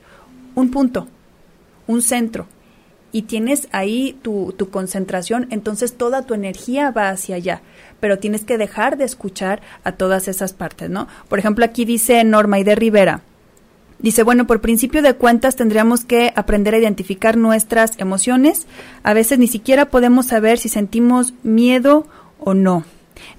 un 0.54 0.70
punto, 0.70 1.06
un 1.86 2.00
centro, 2.00 2.46
y 3.12 3.22
tienes 3.22 3.68
ahí 3.72 4.18
tu, 4.22 4.54
tu 4.56 4.70
concentración, 4.70 5.46
entonces 5.50 5.98
toda 5.98 6.22
tu 6.22 6.32
energía 6.32 6.90
va 6.90 7.11
hacia 7.11 7.36
allá 7.36 7.61
pero 8.00 8.18
tienes 8.18 8.44
que 8.44 8.59
dejar 8.59 8.96
de 8.96 9.04
escuchar 9.04 9.61
a 9.84 9.92
todas 9.92 10.28
esas 10.28 10.52
partes, 10.52 10.90
¿no? 10.90 11.09
Por 11.28 11.38
ejemplo, 11.38 11.64
aquí 11.64 11.84
dice 11.84 12.22
Norma 12.24 12.59
y 12.59 12.64
de 12.64 12.74
Rivera, 12.74 13.22
Dice, 13.99 14.22
bueno, 14.22 14.46
por 14.46 14.61
principio 14.61 15.03
de 15.03 15.14
cuentas 15.14 15.57
tendríamos 15.57 16.05
que 16.05 16.32
aprender 16.36 16.74
a 16.74 16.78
identificar 16.78 17.36
nuestras 17.36 17.99
emociones. 17.99 18.66
A 19.03 19.12
veces 19.12 19.38
ni 19.38 19.49
siquiera 19.49 19.90
podemos 19.90 20.26
saber 20.26 20.59
si 20.59 20.68
sentimos 20.68 21.34
miedo 21.42 22.07
o 22.38 22.55
no. 22.55 22.84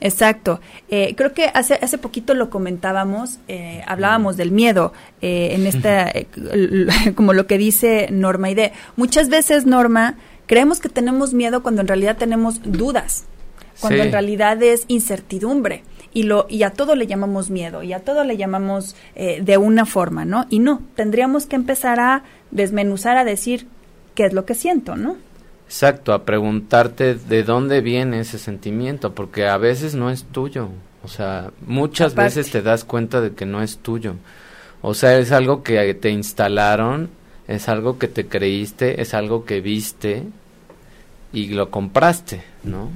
Exacto. 0.02 0.60
Eh, 0.90 1.14
creo 1.16 1.34
que 1.34 1.50
hace, 1.54 1.76
hace 1.76 1.98
poquito 1.98 2.34
lo 2.34 2.50
comentábamos, 2.50 3.40
eh, 3.48 3.82
hablábamos 3.88 4.36
del 4.36 4.52
miedo 4.52 4.92
eh, 5.22 5.52
en 5.54 5.66
esta, 5.66 6.12
como 7.16 7.32
lo 7.32 7.48
que 7.48 7.58
dice 7.58 8.10
Norma 8.12 8.50
Ide. 8.50 8.74
Muchas 8.98 9.30
veces, 9.30 9.66
Norma, 9.66 10.18
creemos 10.46 10.82
que 10.82 10.90
tenemos 10.90 11.34
miedo 11.34 11.64
cuando 11.64 11.82
en 11.82 11.88
realidad 11.88 12.18
tenemos 12.18 12.62
dudas, 12.64 13.26
cuando 13.80 14.04
en 14.04 14.12
realidad 14.12 14.62
es 14.62 14.84
incertidumbre 14.90 15.84
y, 16.14 16.24
lo, 16.24 16.48
y 16.50 16.64
a 16.64 16.72
todo 16.72 16.96
le 16.96 17.08
llamamos 17.08 17.50
miedo 17.50 17.84
y 17.84 17.94
a 17.94 18.00
todo 18.00 18.24
le 18.24 18.38
llamamos 18.38 18.96
eh, 19.16 19.42
de 19.42 19.58
una 19.58 19.86
forma, 19.86 20.26
¿no? 20.26 20.46
Y 20.50 20.60
no, 20.60 20.82
tendríamos 20.96 21.46
que 21.46 21.56
empezar 21.56 22.00
a 22.00 22.24
desmenuzar, 22.52 23.18
a 23.18 23.24
decir 23.24 23.68
qué 24.16 24.26
es 24.26 24.34
lo 24.34 24.46
que 24.46 24.56
siento, 24.56 24.96
¿no? 24.96 25.18
Exacto, 25.66 26.14
a 26.14 26.26
preguntarte 26.26 27.14
de 27.14 27.44
dónde 27.44 27.82
viene 27.82 28.22
ese 28.22 28.40
sentimiento, 28.40 29.14
porque 29.14 29.48
a 29.48 29.58
veces 29.58 29.94
no 29.94 30.10
es 30.10 30.24
tuyo. 30.24 30.70
O 31.04 31.08
sea, 31.08 31.52
muchas 31.66 32.16
veces 32.16 32.50
te 32.50 32.62
das 32.62 32.84
cuenta 32.84 33.22
de 33.22 33.34
que 33.34 33.46
no 33.46 33.62
es 33.62 33.78
tuyo. 33.78 34.16
O 34.82 34.94
sea, 34.94 35.18
es 35.18 35.32
algo 35.32 35.62
que 35.62 35.94
te 35.94 36.10
instalaron, 36.10 37.10
es 37.48 37.70
algo 37.70 38.00
que 38.00 38.08
te 38.08 38.26
creíste, 38.28 39.02
es 39.02 39.14
algo 39.14 39.46
que 39.46 39.62
viste 39.62 40.24
y 41.32 41.50
lo 41.50 41.70
compraste, 41.70 42.44
¿no? 42.64 42.92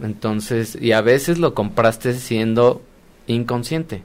Entonces, 0.00 0.76
y 0.80 0.92
a 0.92 1.00
veces 1.00 1.38
lo 1.38 1.54
compraste 1.54 2.14
siendo 2.14 2.82
inconsciente. 3.26 4.02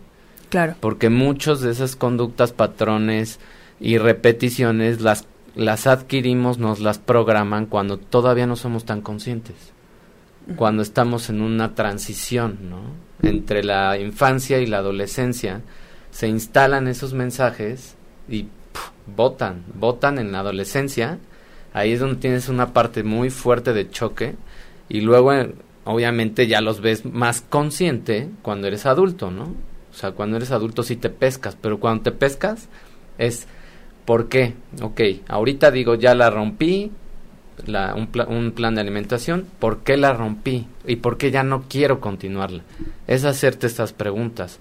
Claro. 0.50 0.76
Porque 0.80 1.10
muchos 1.10 1.62
de 1.62 1.72
esas 1.72 1.96
conductas, 1.96 2.54
patrones 2.54 3.40
y 3.80 3.98
repeticiones 3.98 5.02
las, 5.02 5.26
las 5.56 5.88
adquirimos, 5.88 6.58
nos 6.58 6.80
las 6.80 7.00
programan 7.00 7.66
cuando 7.66 7.98
todavía 7.98 8.48
no 8.48 8.56
somos 8.56 8.86
tan 8.86 9.02
conscientes. 9.02 9.56
Cuando 10.56 10.84
estamos 10.84 11.30
en 11.30 11.42
una 11.42 11.74
transición, 11.74 12.60
¿no? 12.70 12.82
Entre 13.28 13.64
la 13.64 13.98
infancia 13.98 14.60
y 14.60 14.68
la 14.68 14.78
adolescencia, 14.78 15.62
se 16.12 16.28
instalan 16.28 16.88
esos 16.88 17.14
mensajes 17.14 17.96
y 18.30 18.48
votan, 19.08 19.64
votan 19.74 20.20
en 20.20 20.32
la 20.32 20.40
adolescencia 20.40 21.18
ahí 21.76 21.92
es 21.92 22.00
donde 22.00 22.16
tienes 22.16 22.48
una 22.48 22.72
parte 22.72 23.04
muy 23.04 23.30
fuerte 23.30 23.74
de 23.74 23.90
choque 23.90 24.36
y 24.88 25.02
luego 25.02 25.34
eh, 25.34 25.54
obviamente 25.84 26.48
ya 26.48 26.62
los 26.62 26.80
ves 26.80 27.04
más 27.06 27.42
consciente 27.42 28.30
cuando 28.42 28.68
eres 28.68 28.86
adulto, 28.86 29.30
¿no? 29.30 29.54
O 29.92 29.94
sea, 29.94 30.12
cuando 30.12 30.38
eres 30.38 30.52
adulto 30.52 30.84
sí 30.84 30.96
te 30.96 31.10
pescas, 31.10 31.58
pero 31.60 31.78
cuando 31.82 32.04
te 32.04 32.12
pescas 32.14 32.70
es 33.18 33.48
¿por 34.06 34.30
qué? 34.30 34.54
Ok, 34.82 35.02
ahorita 35.28 35.70
digo 35.70 35.96
ya 35.96 36.16
la 36.16 36.30
rompí, 36.30 36.92
la, 37.66 37.94
un, 37.94 38.10
un, 38.30 38.52
plan 38.54 38.76
de 38.76 38.82
alimentación, 38.82 39.46
¿por 39.60 39.80
qué 39.80 39.98
la 39.98 40.14
rompí? 40.14 40.68
¿Y 40.88 40.96
por 40.98 41.18
qué 41.18 41.30
ya 41.30 41.44
no 41.44 41.66
quiero 41.68 42.00
continuarla? 42.00 42.64
Es 43.06 43.26
hacerte 43.26 43.68
estas 43.68 43.92
preguntas. 43.92 44.60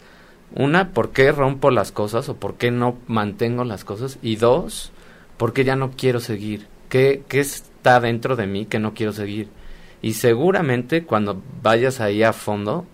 Una, 0.52 0.90
¿por 0.90 1.12
qué 1.12 1.30
rompo 1.30 1.70
las 1.70 1.92
cosas 1.92 2.28
o 2.28 2.34
por 2.36 2.56
qué 2.56 2.72
no 2.72 2.96
mantengo 3.06 3.62
las 3.62 3.84
cosas? 3.84 4.18
Y 4.20 4.34
dos, 4.34 4.90
¿por 5.36 5.52
qué 5.52 5.62
ya 5.62 5.76
no 5.76 5.92
quiero 5.92 6.18
seguir? 6.18 6.73
¿Qué, 6.94 7.24
está 7.28 7.98
dentro 7.98 8.36
de 8.36 8.46
mí 8.46 8.66
que 8.66 8.78
no 8.78 8.94
quiero 8.94 9.12
seguir? 9.12 9.48
Y 10.00 10.12
seguramente 10.12 11.04
cuando 11.04 11.42
vayas 11.60 12.00
ahí 12.00 12.22
a 12.22 12.32
fondo, 12.32 12.86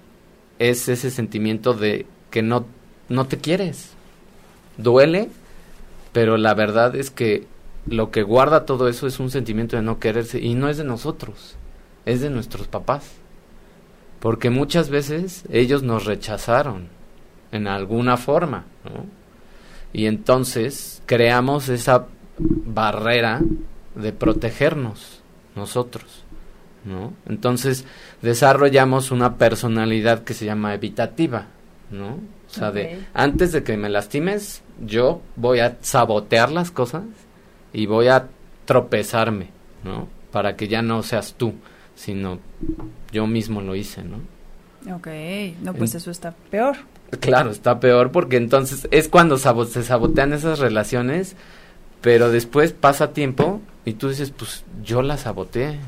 es 0.59 0.89
ese 0.89 1.11
sentimiento 1.11 1.75
de 1.75 2.07
que 2.31 2.41
no, 2.41 2.65
no 3.11 3.27
te 3.27 3.37
quieres. 3.37 3.91
Duele, 4.79 5.29
pero 6.15 6.39
la 6.39 6.55
verdad 6.55 6.97
es 6.97 7.11
que 7.11 7.47
lo 7.85 8.11
que 8.11 8.23
guarda 8.23 8.65
todo 8.65 8.89
eso 8.89 9.07
es 9.07 9.21
un 9.21 9.31
sentimiento 9.31 9.77
de 9.77 9.83
no 9.83 9.99
quererse 9.99 10.41
y 10.41 10.55
no 10.55 10.71
es 10.71 10.79
de 10.79 10.85
nosotros, 10.85 11.57
es 12.07 12.23
de 12.23 12.31
nuestros 12.31 12.69
papás. 12.69 13.13
Porque 14.19 14.49
muchas 14.49 14.89
veces 14.89 15.45
ellos 15.53 15.83
nos 15.83 16.07
rechazaron 16.07 16.89
en 17.53 17.67
alguna 17.67 18.17
forma. 18.17 18.65
Y 19.93 20.07
entonces 20.07 21.03
creamos 21.05 21.69
esa 21.69 22.07
barrera 22.39 23.43
de 23.95 24.13
protegernos 24.13 25.21
nosotros, 25.57 26.25
¿no? 26.85 27.13
Entonces 27.29 27.85
desarrollamos 28.23 29.11
una 29.11 29.37
personalidad 29.37 30.25
que 30.25 30.35
se 30.35 30.45
llama 30.45 30.75
evitativa, 30.75 31.47
¿no? 31.91 32.15
O 32.15 32.53
sea, 32.53 32.73
de 32.73 32.99
antes 33.15 33.53
de 33.53 33.63
que 33.63 33.77
me 33.77 33.89
lastimes, 33.89 34.63
yo 34.85 35.21
voy 35.37 35.61
a 35.61 35.77
sabotear 35.83 36.51
las 36.51 36.71
cosas 36.71 37.05
y 37.73 37.87
voy 37.87 38.09
a 38.09 38.29
tropezarme, 38.65 39.49
¿no? 39.85 40.09
Para 40.33 40.57
que 40.57 40.67
ya 40.69 40.83
no 40.83 41.03
seas 41.03 41.35
tú, 41.35 41.55
sino 41.95 42.39
yo 43.13 43.27
mismo 43.27 43.61
lo 43.61 43.77
hice, 43.77 44.03
¿no? 44.03 44.19
Ok, 44.95 45.09
no, 45.63 45.75
pues 45.75 45.95
eso 45.95 46.11
está 46.11 46.33
peor. 46.51 46.77
Claro, 47.21 47.51
está 47.51 47.81
peor 47.81 48.13
porque 48.13 48.37
entonces 48.37 48.89
es 48.91 49.09
cuando 49.09 49.37
se 49.37 49.83
sabotean 49.83 50.33
esas 50.33 50.59
relaciones, 50.59 51.37
pero 52.01 52.31
después 52.31 52.73
pasa 52.73 53.13
tiempo 53.13 53.61
y 53.85 53.95
tú 53.95 54.09
dices, 54.09 54.31
pues 54.31 54.65
yo 54.83 55.03
la 55.03 55.17
saboteé. 55.17 55.79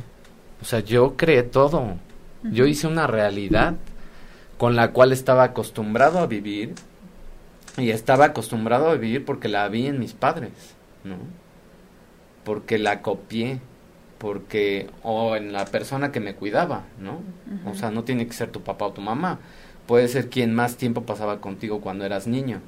O 0.60 0.64
sea, 0.64 0.80
yo 0.80 1.16
creé 1.16 1.42
todo. 1.42 1.96
Yo 2.44 2.66
hice 2.66 2.86
una 2.86 3.06
realidad 3.06 3.76
con 4.58 4.76
la 4.76 4.92
cual 4.92 5.12
estaba 5.12 5.44
acostumbrado 5.44 6.18
a 6.18 6.26
vivir 6.26 6.74
y 7.76 7.90
estaba 7.90 8.26
acostumbrado 8.26 8.90
a 8.90 8.94
vivir 8.94 9.24
porque 9.24 9.48
la 9.48 9.68
vi 9.68 9.86
en 9.86 9.98
mis 9.98 10.12
padres, 10.12 10.52
¿no? 11.04 11.16
Porque 12.44 12.78
la 12.78 13.00
copié, 13.00 13.60
porque 14.18 14.90
o 15.02 15.36
en 15.36 15.52
la 15.52 15.64
persona 15.64 16.12
que 16.12 16.20
me 16.20 16.34
cuidaba, 16.34 16.84
¿no? 16.98 17.20
O 17.70 17.74
sea, 17.74 17.90
no 17.90 18.04
tiene 18.04 18.26
que 18.26 18.34
ser 18.34 18.50
tu 18.50 18.62
papá 18.62 18.86
o 18.86 18.92
tu 18.92 19.00
mamá, 19.00 19.38
puede 19.86 20.08
ser 20.08 20.28
quien 20.28 20.54
más 20.54 20.76
tiempo 20.76 21.02
pasaba 21.02 21.40
contigo 21.40 21.80
cuando 21.80 22.04
eras 22.04 22.26
niño. 22.26 22.60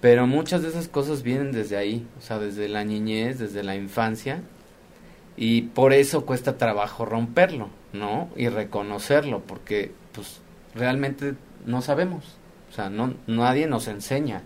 Pero 0.00 0.26
muchas 0.26 0.62
de 0.62 0.68
esas 0.68 0.88
cosas 0.88 1.22
vienen 1.22 1.52
desde 1.52 1.76
ahí, 1.76 2.06
o 2.18 2.22
sea, 2.22 2.38
desde 2.38 2.68
la 2.68 2.84
niñez, 2.84 3.38
desde 3.38 3.62
la 3.62 3.76
infancia, 3.76 4.42
y 5.36 5.62
por 5.62 5.92
eso 5.92 6.24
cuesta 6.24 6.58
trabajo 6.58 7.04
romperlo, 7.04 7.68
¿no? 7.92 8.28
Y 8.36 8.48
reconocerlo, 8.48 9.40
porque 9.40 9.92
pues 10.12 10.40
realmente 10.74 11.34
no 11.66 11.82
sabemos, 11.82 12.24
o 12.70 12.74
sea, 12.74 12.90
no, 12.90 13.14
nadie 13.26 13.66
nos 13.66 13.88
enseña. 13.88 14.42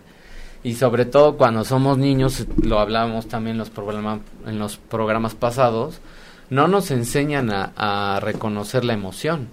Y 0.63 0.75
sobre 0.75 1.05
todo 1.05 1.37
cuando 1.37 1.63
somos 1.63 1.97
niños, 1.97 2.45
lo 2.61 2.79
hablábamos 2.79 3.27
también 3.27 3.55
en 3.55 3.59
los, 3.59 3.69
programas, 3.69 4.19
en 4.45 4.59
los 4.59 4.77
programas 4.77 5.33
pasados, 5.33 6.01
no 6.49 6.67
nos 6.67 6.91
enseñan 6.91 7.49
a, 7.49 8.19
reconocer 8.21 8.83
la 8.83 8.93
emoción. 8.93 9.47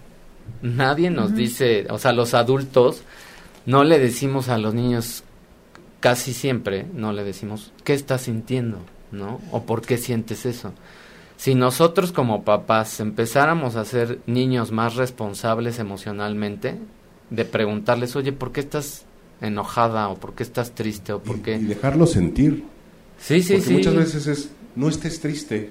Nadie 0.62 1.11
nos 1.11 1.34
dice, 1.34 1.86
o 1.90 1.99
sea, 1.99 2.12
los 2.12 2.34
adultos 2.34 3.03
no 3.66 3.84
le 3.84 3.99
decimos 3.99 4.49
a 4.49 4.59
los 4.59 4.74
niños 4.74 5.22
casi 6.01 6.32
siempre, 6.32 6.86
no 6.94 7.12
le 7.12 7.24
decimos, 7.24 7.72
¿qué 7.84 7.94
estás 7.94 8.22
sintiendo? 8.22 8.78
¿No? 9.11 9.40
¿O 9.51 9.62
por 9.62 9.82
qué 9.82 9.96
sientes 9.96 10.46
eso? 10.46 10.72
Si 11.36 11.55
nosotros 11.55 12.12
como 12.12 12.42
papás 12.42 13.01
empezáramos 13.01 13.76
a 13.76 13.84
ser 13.84 14.18
niños 14.26 14.72
más 14.72 14.96
responsables 14.96 15.78
emocionalmente, 15.78 16.76
de 17.30 17.44
preguntarles, 17.44 18.16
oye, 18.16 18.32
¿por 18.32 18.53
qué 18.53 18.61
estás 18.61 19.05
enojada 19.40 20.09
o 20.09 20.16
por 20.16 20.34
qué 20.34 20.42
estás 20.42 20.74
triste 20.74 21.12
o 21.12 21.22
por 21.22 21.40
qué... 21.40 21.57
Y 21.57 21.64
dejarlo 21.64 22.07
sentir. 22.07 22.64
Sí, 23.20 23.42
sí, 23.42 23.55
Porque 23.55 23.70
muchas 23.70 23.94
veces 23.94 24.26
es, 24.26 24.51
no 24.74 24.88
estés 24.88 25.20
triste. 25.20 25.70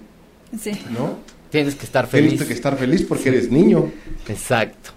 Sí. 0.59 0.71
¿No? 0.91 1.17
Tienes 1.49 1.75
que 1.75 1.85
estar 1.85 2.07
feliz. 2.07 2.29
Tienes 2.31 2.47
que 2.47 2.53
estar 2.53 2.77
feliz 2.77 3.03
porque 3.03 3.29
eres 3.29 3.51
niño. 3.51 3.91
Exacto. 4.27 4.91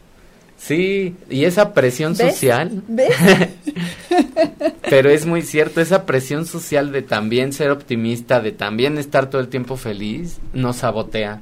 Sí, 0.61 1.17
y 1.31 1.47
esa 1.47 1.73
presión 1.73 2.15
social. 2.15 2.83
¿Ves? 2.87 3.17
pero 4.91 5.09
es 5.09 5.25
muy 5.25 5.41
cierto, 5.41 5.81
esa 5.81 6.05
presión 6.05 6.45
social 6.45 6.93
de 6.93 7.01
también 7.01 7.55
ser 7.55 7.71
optimista, 7.71 8.41
de 8.41 8.53
también 8.53 8.99
estar 8.99 9.31
todo 9.31 9.41
el 9.41 9.49
tiempo 9.49 9.79
feliz, 9.79 10.39
nos 10.53 10.77
sabotea. 10.77 11.41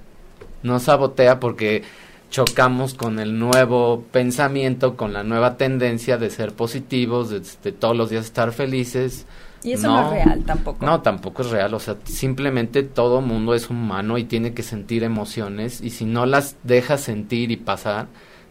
Nos 0.62 0.84
sabotea 0.84 1.40
porque 1.40 1.82
chocamos 2.30 2.94
con 2.94 3.18
el 3.18 3.40
nuevo 3.40 4.04
pensamiento, 4.12 4.96
con 4.96 5.12
la 5.12 5.24
nueva 5.24 5.56
tendencia 5.56 6.16
de 6.16 6.30
ser 6.30 6.52
positivos, 6.52 7.30
de, 7.30 7.72
todos 7.72 7.96
los 7.96 8.10
días 8.10 8.26
estar 8.26 8.52
felices. 8.52 9.26
Y 9.64 9.72
eso 9.72 9.88
no, 9.88 10.12
es 10.14 10.24
real 10.24 10.44
tampoco. 10.44 10.86
No, 10.86 11.00
tampoco 11.00 11.42
es 11.42 11.50
real. 11.50 11.74
O 11.74 11.80
sea, 11.80 11.96
simplemente 12.04 12.84
todo 12.84 13.20
mundo 13.20 13.54
es 13.54 13.68
humano 13.68 14.16
y 14.16 14.24
tiene 14.24 14.54
que 14.54 14.62
sentir 14.62 15.02
emociones 15.02 15.80
y 15.80 15.90
si 15.90 16.04
no 16.04 16.24
las 16.24 16.54
deja 16.62 16.98
sentir 16.98 17.50
y 17.50 17.56
pasar, 17.56 18.06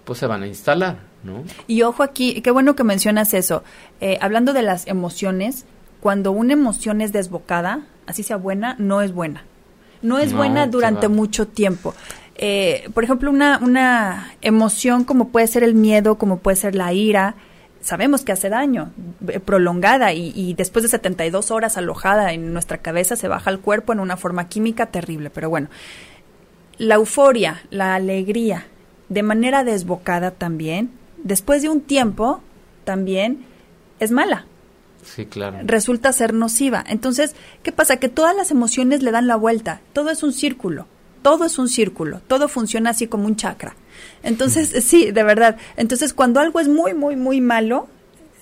pues 0.07 0.19
se 0.19 0.25
van 0.25 0.41
a 0.41 0.47
instalar, 0.47 0.99
¿no? 1.23 1.43
Y 1.67 1.81
ojo 1.81 2.01
aquí, 2.01 2.41
qué 2.41 2.49
bueno 2.49 2.77
que 2.77 2.85
mencionas 2.85 3.33
eso. 3.33 3.63
Eh, 3.99 4.17
hablando 4.21 4.53
de 4.53 4.61
las 4.61 4.87
emociones, 4.87 5.65
cuando 5.99 6.31
una 6.31 6.53
emoción 6.53 7.01
es 7.01 7.11
desbocada, 7.11 7.81
así 8.07 8.23
sea 8.23 8.37
buena, 8.37 8.75
no 8.79 9.01
es 9.01 9.11
buena. 9.11 9.43
No 10.01 10.17
es 10.19 10.31
buena 10.31 10.65
durante 10.67 11.09
mucho 11.09 11.47
tiempo. 11.47 11.93
Eh, 12.35 12.87
por 12.93 13.03
ejemplo, 13.03 13.29
una, 13.29 13.59
una 13.61 14.33
emoción 14.41 15.03
como 15.03 15.27
puede 15.29 15.47
ser 15.47 15.63
el 15.63 15.73
miedo, 15.73 16.17
como 16.17 16.37
puede 16.37 16.55
ser 16.55 16.73
la 16.75 16.93
ira, 16.93 17.35
sabemos 17.81 18.21
que 18.21 18.31
hace 18.31 18.47
daño, 18.47 18.91
eh, 19.27 19.39
prolongada 19.39 20.13
y, 20.13 20.31
y, 20.35 20.53
después 20.53 20.83
de 20.83 20.89
72 20.89 21.51
horas 21.51 21.77
alojada 21.77 22.31
en 22.31 22.53
nuestra 22.53 22.77
cabeza 22.77 23.15
se 23.15 23.27
baja 23.27 23.49
al 23.49 23.59
cuerpo 23.59 23.91
en 23.91 23.99
una 23.99 24.15
forma 24.15 24.47
química 24.47 24.85
terrible. 24.85 25.31
Pero 25.31 25.49
bueno, 25.49 25.67
la 26.77 26.95
euforia, 26.95 27.63
la 27.71 27.95
alegría, 27.95 28.67
de 29.09 29.23
manera 29.23 29.63
desbocada 29.63 30.31
también, 30.31 30.91
después 31.23 31.61
de 31.61 31.69
un 31.69 31.81
tiempo, 31.81 32.41
también 32.83 33.45
es 33.99 34.11
mala. 34.11 34.45
Sí, 35.03 35.25
claro. 35.25 35.59
Resulta 35.63 36.11
ser 36.11 36.33
nociva. 36.33 36.83
Entonces, 36.87 37.35
¿qué 37.63 37.71
pasa? 37.71 37.97
Que 37.97 38.09
todas 38.09 38.35
las 38.35 38.51
emociones 38.51 39.03
le 39.03 39.11
dan 39.11 39.27
la 39.27 39.35
vuelta. 39.35 39.81
Todo 39.93 40.09
es 40.09 40.23
un 40.23 40.33
círculo 40.33 40.85
todo 41.27 41.43
es 41.43 41.59
un 41.59 41.67
círculo, 41.67 42.21
todo 42.25 42.47
funciona 42.47 42.91
así 42.91 43.07
como 43.07 43.25
un 43.25 43.35
chakra. 43.35 43.75
Entonces, 44.23 44.85
sí, 44.85 45.11
de 45.11 45.23
verdad. 45.23 45.57
Entonces, 45.75 46.13
cuando 46.13 46.39
algo 46.39 46.61
es 46.61 46.69
muy, 46.69 46.93
muy, 46.93 47.17
muy 47.17 47.41
malo, 47.41 47.89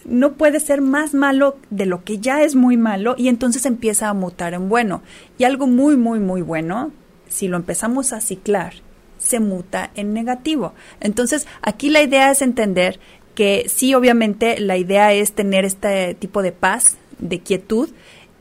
no 0.06 0.34
puede 0.34 0.60
ser 0.60 0.82
más 0.82 1.16
malo 1.16 1.58
de 1.72 1.88
lo 1.88 2.04
que 2.04 2.20
ya 2.20 2.44
es 2.44 2.54
muy 2.54 2.78
malo 2.78 3.16
y 3.18 3.28
entonces 3.28 3.66
empieza 3.66 4.10
a 4.10 4.14
mutar 4.14 4.54
en 4.54 4.70
bueno. 4.70 5.02
Y 5.40 5.46
algo 5.46 5.66
muy, 5.66 5.98
muy, 5.98 6.20
muy 6.20 6.44
bueno, 6.44 6.92
si 7.28 7.48
lo 7.48 7.58
empezamos 7.58 8.14
a 8.14 8.22
ciclar, 8.22 8.74
se 9.26 9.40
muta 9.40 9.92
en 9.96 10.14
negativo. 10.14 10.74
Entonces, 11.02 11.48
aquí 11.62 11.90
la 11.90 12.02
idea 12.02 12.32
es 12.32 12.42
entender 12.42 13.00
que 13.34 13.66
sí, 13.68 13.94
obviamente, 13.94 14.60
la 14.60 14.78
idea 14.78 15.14
es 15.14 15.34
tener 15.34 15.66
este 15.66 16.14
tipo 16.16 16.42
de 16.42 16.52
paz, 16.52 16.98
de 17.20 17.40
quietud, 17.40 17.90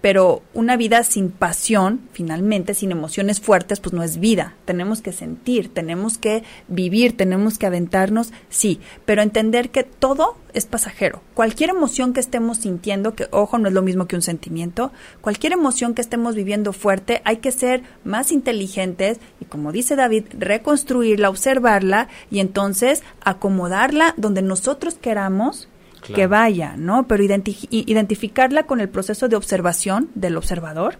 pero 0.04 0.42
una 0.52 0.76
vida 0.76 1.02
sin 1.02 1.30
pasión, 1.30 2.02
finalmente, 2.12 2.74
sin 2.74 2.92
emociones 2.92 3.40
fuertes, 3.40 3.80
pues 3.80 3.94
no 3.94 4.02
es 4.02 4.20
vida. 4.20 4.54
Tenemos 4.66 5.00
que 5.00 5.12
sentir, 5.12 5.72
tenemos 5.72 6.18
que 6.18 6.44
vivir, 6.68 7.16
tenemos 7.16 7.56
que 7.56 7.64
aventarnos, 7.64 8.30
sí, 8.50 8.80
pero 9.06 9.22
entender 9.22 9.70
que 9.70 9.82
todo 9.82 10.36
es 10.52 10.66
pasajero. 10.66 11.22
Cualquier 11.32 11.70
emoción 11.70 12.12
que 12.12 12.20
estemos 12.20 12.58
sintiendo, 12.58 13.14
que 13.14 13.28
ojo, 13.30 13.56
no 13.56 13.68
es 13.68 13.72
lo 13.72 13.80
mismo 13.80 14.06
que 14.06 14.14
un 14.14 14.20
sentimiento, 14.20 14.92
cualquier 15.22 15.54
emoción 15.54 15.94
que 15.94 16.02
estemos 16.02 16.34
viviendo 16.34 16.74
fuerte, 16.74 17.22
hay 17.24 17.38
que 17.38 17.50
ser 17.50 17.82
más 18.04 18.30
inteligentes 18.30 19.20
y, 19.40 19.46
como 19.46 19.72
dice 19.72 19.96
David, 19.96 20.26
reconstruirla, 20.38 21.30
observarla 21.30 22.08
y 22.30 22.40
entonces 22.40 23.02
acomodarla 23.22 24.12
donde 24.18 24.42
nosotros 24.42 24.96
queramos 25.00 25.66
que 26.12 26.26
vaya, 26.26 26.74
¿no? 26.76 27.06
Pero 27.06 27.24
identificarla 27.70 28.64
con 28.64 28.80
el 28.80 28.88
proceso 28.88 29.28
de 29.28 29.36
observación 29.36 30.10
del 30.14 30.36
observador 30.36 30.96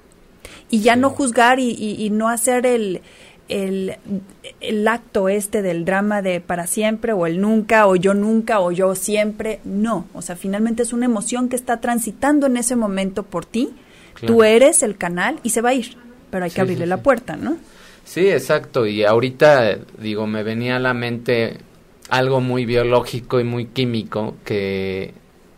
y 0.71 0.81
ya 0.81 0.97
no 0.97 1.11
juzgar 1.11 1.59
y, 1.61 2.09
no 2.11 2.29
hacer 2.29 2.67
el, 2.67 3.03
el, 3.49 3.97
el, 4.61 4.89
acto 4.89 5.29
este 5.29 5.63
del 5.63 5.85
drama 5.85 6.23
de 6.23 6.41
para 6.41 6.67
siempre 6.67 7.13
o 7.13 7.27
el 7.27 7.41
nunca 7.41 7.87
o 7.87 7.97
yo 7.97 8.15
nunca 8.15 8.61
o 8.61 8.73
yo 8.73 8.95
siempre. 8.95 9.61
No, 9.65 10.07
o 10.15 10.23
sea, 10.23 10.37
finalmente 10.37 10.83
es 10.83 10.93
una 10.93 11.07
emoción 11.07 11.49
que 11.49 11.57
está 11.57 11.81
transitando 11.81 12.47
en 12.47 12.57
ese 12.57 12.77
momento 12.77 13.23
por 13.23 13.45
ti. 13.45 13.71
Tú 14.27 14.45
eres 14.45 14.83
el 14.83 14.97
canal 14.97 15.41
y 15.43 15.51
se 15.51 15.61
va 15.61 15.71
a 15.71 15.75
ir, 15.75 15.97
pero 16.31 16.45
hay 16.45 16.51
que 16.51 16.61
abrirle 16.61 16.87
la 16.87 17.03
puerta, 17.03 17.37
¿no? 17.37 17.57
Sí, 18.05 18.29
exacto. 18.29 18.87
Y 18.87 19.05
ahorita, 19.05 19.79
digo, 19.99 20.27
me 20.27 20.43
venía 20.43 20.77
a 20.77 20.79
la 20.79 20.95
mente 20.95 21.59
algo 22.11 22.41
muy 22.41 22.65
biológico 22.67 23.41
y 23.41 23.45
muy 23.45 23.67
químico 23.67 24.37
que, 24.45 25.15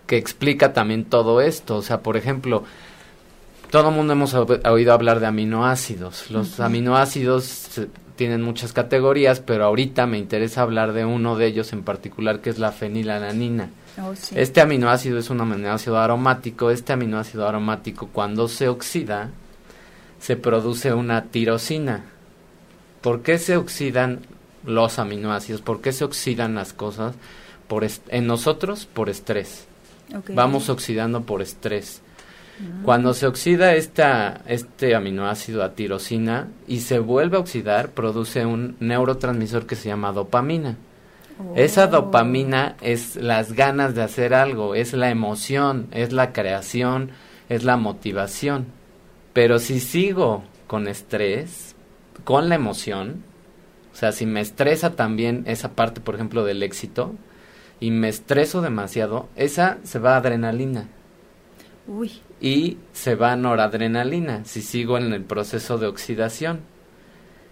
que 0.07 0.17
explica 0.17 0.73
también 0.73 1.05
todo 1.05 1.41
esto. 1.41 1.77
O 1.77 1.83
sea, 1.83 2.01
por 2.01 2.17
ejemplo, 2.17 2.65
todo 3.71 3.91
el 3.91 3.95
mundo 3.95 4.13
hemos 4.13 4.35
oído 4.35 4.93
hablar 4.93 5.21
de 5.21 5.27
aminoácidos. 5.27 6.31
Los 6.31 6.61
aminoácidos 6.61 7.69
tienen 8.17 8.43
muchas 8.43 8.73
categorías, 8.73 9.41
pero 9.41 9.65
ahorita 9.65 10.07
me 10.07 10.19
interesa 10.19 10.63
hablar 10.63 10.93
de 10.93 11.05
uno 11.05 11.37
de 11.37 11.47
ellos 11.47 11.73
en 11.73 11.83
particular, 11.83 12.41
que 12.41 12.51
es 12.51 12.59
la 12.59 12.73
fenilalanina. 12.73 13.71
Oh, 13.99 14.13
este 14.35 14.61
aminoácido 14.61 15.19
es 15.19 15.31
un 15.31 15.41
aminoácido 15.41 15.99
aromático. 15.99 16.71
Este 16.71 16.93
aminoácido 16.93 17.47
aromático, 17.49 18.09
cuando 18.13 18.49
se 18.49 18.69
oxida, 18.69 19.31
se 20.21 20.37
produce 20.37 20.93
una 20.93 21.25
tirosina. 21.25 22.05
¿Por 23.01 23.23
qué 23.23 23.39
se 23.39 23.57
oxidan 23.57 24.21
los 24.67 24.99
aminoácidos, 24.99 25.63
por 25.63 25.81
qué 25.81 25.93
se 25.93 26.05
oxidan 26.05 26.55
las 26.55 26.73
cosas 26.73 27.15
por 27.69 27.87
en 28.09 28.27
nosotros 28.27 28.87
por 28.87 29.09
estrés. 29.09 29.67
Vamos 30.29 30.69
oxidando 30.69 31.23
por 31.23 31.43
estrés. 31.43 32.03
Ah. 32.61 32.83
Cuando 32.85 33.13
se 33.13 33.27
oxida 33.27 33.75
esta, 33.75 34.43
este 34.47 34.95
aminoácido 34.95 35.63
a 35.63 35.75
tirosina 35.75 36.49
y 36.69 36.81
se 36.81 36.99
vuelve 36.99 37.37
a 37.37 37.41
oxidar, 37.41 37.91
produce 37.91 38.47
un 38.47 38.77
neurotransmisor 38.81 39.67
que 39.67 39.77
se 39.77 39.89
llama 39.89 40.13
dopamina. 40.13 40.77
Esa 41.55 41.85
oh. 41.85 41.89
dopamina 41.89 42.77
es 42.81 43.17
las 43.17 43.53
ganas 43.53 43.95
de 43.95 44.03
hacer 44.03 44.33
algo, 44.33 44.75
es 44.75 44.95
la 44.95 45.11
emoción, 45.11 45.89
es 45.91 46.13
la 46.13 46.33
creación, 46.33 47.11
es 47.49 47.63
la 47.65 47.77
motivación. 47.77 48.67
Pero 49.33 49.59
si 49.59 49.81
sigo 49.81 50.45
con 50.67 50.89
estrés, 50.89 51.75
con 52.25 52.49
la 52.49 52.55
emoción, 52.55 53.23
o 53.97 53.99
sea, 53.99 54.13
si 54.13 54.27
me 54.27 54.43
estresa 54.43 54.95
también 54.95 55.45
esa 55.47 55.73
parte, 55.73 56.03
por 56.03 56.17
ejemplo, 56.17 56.45
del 56.45 56.63
éxito, 56.63 57.15
y 57.81 57.91
me 57.91 58.11
estreso 58.11 58.61
demasiado, 58.61 59.31
esa 59.37 59.79
se 59.85 59.99
va 59.99 60.13
a 60.13 60.17
adrenalina. 60.19 60.87
Uy. 61.89 62.21
Y 62.39 62.77
se 62.93 63.15
va 63.15 63.33
a 63.33 63.37
noradrenalina 63.37 64.45
si 64.45 64.61
sigo 64.61 64.99
en 64.99 65.15
el 65.15 65.25
proceso 65.25 65.79
de 65.79 65.87
oxidación. 65.87 66.61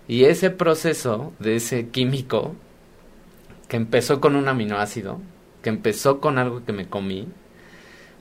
Y 0.07 0.24
ese 0.24 0.51
proceso 0.51 1.32
de 1.38 1.57
ese 1.57 1.88
químico, 1.88 2.55
que 3.66 3.78
empezó 3.78 4.20
con 4.20 4.36
un 4.36 4.47
aminoácido, 4.47 5.22
que 5.62 5.70
empezó 5.70 6.20
con 6.20 6.36
algo 6.36 6.62
que 6.66 6.74
me 6.74 6.86
comí, 6.86 7.26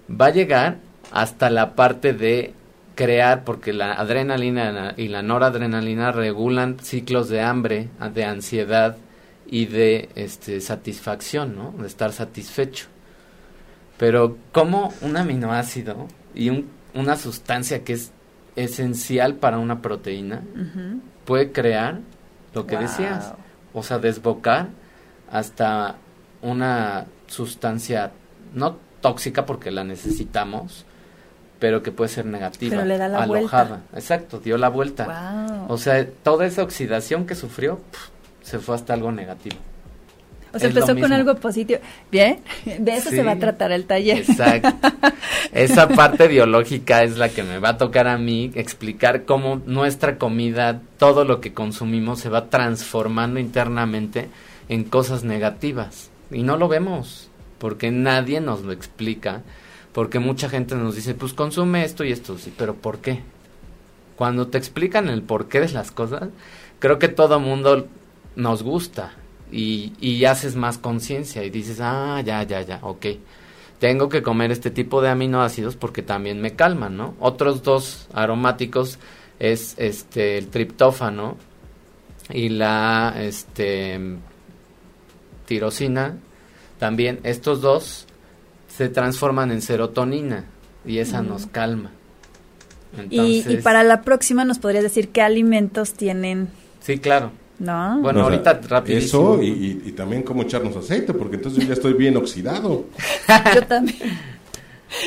va 0.09 0.27
a 0.27 0.33
llegar 0.33 0.77
hasta 1.11 1.49
la 1.49 1.75
parte 1.75 2.13
de 2.13 2.53
crear, 2.95 3.43
porque 3.43 3.73
la 3.73 3.93
adrenalina 3.93 4.93
y 4.97 5.07
la 5.07 5.21
noradrenalina 5.21 6.11
regulan 6.11 6.77
ciclos 6.79 7.29
de 7.29 7.41
hambre, 7.41 7.89
de 8.13 8.25
ansiedad 8.25 8.97
y 9.47 9.65
de 9.65 10.09
este, 10.15 10.61
satisfacción, 10.61 11.55
¿no? 11.55 11.73
De 11.79 11.87
estar 11.87 12.11
satisfecho. 12.11 12.87
Pero 13.97 14.37
como 14.51 14.93
un 15.01 15.17
aminoácido 15.17 16.07
y 16.33 16.49
un, 16.49 16.69
una 16.93 17.15
sustancia 17.15 17.83
que 17.83 17.93
es 17.93 18.11
esencial 18.55 19.35
para 19.35 19.57
una 19.57 19.81
proteína 19.81 20.41
puede 21.25 21.51
crear 21.51 21.99
lo 22.53 22.67
que 22.67 22.77
decías, 22.77 23.33
o 23.73 23.81
sea, 23.81 23.97
desbocar 23.97 24.69
hasta 25.31 25.95
una 26.41 27.07
sustancia 27.27 28.11
no 28.53 28.77
tóxica 29.01 29.45
porque 29.45 29.71
la 29.71 29.83
necesitamos, 29.83 30.85
pero 31.63 31.81
que 31.81 31.93
puede 31.93 32.09
ser 32.09 32.25
negativa. 32.25 32.75
Pero 32.75 32.85
le 32.85 32.97
da 32.97 33.07
la 33.07 33.23
alojada. 33.23 33.63
vuelta. 33.63 33.97
Exacto, 33.97 34.41
dio 34.41 34.57
la 34.57 34.67
vuelta. 34.67 35.65
O 35.69 35.77
sea, 35.77 36.05
toda 36.05 36.45
esa 36.45 36.61
oxidación 36.61 37.25
que 37.25 37.35
sufrió 37.35 37.79
se 38.41 38.59
fue 38.59 38.75
hasta 38.75 38.93
algo 38.93 39.13
negativo. 39.13 39.55
O 40.53 40.59
sea, 40.59 40.67
empezó 40.67 40.93
con 40.93 41.13
algo 41.13 41.35
positivo. 41.35 41.79
Bien, 42.11 42.41
de 42.65 42.97
eso 42.97 43.11
se 43.11 43.23
va 43.23 43.31
a 43.31 43.39
tratar 43.39 43.71
el 43.71 43.85
taller. 43.85 44.17
Exacto. 44.17 44.89
Esa 45.53 45.87
parte 45.87 46.27
biológica 46.27 47.01
es 47.01 47.15
la 47.15 47.29
que 47.29 47.43
me 47.43 47.59
va 47.59 47.69
a 47.69 47.77
tocar 47.77 48.09
a 48.09 48.17
mí 48.17 48.51
explicar 48.55 49.23
cómo 49.23 49.61
nuestra 49.65 50.17
comida, 50.17 50.81
todo 50.97 51.23
lo 51.23 51.39
que 51.39 51.53
consumimos 51.53 52.19
se 52.19 52.27
va 52.27 52.49
transformando 52.49 53.39
internamente 53.39 54.27
en 54.67 54.83
cosas 54.83 55.23
negativas. 55.23 56.09
Y 56.29 56.43
no 56.43 56.57
lo 56.57 56.67
vemos, 56.67 57.29
porque 57.57 57.89
nadie 57.89 58.41
nos 58.41 58.63
lo 58.63 58.73
explica, 58.73 59.43
porque 59.93 60.19
mucha 60.19 60.49
gente 60.49 60.75
nos 60.75 60.95
dice, 60.95 61.13
pues 61.13 61.33
consume 61.33 61.85
esto 61.85 62.03
y 62.03 62.11
esto, 62.11 62.37
sí, 62.37 62.53
pero 62.57 62.75
¿por 62.75 62.99
qué? 62.99 63.21
Cuando 64.15 64.47
te 64.47 64.57
explican 64.57 65.07
el 65.07 65.21
porqué 65.21 65.59
de 65.59 65.69
las 65.69 65.91
cosas, 65.91 66.29
creo 66.79 66.99
que 66.99 67.07
todo 67.07 67.39
mundo 67.39 67.87
nos 68.35 68.63
gusta 68.63 69.13
y, 69.51 69.93
y 69.99 70.25
haces 70.25 70.55
más 70.55 70.77
conciencia 70.77 71.43
y 71.43 71.49
dices, 71.49 71.79
ah, 71.81 72.21
ya, 72.25 72.43
ya, 72.43 72.61
ya, 72.61 72.79
ok. 72.81 73.05
Tengo 73.79 74.09
que 74.09 74.23
comer 74.23 74.51
este 74.51 74.71
tipo 74.71 75.01
de 75.01 75.09
aminoácidos 75.09 75.75
porque 75.75 76.01
también 76.01 76.41
me 76.41 76.55
calman, 76.55 76.95
¿no? 76.95 77.15
Otros 77.19 77.63
dos 77.63 78.07
aromáticos 78.13 78.97
es 79.39 79.75
este 79.77 80.37
el 80.37 80.47
triptófano 80.47 81.35
y 82.29 82.47
la 82.49 83.13
este 83.17 83.99
tirosina. 85.45 86.17
También 86.79 87.19
estos 87.23 87.59
dos 87.59 88.07
se 88.75 88.89
transforman 88.89 89.51
en 89.51 89.61
serotonina 89.61 90.45
y 90.85 90.97
esa 90.97 91.21
nos 91.21 91.45
calma. 91.45 91.91
y, 93.09 93.43
y, 93.47 93.57
para 93.57 93.83
la 93.83 94.01
próxima 94.01 94.45
nos 94.45 94.59
podrías 94.59 94.83
decir 94.83 95.09
qué 95.09 95.21
alimentos 95.21 95.93
tienen. 95.93 96.49
Sí, 96.81 96.99
claro. 96.99 97.31
No. 97.59 97.99
Bueno, 98.01 98.23
ahorita 98.23 98.61
rapidísimo. 98.67 99.35
Eso 99.35 99.43
y, 99.43 99.91
también 99.95 100.23
cómo 100.23 100.43
echarnos 100.43 100.75
aceite, 100.75 101.13
porque 101.13 101.37
entonces 101.37 101.61
yo 101.61 101.67
ya 101.67 101.73
estoy 101.73 101.93
bien 101.93 102.17
oxidado. 102.17 102.85
yo 103.55 103.63
también. 103.63 103.97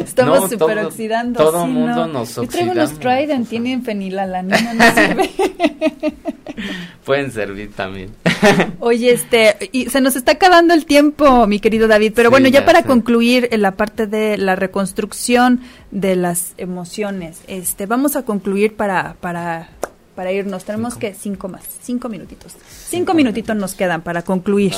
Estamos 0.00 0.50
súper 0.50 0.78
oxidando. 0.78 1.38
Todo 1.38 1.64
el 1.64 1.70
mundo 1.70 2.06
nos 2.06 2.38
oxidamos. 2.38 2.44
Yo 2.44 2.48
traigo 2.48 2.72
unos 2.72 2.98
Trident, 2.98 3.48
tienen 3.48 3.82
fenilalanina, 3.82 4.74
no 4.74 4.84
sirve. 4.94 5.30
Pueden 7.04 7.32
servir 7.32 7.72
también. 7.72 8.11
Oye, 8.80 9.12
este, 9.12 9.70
y 9.72 9.88
se 9.90 10.00
nos 10.00 10.16
está 10.16 10.32
acabando 10.32 10.74
el 10.74 10.86
tiempo, 10.86 11.46
mi 11.46 11.61
querido 11.61 11.88
David, 11.88 12.12
pero 12.14 12.30
bueno, 12.30 12.48
ya, 12.48 12.64
para 12.64 12.82
concluir 12.82 13.48
en 13.52 13.62
la 13.62 13.72
parte 13.72 14.07
de 14.07 14.36
la 14.38 14.57
reconstrucción 14.57 15.61
de 15.90 16.16
las 16.16 16.54
emociones, 16.57 17.40
este, 17.46 17.86
vamos 17.86 18.16
a 18.16 18.24
concluir 18.24 18.74
para, 18.74 19.16
para 19.20 19.70
para 20.16 20.32
irnos. 20.32 20.64
Tenemos 20.64 20.96
que 20.96 21.14
cinco 21.14 21.46
más, 21.46 21.62
cinco 21.82 22.09
minutitos. 22.09 22.54
Cinco, 22.88 23.14
minutitos 23.14 23.54
nos 23.54 23.74
quedan 23.74 24.02
para 24.02 24.22
concluir. 24.22 24.72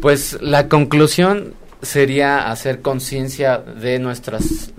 Pues 0.00 0.40
la 0.40 0.68
conclusión 0.68 1.52
sería 1.82 2.50
hacer 2.50 2.80
conciencia 2.80 3.58
de 3.58 3.98
nuestras 3.98 4.72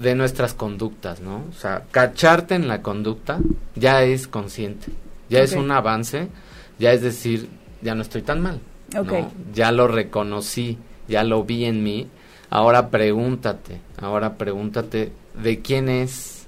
de 0.00 0.14
nuestras 0.14 0.54
conductas, 0.54 1.20
¿no? 1.20 1.44
O 1.50 1.52
sea, 1.52 1.84
cacharte 1.90 2.54
en 2.54 2.68
la 2.68 2.80
conducta 2.80 3.38
ya 3.74 4.02
es 4.02 4.26
consciente, 4.26 4.86
ya 5.28 5.40
es 5.40 5.52
un 5.52 5.70
avance, 5.70 6.28
ya 6.78 6.92
es 6.92 7.02
decir, 7.02 7.50
ya 7.82 7.94
no 7.94 8.02
estoy 8.02 8.22
tan 8.22 8.40
mal, 8.40 8.60
ya 9.52 9.72
lo 9.72 9.88
reconocí, 9.88 10.78
ya 11.06 11.22
lo 11.22 11.44
vi 11.44 11.66
en 11.66 11.82
mí, 11.82 12.08
ahora 12.48 12.88
pregúntate, 12.88 13.80
ahora 14.00 14.38
pregúntate 14.38 15.12
de 15.40 15.60
quién 15.60 15.90
es 15.90 16.46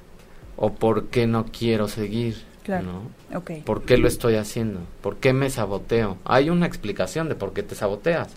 o 0.56 0.72
por 0.72 1.08
qué 1.08 1.26
no 1.26 1.44
quiero 1.46 1.88
seguir. 1.88 2.50
Claro. 2.62 2.86
¿no? 3.32 3.40
¿Por 3.64 3.82
qué 3.82 3.98
lo 3.98 4.06
estoy 4.06 4.36
haciendo? 4.36 4.80
¿Por 5.00 5.16
qué 5.16 5.32
me 5.32 5.50
saboteo? 5.50 6.16
Hay 6.24 6.48
una 6.48 6.66
explicación 6.66 7.28
de 7.28 7.34
por 7.34 7.52
qué 7.52 7.64
te 7.64 7.74
saboteas 7.74 8.28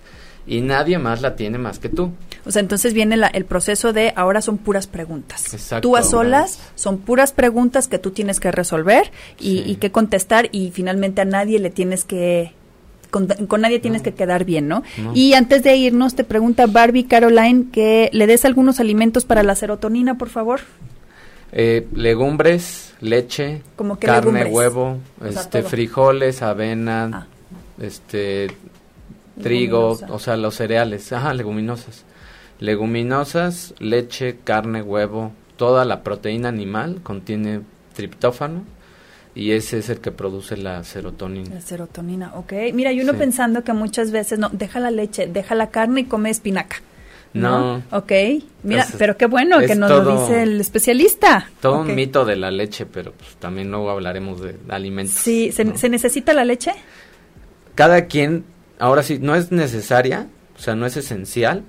y 0.47 0.61
nadie 0.61 0.97
más 0.99 1.21
la 1.21 1.35
tiene 1.35 1.57
más 1.57 1.79
que 1.79 1.89
tú. 1.89 2.11
O 2.45 2.51
sea, 2.51 2.59
entonces 2.59 2.93
viene 2.93 3.17
el 3.33 3.45
proceso 3.45 3.91
de 3.91 4.13
ahora 4.15 4.41
son 4.41 4.57
puras 4.57 4.85
preguntas. 4.85 5.53
Exacto, 5.53 5.87
tú 5.87 5.95
a 5.95 6.03
solas 6.03 6.59
son 6.75 6.99
puras 6.99 7.31
preguntas 7.31 7.87
que 7.87 7.97
tú 7.97 8.11
tienes 8.11 8.39
que 8.39 8.51
resolver 8.51 9.11
y, 9.39 9.75
que 9.75 9.91
contestar 9.91 10.49
y 10.51 10.71
finalmente 10.71 11.21
a 11.21 11.25
nadie 11.25 11.59
le 11.59 11.71
tienes 11.71 12.03
que 12.03 12.53
con, 13.09 13.27
nadie 13.61 13.79
tienes 13.79 14.01
que 14.01 14.13
quedar 14.13 14.43
bien, 14.43 14.67
¿no? 14.67 14.83
Y 15.13 15.33
antes 15.33 15.63
de 15.63 15.75
irnos 15.75 16.15
te 16.15 16.23
pregunta 16.23 16.67
Barbie 16.67 17.05
Caroline 17.05 17.67
que 17.71 18.09
le 18.13 18.27
des 18.27 18.45
algunos 18.45 18.79
alimentos 18.79 19.25
para 19.25 19.41
la 19.41 19.55
serotonina, 19.55 20.17
por 20.17 20.29
favor. 20.29 20.59
Eh, 21.51 21.87
legumbres, 21.93 22.93
leche, 22.99 23.61
carne, 23.99 24.45
huevo, 24.45 24.97
este, 25.25 25.63
frijoles, 25.63 26.41
avena, 26.41 27.09
ah. 27.13 27.27
este, 27.81 28.47
trigo, 29.41 29.97
o 30.09 30.19
sea, 30.19 30.37
los 30.37 30.55
cereales, 30.55 31.11
ajá, 31.11 31.33
leguminosas. 31.33 32.05
Leguminosas, 32.59 33.73
leche, 33.79 34.37
carne, 34.43 34.81
huevo, 34.81 35.33
toda 35.57 35.85
la 35.85 36.03
proteína 36.03 36.49
animal 36.49 37.01
contiene 37.03 37.61
triptófano 37.93 38.63
y 39.35 39.51
ese 39.51 39.79
es 39.79 39.89
el 39.89 39.99
que 39.99 40.11
produce 40.11 40.55
la 40.55 40.83
serotonina. 40.83 41.55
La 41.55 41.61
serotonina, 41.61 42.33
ok. 42.35 42.53
Mira, 42.73 42.93
y 42.93 43.01
uno 43.01 43.13
pensando 43.13 43.63
que 43.63 43.73
muchas 43.73 44.11
veces, 44.11 44.39
no, 44.39 44.49
deja 44.49 44.79
la 44.79 44.91
leche, 44.91 45.27
deja 45.27 45.55
la 45.55 45.69
carne 45.69 46.01
y 46.01 46.03
come 46.05 46.29
espinaca. 46.29 46.77
No. 47.33 47.83
Ok. 47.91 48.13
Mira, 48.63 48.87
pero 48.97 49.17
qué 49.17 49.25
bueno 49.25 49.59
que 49.59 49.75
nos 49.75 49.91
lo 49.91 50.17
dice 50.17 50.43
el 50.43 50.61
especialista. 50.61 51.49
Todo 51.59 51.81
un 51.81 51.93
mito 51.93 52.23
de 52.23 52.37
la 52.37 52.49
leche, 52.49 52.85
pero 52.85 53.11
pues, 53.11 53.35
también 53.35 53.69
luego 53.69 53.89
hablaremos 53.89 54.39
de 54.39 54.55
alimentos. 54.69 55.15
Sí, 55.15 55.51
¿se, 55.51 55.77
¿se 55.77 55.89
necesita 55.89 56.33
la 56.33 56.45
leche? 56.45 56.71
Cada 57.75 58.05
quien, 58.05 58.45
ahora 58.79 59.03
sí, 59.03 59.19
no 59.21 59.35
es 59.35 59.51
necesaria, 59.51 60.27
o 60.57 60.59
sea, 60.59 60.75
no 60.75 60.85
es 60.85 60.97
esencial, 60.97 61.63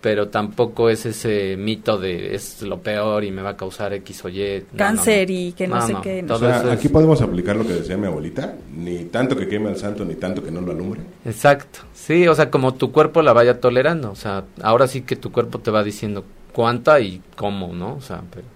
pero 0.00 0.28
tampoco 0.28 0.88
es 0.88 1.04
ese 1.04 1.56
mito 1.58 1.98
de 1.98 2.34
es 2.34 2.62
lo 2.62 2.80
peor 2.80 3.24
y 3.24 3.30
me 3.30 3.42
va 3.42 3.50
a 3.50 3.56
causar 3.56 3.92
X 3.92 4.24
o 4.24 4.28
Y. 4.28 4.64
Cáncer 4.76 5.30
y 5.30 5.52
que 5.52 5.68
no, 5.68 5.86
sé 5.86 5.94
qué. 6.02 6.24
aquí 6.70 6.88
podemos 6.88 7.20
aplicar 7.20 7.56
lo 7.56 7.66
que 7.66 7.74
decía 7.74 7.96
mi 7.96 8.06
abuelita, 8.06 8.54
ni 8.74 9.04
tanto 9.04 9.36
que 9.36 9.46
queme 9.46 9.68
al 9.68 9.76
santo, 9.76 10.04
ni 10.04 10.14
tanto 10.14 10.42
que 10.42 10.50
no 10.50 10.60
lo 10.60 10.72
alumbre. 10.72 11.02
Exacto, 11.24 11.80
sí, 11.94 12.26
o 12.28 12.34
sea, 12.34 12.50
como 12.50 12.74
tu 12.74 12.92
cuerpo 12.92 13.22
la 13.22 13.32
vaya 13.32 13.60
tolerando, 13.60 14.10
o 14.10 14.16
sea, 14.16 14.44
ahora 14.62 14.88
sí 14.88 15.02
que 15.02 15.16
tu 15.16 15.30
cuerpo 15.32 15.58
te 15.58 15.70
va 15.70 15.84
diciendo 15.84 16.24
cuánta 16.52 17.00
y 17.00 17.20
cómo, 17.36 17.72
¿no? 17.74 17.94
O 17.94 18.00
sea, 18.00 18.22
pero 18.30 18.46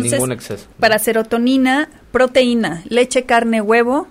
ningún 0.00 0.32
exceso. 0.32 0.66
Para 0.78 0.98
serotonina, 0.98 1.88
proteína, 2.12 2.84
leche, 2.88 3.24
carne, 3.24 3.60
huevo, 3.60 4.06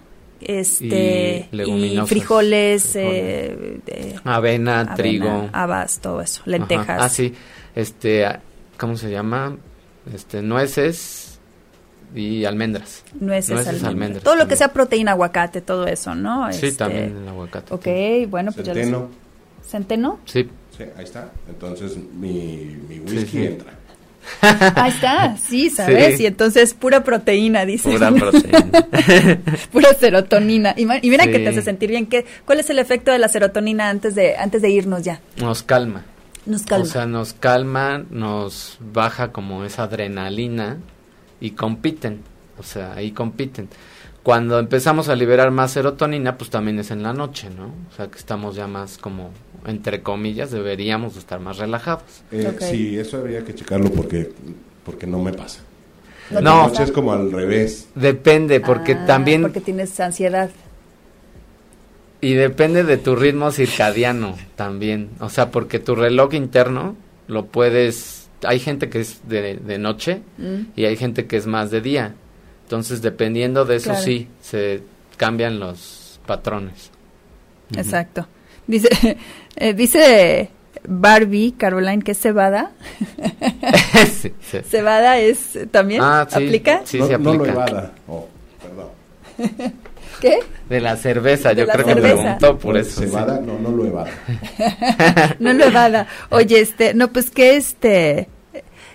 este 0.47 1.49
y, 1.51 1.97
frijoles, 2.05 2.95
eh, 2.95 3.79
avena, 4.23 4.95
trigo, 4.95 5.49
habas, 5.51 5.99
todo 5.99 6.21
eso, 6.21 6.41
lentejas. 6.45 7.01
Ah, 7.01 7.09
sí, 7.09 7.33
este, 7.75 8.27
¿cómo 8.77 8.95
se 8.95 9.11
llama? 9.11 9.57
Este, 10.13 10.41
nueces 10.41 11.39
y 12.13 12.45
almendras. 12.45 13.03
Nueces, 13.19 13.83
almendras. 13.83 14.23
Todo 14.23 14.35
lo 14.35 14.47
que 14.47 14.55
sea 14.55 14.73
proteína, 14.73 15.11
aguacate, 15.11 15.61
todo 15.61 15.87
eso, 15.87 16.15
¿no? 16.15 16.51
Sí, 16.51 16.67
este, 16.67 16.77
también 16.77 17.17
el 17.17 17.27
aguacate. 17.27 17.73
Ok, 17.73 18.29
bueno, 18.29 18.51
pues 18.51 18.65
Centeno. 18.65 19.09
ya 19.09 19.69
¿Centeno? 19.69 20.19
Sí. 20.25 20.49
Sí, 20.77 20.83
ahí 20.97 21.03
está. 21.03 21.31
Entonces 21.47 21.97
mi, 21.97 22.77
mi 22.89 22.99
whisky 22.99 23.45
entra. 23.45 23.73
Ahí 24.41 24.91
está, 24.91 25.37
sí, 25.37 25.69
¿sabes? 25.69 26.19
Y 26.19 26.25
entonces 26.25 26.73
pura 26.73 27.03
proteína, 27.03 27.65
dice. 27.65 27.91
Pura 27.91 28.11
proteína. 28.11 28.71
pura 29.71 29.93
serotonina. 29.93 30.73
Y, 30.77 30.85
mira 30.85 31.25
que 31.25 31.39
te 31.39 31.49
hace 31.49 31.61
sentir 31.61 31.89
bien. 31.89 32.05
¿Qué, 32.07 32.25
¿Cuál 32.45 32.59
es 32.59 32.69
el 32.69 32.79
efecto 32.79 33.11
de 33.11 33.19
la 33.19 33.27
serotonina 33.27 33.89
antes 33.89 34.15
de, 34.15 34.35
antes 34.37 34.61
de 34.61 34.69
irnos 34.69 35.03
ya? 35.03 35.19
Nos 35.37 35.63
calma. 35.63 36.05
Nos 36.45 36.63
calma. 36.63 36.85
O 36.85 36.87
sea, 36.87 37.05
nos 37.05 37.33
calma, 37.33 38.03
nos 38.09 38.77
baja 38.79 39.31
como 39.31 39.63
esa 39.63 39.83
adrenalina 39.83 40.77
y 41.39 41.51
compiten. 41.51 42.21
O 42.57 42.63
sea, 42.63 42.93
ahí 42.93 43.11
compiten. 43.11 43.69
Cuando 44.23 44.57
empezamos 44.57 45.09
a 45.09 45.15
liberar 45.15 45.51
más 45.51 45.71
serotonina, 45.71 46.37
pues 46.37 46.49
también 46.49 46.79
es 46.79 46.91
en 46.91 47.03
la 47.03 47.13
noche, 47.13 47.49
¿no? 47.49 47.65
O 47.91 47.95
sea, 47.95 48.07
que 48.07 48.17
estamos 48.17 48.55
ya 48.55 48.67
más 48.67 48.97
como 48.97 49.31
entre 49.65 50.01
comillas, 50.01 50.51
deberíamos 50.51 51.17
estar 51.17 51.39
más 51.39 51.57
relajados. 51.57 52.03
Eh, 52.31 52.55
Sí, 52.59 52.97
eso 52.97 53.17
habría 53.17 53.43
que 53.43 53.53
checarlo 53.55 53.91
porque, 53.91 54.31
porque 54.85 55.07
no 55.07 55.19
me 55.19 55.33
pasa. 55.33 55.61
No, 56.31 56.67
noche 56.67 56.83
es 56.83 56.91
como 56.91 57.13
al 57.13 57.31
revés. 57.31 57.87
Depende, 57.95 58.59
porque 58.59 58.93
ah, 58.93 59.05
también... 59.05 59.41
Porque 59.41 59.61
tienes 59.61 59.99
ansiedad. 59.99 60.49
Y 62.21 62.33
depende 62.33 62.83
de 62.83 62.97
tu 62.97 63.15
ritmo 63.15 63.51
circadiano 63.51 64.37
también. 64.55 65.09
O 65.19 65.29
sea, 65.29 65.51
porque 65.51 65.79
tu 65.79 65.95
reloj 65.95 66.33
interno 66.33 66.95
lo 67.27 67.45
puedes... 67.47 68.29
Hay 68.43 68.59
gente 68.59 68.89
que 68.89 69.01
es 69.01 69.27
de, 69.27 69.55
de 69.55 69.77
noche 69.77 70.21
mm. 70.37 70.71
y 70.75 70.85
hay 70.85 70.97
gente 70.97 71.27
que 71.27 71.37
es 71.37 71.47
más 71.47 71.71
de 71.71 71.81
día. 71.81 72.15
Entonces, 72.73 73.03
dependiendo 73.03 73.65
de 73.65 73.75
eso, 73.75 73.93
sí, 73.93 74.27
se 74.41 74.81
cambian 75.15 75.59
los 75.59 76.19
patrones. 76.25 76.89
Exacto. 77.77 78.27
Dice, 78.65 78.89
eh, 79.55 79.73
dice 79.75 80.49
Barbie, 80.87 81.51
Caroline, 81.51 82.01
que 82.01 82.13
es 82.13 82.19
cebada. 82.19 82.71
Cebada 84.67 85.19
es 85.19 85.55
también 85.69 86.01
ah, 86.01 86.21
aplica. 86.21 86.81
Sí, 86.83 86.99
sí 86.99 87.13
aplica. 87.13 87.91
Oh, 88.07 88.27
perdón. 88.59 88.89
¿Qué? 90.19 90.39
De 90.67 90.81
la 90.81 90.97
cerveza, 90.97 91.53
yo 91.53 91.67
creo 91.67 91.85
que 91.85 91.95
preguntó 91.95 92.57
por 92.57 92.75
eso. 92.75 93.01
Cebada, 93.01 93.39
no, 93.39 93.59
no 93.59 93.69
lo 93.69 93.85
evada. 93.85 94.09
no 95.37 95.53
lo 95.53 95.65
evada. 95.65 96.07
Oye, 96.31 96.61
este, 96.61 96.95
no, 96.95 97.09
pues 97.09 97.29
que 97.29 97.55
este, 97.55 98.29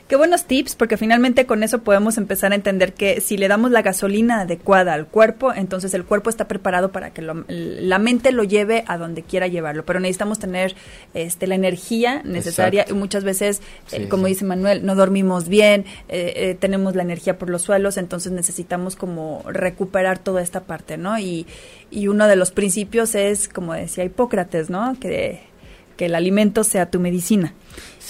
Qué 0.08 0.16
buenos 0.16 0.46
tips, 0.46 0.74
porque 0.74 0.96
finalmente 0.96 1.44
con 1.44 1.62
eso 1.62 1.80
podemos 1.80 2.16
empezar 2.16 2.52
a 2.52 2.54
entender 2.54 2.94
que 2.94 3.20
si 3.20 3.36
le 3.36 3.46
damos 3.46 3.72
la 3.72 3.82
gasolina 3.82 4.40
adecuada 4.40 4.94
al 4.94 5.06
cuerpo, 5.06 5.52
entonces 5.52 5.92
el 5.92 6.06
cuerpo 6.06 6.30
está 6.30 6.48
preparado 6.48 6.92
para 6.92 7.10
que 7.10 7.20
la 7.20 7.98
mente 7.98 8.32
lo 8.32 8.42
lleve 8.42 8.84
a 8.86 8.96
donde 8.96 9.22
quiera 9.22 9.48
llevarlo. 9.48 9.84
Pero 9.84 10.00
necesitamos 10.00 10.38
tener 10.38 10.74
este, 11.12 11.46
la 11.46 11.56
energía 11.56 12.22
necesaria 12.24 12.86
y 12.88 12.94
muchas 12.94 13.22
veces, 13.22 13.60
eh, 13.92 14.08
como 14.08 14.28
dice 14.28 14.46
Manuel, 14.46 14.86
no 14.86 14.94
dormimos 14.94 15.46
bien, 15.46 15.84
eh, 16.08 16.32
eh, 16.36 16.56
tenemos 16.58 16.96
la 16.96 17.02
energía 17.02 17.36
por 17.36 17.50
los 17.50 17.60
suelos, 17.60 17.98
entonces 17.98 18.32
necesitamos 18.32 18.96
como 18.96 19.44
recuperar 19.44 20.18
toda 20.18 20.40
esta 20.40 20.62
parte, 20.62 20.96
¿no? 20.96 21.18
Y, 21.18 21.46
y 21.90 22.08
uno 22.08 22.26
de 22.28 22.36
los 22.36 22.50
principios 22.50 23.14
es, 23.14 23.46
como 23.46 23.74
decía 23.74 24.04
Hipócrates, 24.04 24.70
¿no? 24.70 24.98
Que, 24.98 25.42
que 25.98 26.06
el 26.06 26.14
alimento 26.14 26.64
sea 26.64 26.90
tu 26.90 26.98
medicina. 26.98 27.52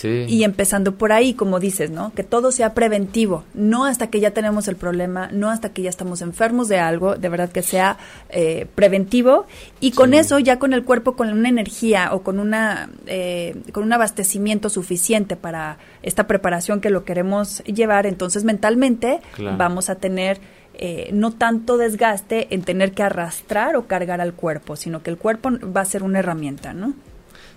Y 0.05 0.45
empezando 0.45 0.95
por 0.95 1.13
ahí, 1.13 1.35
como 1.35 1.61
dices, 1.61 1.91
¿no? 1.91 2.13
Que 2.15 2.23
todo 2.23 2.53
sea 2.53 2.75
preventivo, 2.75 3.45
no 3.55 3.85
hasta 3.85 4.09
que 4.09 4.21
ya 4.21 4.31
tenemos 4.33 4.69
el 4.69 4.77
problema, 4.77 5.29
no 5.33 5.51
hasta 5.51 5.73
que 5.73 5.83
ya 5.83 5.91
estamos 5.91 6.23
enfermos 6.23 6.69
de 6.69 6.79
algo, 6.79 7.17
de 7.17 7.29
verdad 7.29 7.51
que 7.51 7.63
sea 7.63 7.99
eh, 8.31 8.67
preventivo 8.75 9.47
y 9.81 9.93
con 9.93 10.15
eso 10.15 10.39
ya 10.39 10.59
con 10.59 10.73
el 10.73 10.85
cuerpo 10.85 11.17
con 11.17 11.33
una 11.33 11.49
energía 11.49 12.11
o 12.13 12.23
con 12.23 12.39
una 12.39 12.91
eh, 13.07 13.57
con 13.73 13.85
un 13.85 13.93
abastecimiento 13.93 14.69
suficiente 14.71 15.37
para 15.37 15.79
esta 16.03 16.27
preparación 16.27 16.81
que 16.81 16.91
lo 16.91 17.05
queremos 17.05 17.63
llevar, 17.65 18.07
entonces 18.07 18.45
mentalmente 18.45 19.21
vamos 19.57 19.91
a 19.91 19.97
tener 19.97 20.41
eh, 20.81 21.11
no 21.13 21.33
tanto 21.33 21.77
desgaste 21.77 22.55
en 22.55 22.63
tener 22.63 22.93
que 22.93 23.03
arrastrar 23.03 23.75
o 23.75 23.89
cargar 23.89 24.21
al 24.21 24.35
cuerpo, 24.35 24.77
sino 24.77 25.03
que 25.03 25.11
el 25.11 25.19
cuerpo 25.19 25.51
va 25.77 25.81
a 25.81 25.85
ser 25.85 26.05
una 26.05 26.21
herramienta, 26.21 26.73
¿no? 26.73 26.95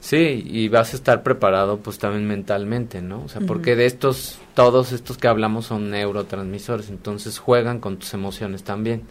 Sí, 0.01 0.43
y 0.45 0.67
vas 0.67 0.93
a 0.93 0.95
estar 0.95 1.21
preparado 1.21 1.77
pues 1.77 1.99
también 1.99 2.27
mentalmente, 2.27 3.03
¿no? 3.03 3.23
O 3.23 3.29
sea, 3.29 3.39
porque 3.41 3.75
de 3.75 3.85
estos, 3.85 4.39
todos 4.55 4.93
estos 4.93 5.17
que 5.19 5.27
hablamos 5.27 5.67
son 5.67 5.91
neurotransmisores, 5.91 6.89
entonces 6.89 7.37
juegan 7.37 7.79
con 7.79 7.97
tus 7.97 8.13
emociones 8.15 8.63
también. 8.63 9.03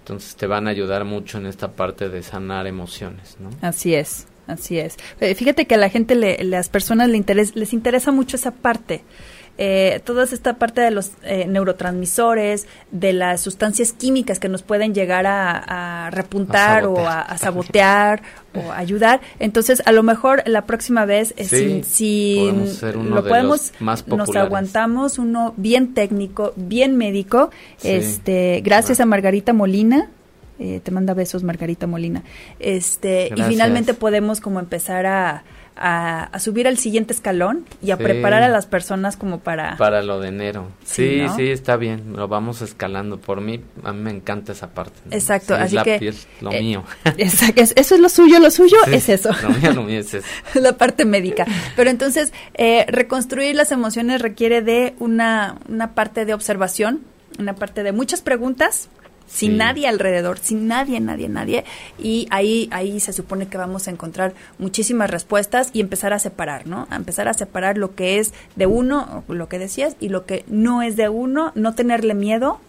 Entonces 0.00 0.34
te 0.34 0.46
van 0.46 0.66
a 0.66 0.70
ayudar 0.70 1.04
mucho 1.04 1.36
en 1.36 1.46
esta 1.46 1.72
parte 1.72 2.08
de 2.08 2.22
sanar 2.22 2.66
emociones, 2.66 3.36
¿no? 3.40 3.50
Así 3.60 3.94
es, 3.94 4.26
así 4.46 4.78
es. 4.78 4.96
Eh, 5.20 5.34
fíjate 5.34 5.66
que 5.66 5.74
a 5.74 5.78
la 5.78 5.90
gente, 5.90 6.14
le, 6.14 6.42
las 6.42 6.70
personas 6.70 7.10
le 7.10 7.22
les 7.54 7.72
interesa 7.74 8.10
mucho 8.10 8.36
esa 8.36 8.52
parte 8.52 9.04
eh, 9.58 10.00
toda 10.04 10.24
esta 10.24 10.54
parte 10.54 10.80
de 10.80 10.90
los 10.90 11.12
eh, 11.22 11.46
neurotransmisores, 11.46 12.66
de 12.90 13.12
las 13.12 13.40
sustancias 13.40 13.92
químicas 13.92 14.38
que 14.38 14.48
nos 14.48 14.62
pueden 14.62 14.94
llegar 14.94 15.26
a, 15.26 16.08
repuntar 16.10 16.86
o 16.86 16.98
a, 17.06 17.36
sabotear 17.38 18.22
o 18.54 18.72
ayudar. 18.72 19.20
Entonces, 19.38 19.82
a 19.84 19.92
lo 19.92 20.02
mejor 20.02 20.42
la 20.46 20.66
próxima 20.66 21.04
vez, 21.04 21.34
eh, 21.36 21.82
si, 21.84 22.50
lo 22.94 23.22
podemos, 23.24 23.72
nos 23.80 24.36
aguantamos 24.36 25.18
uno 25.18 25.54
bien 25.56 25.94
técnico, 25.94 26.52
bien 26.56 26.96
médico. 26.96 27.50
Este, 27.82 28.62
gracias 28.64 29.00
a 29.00 29.06
Margarita 29.06 29.52
Molina. 29.52 30.08
Eh, 30.58 30.80
te 30.82 30.92
manda 30.92 31.12
besos 31.12 31.42
Margarita 31.42 31.86
Molina. 31.86 32.22
Este, 32.60 33.32
y 33.34 33.42
finalmente 33.42 33.94
podemos 33.94 34.40
como 34.40 34.60
empezar 34.60 35.06
a, 35.06 35.44
a, 35.76 36.38
subir 36.38 36.68
al 36.68 36.78
siguiente 36.78 37.12
escalón 37.12 37.64
y 37.82 37.90
a 37.90 37.96
preparar 37.96 38.42
a 38.42 38.48
las 38.48 38.66
personas 38.66 39.16
como 39.16 39.40
para... 39.40 39.76
Para 39.76 40.02
lo 40.02 40.20
de 40.20 40.28
enero. 40.28 40.68
Sí, 40.84 41.24
sí, 41.36 41.50
está 41.50 41.76
bien, 41.76 42.14
lo 42.16 42.28
vamos 42.28 42.62
escalando. 42.62 43.18
Por 43.18 43.40
mí, 43.40 43.60
a 43.84 43.92
mí 43.92 44.02
me 44.02 44.10
encanta 44.10 44.52
esa 44.52 44.70
parte. 44.70 44.98
Exacto, 45.10 45.54
así 45.54 45.76
es 45.76 45.84
que... 45.84 46.14
lo 46.40 46.52
eh, 46.52 46.60
mío. 46.60 46.84
eso 47.16 47.94
es 47.94 48.00
lo 48.00 48.08
suyo, 48.08 48.38
lo 48.38 48.50
suyo 48.50 48.76
es 48.86 49.08
eso. 49.08 49.30
Lo 49.42 49.50
mío, 49.50 49.72
lo 49.72 49.82
mío 49.82 50.00
es 50.00 50.14
eso. 50.14 50.26
la 50.54 50.76
parte 50.76 51.04
médica. 51.04 51.46
Pero 51.76 51.90
entonces, 51.90 52.32
eh, 52.54 52.84
reconstruir 52.88 53.54
las 53.54 53.72
emociones 53.72 54.20
requiere 54.20 54.62
de 54.62 54.94
una, 54.98 55.56
una 55.68 55.94
parte 55.94 56.24
de 56.24 56.34
observación, 56.34 57.00
una 57.38 57.54
parte 57.54 57.82
de 57.82 57.92
muchas 57.92 58.20
preguntas 58.20 58.88
sin 59.26 59.56
nadie 59.56 59.88
alrededor, 59.88 60.38
sin 60.38 60.66
nadie, 60.66 61.00
nadie, 61.00 61.28
nadie. 61.28 61.64
Y 61.98 62.26
ahí, 62.30 62.68
ahí 62.70 63.00
se 63.00 63.12
supone 63.12 63.46
que 63.46 63.58
vamos 63.58 63.88
a 63.88 63.90
encontrar 63.90 64.34
muchísimas 64.58 65.10
respuestas 65.10 65.70
y 65.72 65.80
empezar 65.80 66.12
a 66.12 66.18
separar, 66.18 66.66
¿no? 66.66 66.86
A 66.90 66.96
empezar 66.96 67.28
a 67.28 67.34
separar 67.34 67.78
lo 67.78 67.94
que 67.94 68.18
es 68.18 68.32
de 68.56 68.66
uno, 68.66 69.24
lo 69.28 69.48
que 69.48 69.58
decías, 69.58 69.96
y 70.00 70.08
lo 70.08 70.26
que 70.26 70.44
no 70.48 70.82
es 70.82 70.96
de 70.96 71.08
uno, 71.08 71.52
no 71.54 71.74
tenerle 71.74 72.14
miedo 72.14 72.60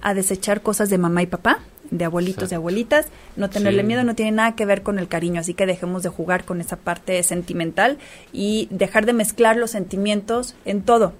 a 0.00 0.14
desechar 0.14 0.62
cosas 0.62 0.90
de 0.90 0.98
mamá 0.98 1.22
y 1.22 1.26
papá, 1.26 1.58
de 1.90 2.04
abuelitos 2.04 2.50
y 2.52 2.54
abuelitas, 2.54 3.06
no 3.36 3.50
tenerle 3.50 3.82
miedo 3.82 4.04
no 4.04 4.14
tiene 4.14 4.32
nada 4.32 4.54
que 4.54 4.64
ver 4.64 4.82
con 4.82 4.98
el 4.98 5.08
cariño, 5.08 5.40
así 5.40 5.54
que 5.54 5.66
dejemos 5.66 6.02
de 6.02 6.08
jugar 6.08 6.44
con 6.44 6.60
esa 6.60 6.76
parte 6.76 7.22
sentimental 7.22 7.98
y 8.32 8.68
dejar 8.70 9.06
de 9.06 9.12
mezclar 9.12 9.56
los 9.56 9.72
sentimientos 9.72 10.54
en 10.64 10.82
todo, 10.82 11.14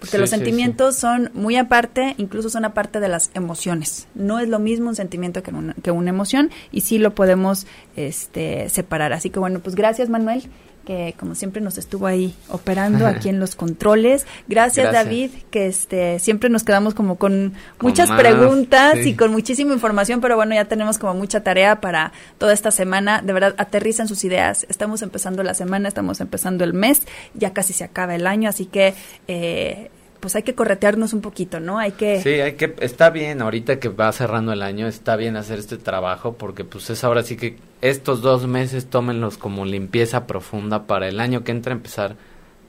porque 0.00 0.18
los 0.18 0.30
sentimientos 0.30 0.96
son 0.96 1.30
muy 1.34 1.56
aparte, 1.56 2.14
incluso 2.18 2.50
son 2.50 2.64
aparte 2.64 3.00
de 3.00 3.08
las 3.08 3.30
emociones. 3.34 4.08
No 4.14 4.38
es 4.38 4.48
lo 4.48 4.58
mismo 4.58 4.88
un 4.88 4.96
sentimiento 4.96 5.42
que 5.42 5.50
una, 5.50 5.74
que 5.74 5.90
una 5.90 6.10
emoción 6.10 6.50
y 6.72 6.82
sí 6.82 6.98
lo 6.98 7.14
podemos 7.14 7.66
este, 7.96 8.68
separar. 8.68 9.12
Así 9.12 9.30
que 9.30 9.38
bueno, 9.38 9.60
pues 9.60 9.74
gracias 9.74 10.08
Manuel 10.08 10.48
que 10.88 11.14
como 11.18 11.34
siempre 11.34 11.60
nos 11.60 11.76
estuvo 11.76 12.06
ahí 12.06 12.34
operando 12.48 13.06
aquí 13.06 13.28
en 13.28 13.38
los 13.38 13.56
controles. 13.56 14.26
Gracias, 14.48 14.90
David, 14.90 15.30
que 15.50 15.66
este 15.66 16.18
siempre 16.18 16.48
nos 16.48 16.64
quedamos 16.64 16.94
como 16.94 17.18
con, 17.18 17.52
muchas 17.82 18.10
preguntas 18.10 18.96
y 19.04 19.12
con 19.14 19.30
muchísima 19.30 19.74
información, 19.74 20.22
pero 20.22 20.36
bueno, 20.36 20.54
ya 20.54 20.64
tenemos 20.64 20.96
como 20.96 21.12
mucha 21.12 21.42
tarea 21.42 21.82
para 21.82 22.12
toda 22.38 22.54
esta 22.54 22.70
semana. 22.70 23.20
De 23.20 23.34
verdad, 23.34 23.54
aterrizan 23.58 24.08
sus 24.08 24.24
ideas. 24.24 24.64
Estamos 24.70 25.02
empezando 25.02 25.42
la 25.42 25.52
semana, 25.52 25.88
estamos 25.88 26.22
empezando 26.22 26.64
el 26.64 26.72
mes, 26.72 27.02
ya 27.34 27.52
casi 27.52 27.74
se 27.74 27.84
acaba 27.84 28.14
el 28.14 28.26
año, 28.26 28.48
así 28.48 28.64
que 28.64 28.94
eh, 29.26 29.90
pues 30.20 30.36
hay 30.36 30.42
que 30.42 30.54
corretearnos 30.54 31.12
un 31.12 31.20
poquito, 31.20 31.60
¿no? 31.60 31.78
Hay 31.78 31.92
que... 31.92 32.22
Sí, 32.22 32.30
hay 32.30 32.54
que... 32.54 32.74
Está 32.80 33.10
bien, 33.10 33.42
ahorita 33.42 33.78
que 33.78 33.90
va 33.90 34.10
cerrando 34.12 34.54
el 34.54 34.62
año, 34.62 34.86
está 34.86 35.16
bien 35.16 35.36
hacer 35.36 35.58
este 35.58 35.76
trabajo 35.76 36.32
porque 36.38 36.64
pues 36.64 36.88
es 36.88 37.04
ahora 37.04 37.22
sí 37.22 37.36
que 37.36 37.56
estos 37.80 38.20
dos 38.20 38.46
meses 38.46 38.86
tómenlos 38.86 39.38
como 39.38 39.64
limpieza 39.64 40.26
profunda 40.26 40.86
para 40.86 41.08
el 41.08 41.20
año 41.20 41.44
que 41.44 41.52
entra 41.52 41.72
empezar 41.72 42.16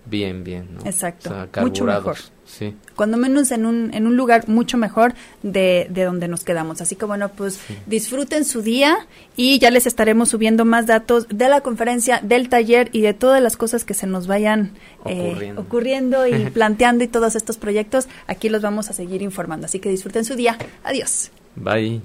bien, 0.05 0.43
bien, 0.43 0.69
¿no? 0.73 0.85
Exacto, 0.85 1.31
mucho 1.61 1.85
mejor. 1.85 2.17
Sí. 2.45 2.75
Cuando 2.95 3.17
menos 3.17 3.51
en 3.51 3.67
un, 3.67 3.93
en 3.93 4.07
un 4.07 4.17
lugar 4.17 4.49
mucho 4.49 4.77
mejor 4.77 5.13
de, 5.43 5.85
de 5.91 6.03
donde 6.03 6.27
nos 6.27 6.43
quedamos. 6.43 6.81
Así 6.81 6.95
que 6.95 7.05
bueno, 7.05 7.29
pues 7.29 7.59
disfruten 7.85 8.43
su 8.43 8.63
día 8.63 9.07
y 9.35 9.59
ya 9.59 9.69
les 9.69 9.85
estaremos 9.85 10.29
subiendo 10.29 10.65
más 10.65 10.87
datos 10.87 11.27
de 11.29 11.47
la 11.47 11.61
conferencia, 11.61 12.21
del 12.23 12.49
taller 12.49 12.89
y 12.91 13.01
de 13.01 13.13
todas 13.13 13.41
las 13.41 13.55
cosas 13.55 13.85
que 13.85 13.93
se 13.93 14.07
nos 14.07 14.25
vayan 14.25 14.71
eh, 15.05 15.53
ocurriendo 15.57 16.25
y 16.25 16.49
planteando 16.53 17.03
y 17.03 17.07
todos 17.07 17.35
estos 17.35 17.57
proyectos. 17.57 18.07
Aquí 18.25 18.49
los 18.49 18.63
vamos 18.63 18.89
a 18.89 18.93
seguir 18.93 19.21
informando. 19.21 19.65
Así 19.65 19.79
que 19.79 19.89
disfruten 19.89 20.25
su 20.25 20.35
día. 20.35 20.57
Adiós. 20.83 21.29
Bye. 21.55 22.01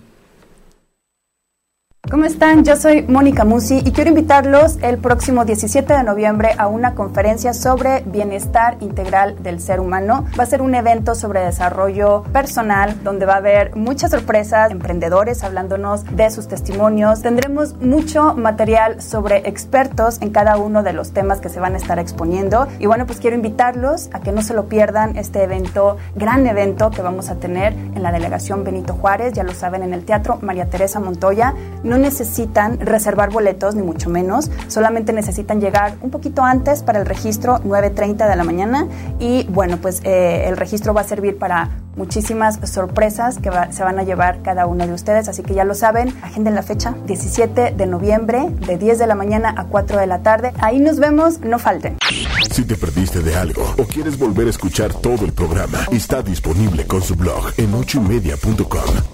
¿Cómo 2.10 2.26
están? 2.26 2.64
Yo 2.64 2.76
soy 2.76 3.00
Mónica 3.00 3.46
Musi 3.46 3.80
y 3.82 3.90
quiero 3.92 4.10
invitarlos 4.10 4.76
el 4.82 4.98
próximo 4.98 5.46
17 5.46 5.90
de 5.90 6.02
noviembre 6.02 6.50
a 6.58 6.66
una 6.66 6.94
conferencia 6.94 7.54
sobre 7.54 8.02
bienestar 8.02 8.76
integral 8.80 9.42
del 9.42 9.58
ser 9.58 9.80
humano. 9.80 10.26
Va 10.38 10.42
a 10.42 10.46
ser 10.46 10.60
un 10.60 10.74
evento 10.74 11.14
sobre 11.14 11.40
desarrollo 11.40 12.22
personal 12.24 13.02
donde 13.02 13.24
va 13.24 13.34
a 13.34 13.38
haber 13.38 13.74
muchas 13.74 14.10
sorpresas, 14.10 14.70
emprendedores 14.70 15.42
hablándonos 15.44 16.04
de 16.14 16.30
sus 16.30 16.46
testimonios. 16.46 17.22
Tendremos 17.22 17.80
mucho 17.80 18.34
material 18.34 19.00
sobre 19.00 19.48
expertos 19.48 20.20
en 20.20 20.28
cada 20.28 20.58
uno 20.58 20.82
de 20.82 20.92
los 20.92 21.12
temas 21.12 21.40
que 21.40 21.48
se 21.48 21.58
van 21.58 21.72
a 21.72 21.78
estar 21.78 21.98
exponiendo. 21.98 22.68
Y 22.80 22.86
bueno, 22.86 23.06
pues 23.06 23.18
quiero 23.18 23.34
invitarlos 23.34 24.10
a 24.12 24.20
que 24.20 24.30
no 24.30 24.42
se 24.42 24.52
lo 24.52 24.68
pierdan 24.68 25.16
este 25.16 25.42
evento, 25.42 25.96
gran 26.14 26.46
evento 26.46 26.90
que 26.90 27.00
vamos 27.00 27.30
a 27.30 27.36
tener 27.36 27.72
en 27.72 28.02
la 28.02 28.12
delegación 28.12 28.62
Benito 28.62 28.92
Juárez, 28.92 29.32
ya 29.32 29.42
lo 29.42 29.54
saben, 29.54 29.82
en 29.82 29.94
el 29.94 30.04
Teatro 30.04 30.38
María 30.42 30.66
Teresa 30.66 31.00
Montoya 31.00 31.54
no 31.93 31.93
necesitan 31.98 32.80
reservar 32.80 33.30
boletos, 33.30 33.74
ni 33.74 33.82
mucho 33.82 34.10
menos, 34.10 34.50
solamente 34.68 35.12
necesitan 35.12 35.60
llegar 35.60 35.96
un 36.00 36.10
poquito 36.10 36.42
antes 36.42 36.82
para 36.82 37.00
el 37.00 37.06
registro, 37.06 37.58
9.30 37.60 38.28
de 38.28 38.36
la 38.36 38.44
mañana, 38.44 38.86
y 39.18 39.44
bueno, 39.44 39.78
pues 39.80 40.00
eh, 40.04 40.44
el 40.46 40.56
registro 40.56 40.94
va 40.94 41.02
a 41.02 41.04
servir 41.04 41.38
para 41.38 41.70
muchísimas 41.96 42.58
sorpresas 42.68 43.38
que 43.38 43.50
se 43.70 43.82
van 43.82 43.98
a 43.98 44.02
llevar 44.02 44.42
cada 44.42 44.66
uno 44.66 44.86
de 44.86 44.92
ustedes, 44.92 45.28
así 45.28 45.42
que 45.42 45.54
ya 45.54 45.64
lo 45.64 45.74
saben, 45.74 46.14
agenden 46.22 46.54
la 46.54 46.62
fecha, 46.62 46.94
17 47.06 47.74
de 47.76 47.86
noviembre, 47.86 48.50
de 48.66 48.78
10 48.78 48.98
de 48.98 49.06
la 49.06 49.14
mañana 49.14 49.54
a 49.56 49.64
4 49.64 49.98
de 49.98 50.06
la 50.06 50.22
tarde, 50.22 50.52
ahí 50.58 50.80
nos 50.80 50.98
vemos, 50.98 51.40
no 51.40 51.58
falten. 51.58 51.98
Si 52.50 52.64
te 52.64 52.76
perdiste 52.76 53.20
de 53.20 53.36
algo 53.36 53.62
o 53.78 53.84
quieres 53.84 54.18
volver 54.18 54.46
a 54.46 54.50
escuchar 54.50 54.92
todo 54.92 55.24
el 55.24 55.32
programa, 55.32 55.78
está 55.90 56.22
disponible 56.22 56.86
con 56.86 57.02
su 57.02 57.16
blog 57.16 57.52
en 57.56 57.74
ochoymedia.com 57.74 59.13